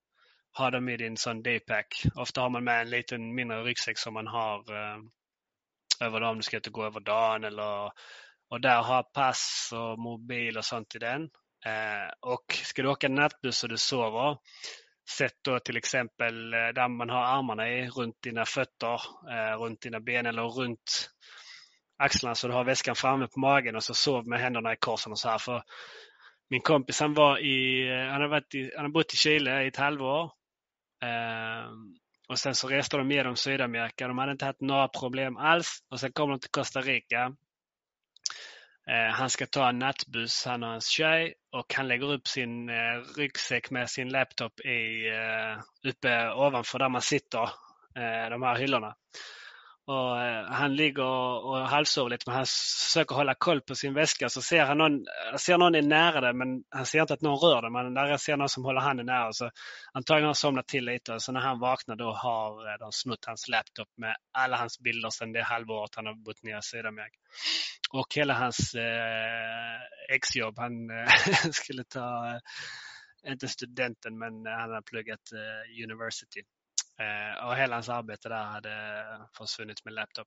Ha 0.58 0.70
dem 0.70 0.88
i 0.88 0.96
din 0.96 1.16
sån 1.16 1.42
D-pack. 1.42 2.02
Ofta 2.14 2.40
har 2.40 2.50
man 2.50 2.64
med 2.64 2.80
en 2.80 2.90
liten 2.90 3.34
mindre 3.34 3.62
ryggsäck 3.62 3.98
som 3.98 4.14
man 4.14 4.26
har 4.26 4.58
eh, 4.74 4.98
över 6.00 6.16
över 6.16 6.22
om 6.22 6.36
du 6.36 6.42
ska 6.42 6.56
inte 6.56 6.70
gå 6.70 6.84
över 6.84 7.00
dagen. 7.00 7.44
Eller, 7.44 7.92
och 8.50 8.60
där 8.60 8.82
har 8.82 9.02
pass 9.02 9.70
och 9.74 9.98
mobil 9.98 10.58
och 10.58 10.64
sånt 10.64 10.94
i 10.94 10.98
den. 10.98 11.22
Eh, 11.66 12.12
och 12.20 12.44
ska 12.52 12.82
du 12.82 12.88
åka 12.88 13.08
nattbuss 13.08 13.62
och 13.62 13.68
du 13.68 13.76
sover 13.76 14.36
Sätt 15.08 15.34
då 15.44 15.58
till 15.58 15.76
exempel 15.76 16.54
eh, 16.54 16.58
där 16.58 16.88
man 16.88 17.10
har 17.10 17.22
armarna 17.22 17.68
i, 17.68 17.88
runt 17.88 18.22
dina 18.22 18.44
fötter, 18.44 19.00
eh, 19.30 19.58
runt 19.58 19.80
dina 19.80 20.00
ben 20.00 20.26
eller 20.26 20.42
runt 20.42 21.10
axlarna 21.98 22.34
så 22.34 22.48
du 22.48 22.54
har 22.54 22.64
väskan 22.64 22.94
framme 22.94 23.26
på 23.26 23.40
magen 23.40 23.76
och 23.76 23.82
så 23.84 23.94
sov 23.94 24.28
med 24.28 24.40
händerna 24.40 24.72
i 24.72 24.76
korsen 24.76 25.12
och 25.12 25.18
så 25.18 25.28
här. 25.28 25.38
För 25.38 25.62
min 26.50 26.60
kompis 26.60 27.00
han 27.00 27.14
var 27.14 27.38
i, 27.38 27.88
eh, 27.88 28.12
han 28.12 28.20
har, 28.20 28.28
varit 28.28 28.54
i, 28.54 28.72
han 28.76 28.84
har 28.84 28.92
bott 28.92 29.14
i 29.14 29.16
Chile 29.16 29.64
i 29.64 29.68
ett 29.68 29.76
halvår. 29.76 30.32
Och 32.28 32.38
sen 32.38 32.54
så 32.54 32.68
reste 32.68 32.96
de 32.96 33.10
genom 33.10 33.36
Sydamerika. 33.36 34.08
De 34.08 34.18
hade 34.18 34.32
inte 34.32 34.44
haft 34.44 34.60
några 34.60 34.88
problem 34.88 35.36
alls. 35.36 35.78
Och 35.90 36.00
sen 36.00 36.12
kom 36.12 36.30
de 36.30 36.40
till 36.40 36.50
Costa 36.50 36.80
Rica. 36.80 37.36
Eh, 38.88 39.12
han 39.12 39.30
ska 39.30 39.46
ta 39.46 39.68
en 39.68 39.78
nattbuss, 39.78 40.44
han 40.46 40.62
och 40.62 40.68
hans 40.68 40.88
tjej 40.88 41.34
och 41.52 41.74
han 41.74 41.88
lägger 41.88 42.12
upp 42.12 42.28
sin 42.28 42.68
eh, 42.68 42.74
ryggsäck 43.16 43.70
med 43.70 43.90
sin 43.90 44.08
laptop 44.08 44.60
i, 44.60 45.08
eh, 45.08 45.90
uppe 45.90 46.30
ovanför 46.32 46.78
där 46.78 46.88
man 46.88 47.02
sitter, 47.02 47.50
de 48.30 48.42
här 48.42 48.56
hyllorna. 48.56 48.94
Och, 49.88 50.22
eh, 50.22 50.44
han 50.44 50.76
ligger 50.76 51.04
och, 51.04 51.50
och 51.50 51.68
halvsover 51.68 52.10
lite 52.10 52.24
men 52.26 52.36
han 52.36 52.46
försöker 52.46 53.14
hålla 53.14 53.34
koll 53.34 53.60
på 53.60 53.74
sin 53.74 53.94
väska. 53.94 54.28
Så 54.28 54.42
ser 54.42 54.64
han 54.64 54.78
någon, 54.78 55.04
ser 55.38 55.58
någon 55.58 55.74
är 55.74 55.82
nära 55.82 56.20
det 56.20 56.32
men 56.32 56.64
han 56.70 56.86
ser 56.86 57.00
inte 57.00 57.14
att 57.14 57.20
någon 57.20 57.38
rör 57.38 57.62
det. 57.62 57.70
Men 57.70 57.94
där 57.94 58.16
ser 58.16 58.36
någon 58.36 58.48
som 58.48 58.64
håller 58.64 58.80
handen 58.80 59.06
nära. 59.06 59.32
Så 59.32 59.50
antagligen 59.92 60.24
har 60.24 60.28
han 60.28 60.34
somnat 60.34 60.66
till 60.66 60.84
lite 60.84 61.12
och 61.12 61.22
så 61.22 61.32
när 61.32 61.40
han 61.40 61.60
vaknar 61.60 61.96
då 61.96 62.12
har 62.12 62.72
eh, 62.72 62.78
de 62.78 62.92
snott 62.92 63.24
hans 63.26 63.48
laptop 63.48 63.88
med 63.96 64.16
alla 64.32 64.56
hans 64.56 64.78
bilder 64.80 65.10
sedan 65.10 65.32
det 65.32 65.42
halvåret 65.42 65.94
han 65.96 66.06
har 66.06 66.14
bott 66.14 66.42
nere 66.42 66.58
i 66.58 66.62
Sydamerika. 66.62 67.18
Och 67.92 68.14
hela 68.14 68.34
hans 68.34 68.74
eh, 68.74 70.14
exjobb. 70.14 70.58
Han 70.58 70.90
eh, 70.90 71.50
skulle 71.52 71.84
ta, 71.84 72.40
inte 73.26 73.48
studenten 73.48 74.18
men 74.18 74.32
han 74.46 74.70
har 74.70 74.82
pluggat 74.82 75.32
eh, 75.32 75.84
university. 75.84 76.42
Eh, 77.00 77.46
och 77.46 77.56
hela 77.56 77.76
hans 77.76 77.88
arbete 77.88 78.28
där 78.28 78.44
hade 78.44 79.04
försvunnit 79.38 79.84
med 79.84 79.94
laptop. 79.94 80.26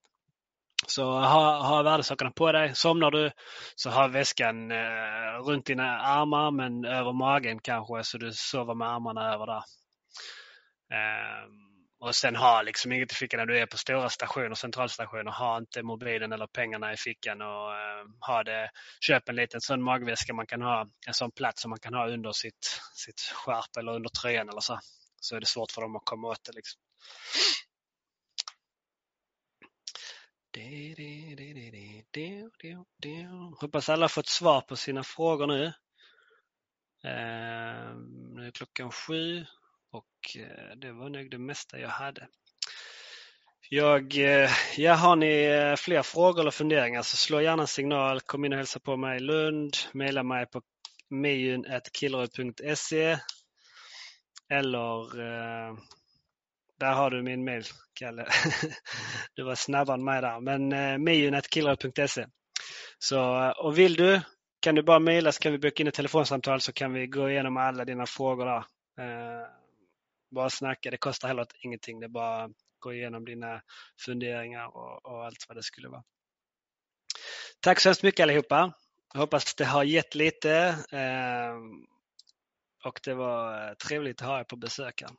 Så 0.87 1.03
ha, 1.03 1.67
ha 1.67 1.83
värdesakerna 1.83 2.31
på 2.31 2.51
dig. 2.51 2.75
Somnar 2.75 3.11
du 3.11 3.31
så 3.75 3.89
ha 3.89 4.07
väskan 4.07 4.71
eh, 4.71 5.45
runt 5.45 5.65
dina 5.65 5.99
armar 5.99 6.51
men 6.51 6.85
över 6.85 7.13
magen 7.13 7.59
kanske 7.59 8.03
så 8.03 8.17
du 8.17 8.31
sover 8.33 8.73
med 8.73 8.87
armarna 8.87 9.33
över 9.33 9.45
där. 9.45 9.63
Eh, 10.93 11.47
och 11.99 12.15
sen 12.15 12.35
ha 12.35 12.61
liksom 12.61 12.91
inget 12.91 13.11
i 13.11 13.15
fickan 13.15 13.37
när 13.37 13.45
du 13.45 13.59
är 13.59 13.65
på 13.65 13.77
stora 13.77 14.09
stationer, 14.09 14.55
centralstationer. 14.55 15.31
Ha 15.31 15.57
inte 15.57 15.83
mobilen 15.83 16.31
eller 16.31 16.47
pengarna 16.47 16.93
i 16.93 16.97
fickan 16.97 17.41
och 17.41 17.73
eh, 17.73 18.05
ha 18.27 18.43
det. 18.43 18.69
Köp 18.99 19.29
en 19.29 19.35
liten 19.35 19.61
sån 19.61 19.83
magväska 19.83 20.33
man 20.33 20.47
kan 20.47 20.61
ha, 20.61 20.87
en 21.07 21.13
sån 21.13 21.31
plats 21.31 21.61
som 21.61 21.69
man 21.69 21.79
kan 21.79 21.93
ha 21.93 22.07
under 22.07 22.31
sitt, 22.31 22.81
sitt 22.93 23.21
skärp 23.33 23.77
eller 23.79 23.91
under 23.91 24.09
tröjan 24.09 24.49
eller 24.49 24.61
så 24.61 24.79
så 25.21 25.35
är 25.35 25.39
det 25.39 25.45
svårt 25.45 25.71
för 25.71 25.81
dem 25.81 25.95
att 25.95 26.05
komma 26.05 26.27
åt 26.27 26.43
det. 26.43 26.51
Liksom. 26.51 26.81
Hoppas 33.59 33.89
alla 33.89 34.09
fått 34.09 34.27
svar 34.27 34.61
på 34.61 34.75
sina 34.75 35.03
frågor 35.03 35.47
nu. 35.47 35.65
Eh, 37.03 37.95
nu 38.35 38.47
är 38.47 38.51
klockan 38.51 38.91
sju 38.91 39.45
och 39.91 40.37
eh, 40.37 40.75
det 40.75 40.91
var 40.91 41.09
nog 41.09 41.31
det 41.31 41.37
mesta 41.37 41.79
jag 41.79 41.89
hade. 41.89 42.27
Jag, 43.69 44.17
eh, 44.17 44.49
ja, 44.77 44.93
har 44.93 45.15
ni 45.15 45.43
eh, 45.43 45.75
fler 45.75 46.01
frågor 46.01 46.41
eller 46.41 46.51
funderingar 46.51 47.01
så 47.01 47.17
slå 47.17 47.41
gärna 47.41 47.63
en 47.63 47.67
signal. 47.67 48.21
Kom 48.21 48.45
in 48.45 48.53
och 48.53 48.57
hälsa 48.57 48.79
på 48.79 48.97
mig 48.97 49.17
i 49.17 49.19
Lund. 49.19 49.77
Mejla 49.93 50.23
mig 50.23 50.45
på 50.45 50.61
mejun.killerud.se 51.09 53.19
eller 54.51 55.19
eh, 55.19 55.75
där 56.79 56.93
har 56.93 57.09
du 57.09 57.21
min 57.23 57.43
mail, 57.43 57.63
Kalle. 57.93 58.27
du 59.35 59.43
var 59.43 59.55
snabbare 59.55 59.95
än 59.95 60.03
mig 60.03 60.21
där. 60.21 60.39
Men 60.39 60.73
eh, 60.73 60.97
mejun.killrad.se. 60.97 62.25
Så, 62.99 63.43
eh, 63.43 63.49
och 63.49 63.77
vill 63.77 63.95
du 63.95 64.21
kan 64.61 64.75
du 64.75 64.83
bara 64.83 64.99
mejla 64.99 65.31
så 65.31 65.39
kan 65.39 65.51
vi 65.51 65.57
boka 65.57 65.83
in 65.83 65.87
ett 65.87 65.93
telefonsamtal 65.93 66.61
så 66.61 66.73
kan 66.73 66.93
vi 66.93 67.07
gå 67.07 67.29
igenom 67.29 67.57
alla 67.57 67.85
dina 67.85 68.05
frågor 68.05 68.45
där. 68.45 68.63
Eh, 68.99 69.47
bara 70.31 70.49
snacka, 70.49 70.91
det 70.91 70.97
kostar 70.97 71.27
heller 71.27 71.47
ingenting. 71.63 71.99
Det 71.99 72.05
är 72.05 72.09
bara 72.09 72.43
att 72.43 72.51
gå 72.79 72.93
igenom 72.93 73.25
dina 73.25 73.61
funderingar 74.05 74.65
och, 74.65 75.05
och 75.05 75.25
allt 75.25 75.45
vad 75.47 75.57
det 75.57 75.63
skulle 75.63 75.89
vara. 75.89 76.03
Tack 77.59 77.79
så 77.79 77.89
hemskt 77.89 78.03
mycket 78.03 78.23
allihopa. 78.23 78.73
Jag 79.13 79.19
hoppas 79.19 79.55
det 79.55 79.65
har 79.65 79.83
gett 79.83 80.15
lite. 80.15 80.51
Eh, 80.91 81.55
och 82.83 82.99
det 83.03 83.13
var 83.13 83.67
eh, 83.67 83.73
trevligt 83.73 84.21
att 84.21 84.27
ha 84.27 84.39
er 84.39 84.43
på 84.43 84.55
besök 84.55 85.01
här. 85.01 85.11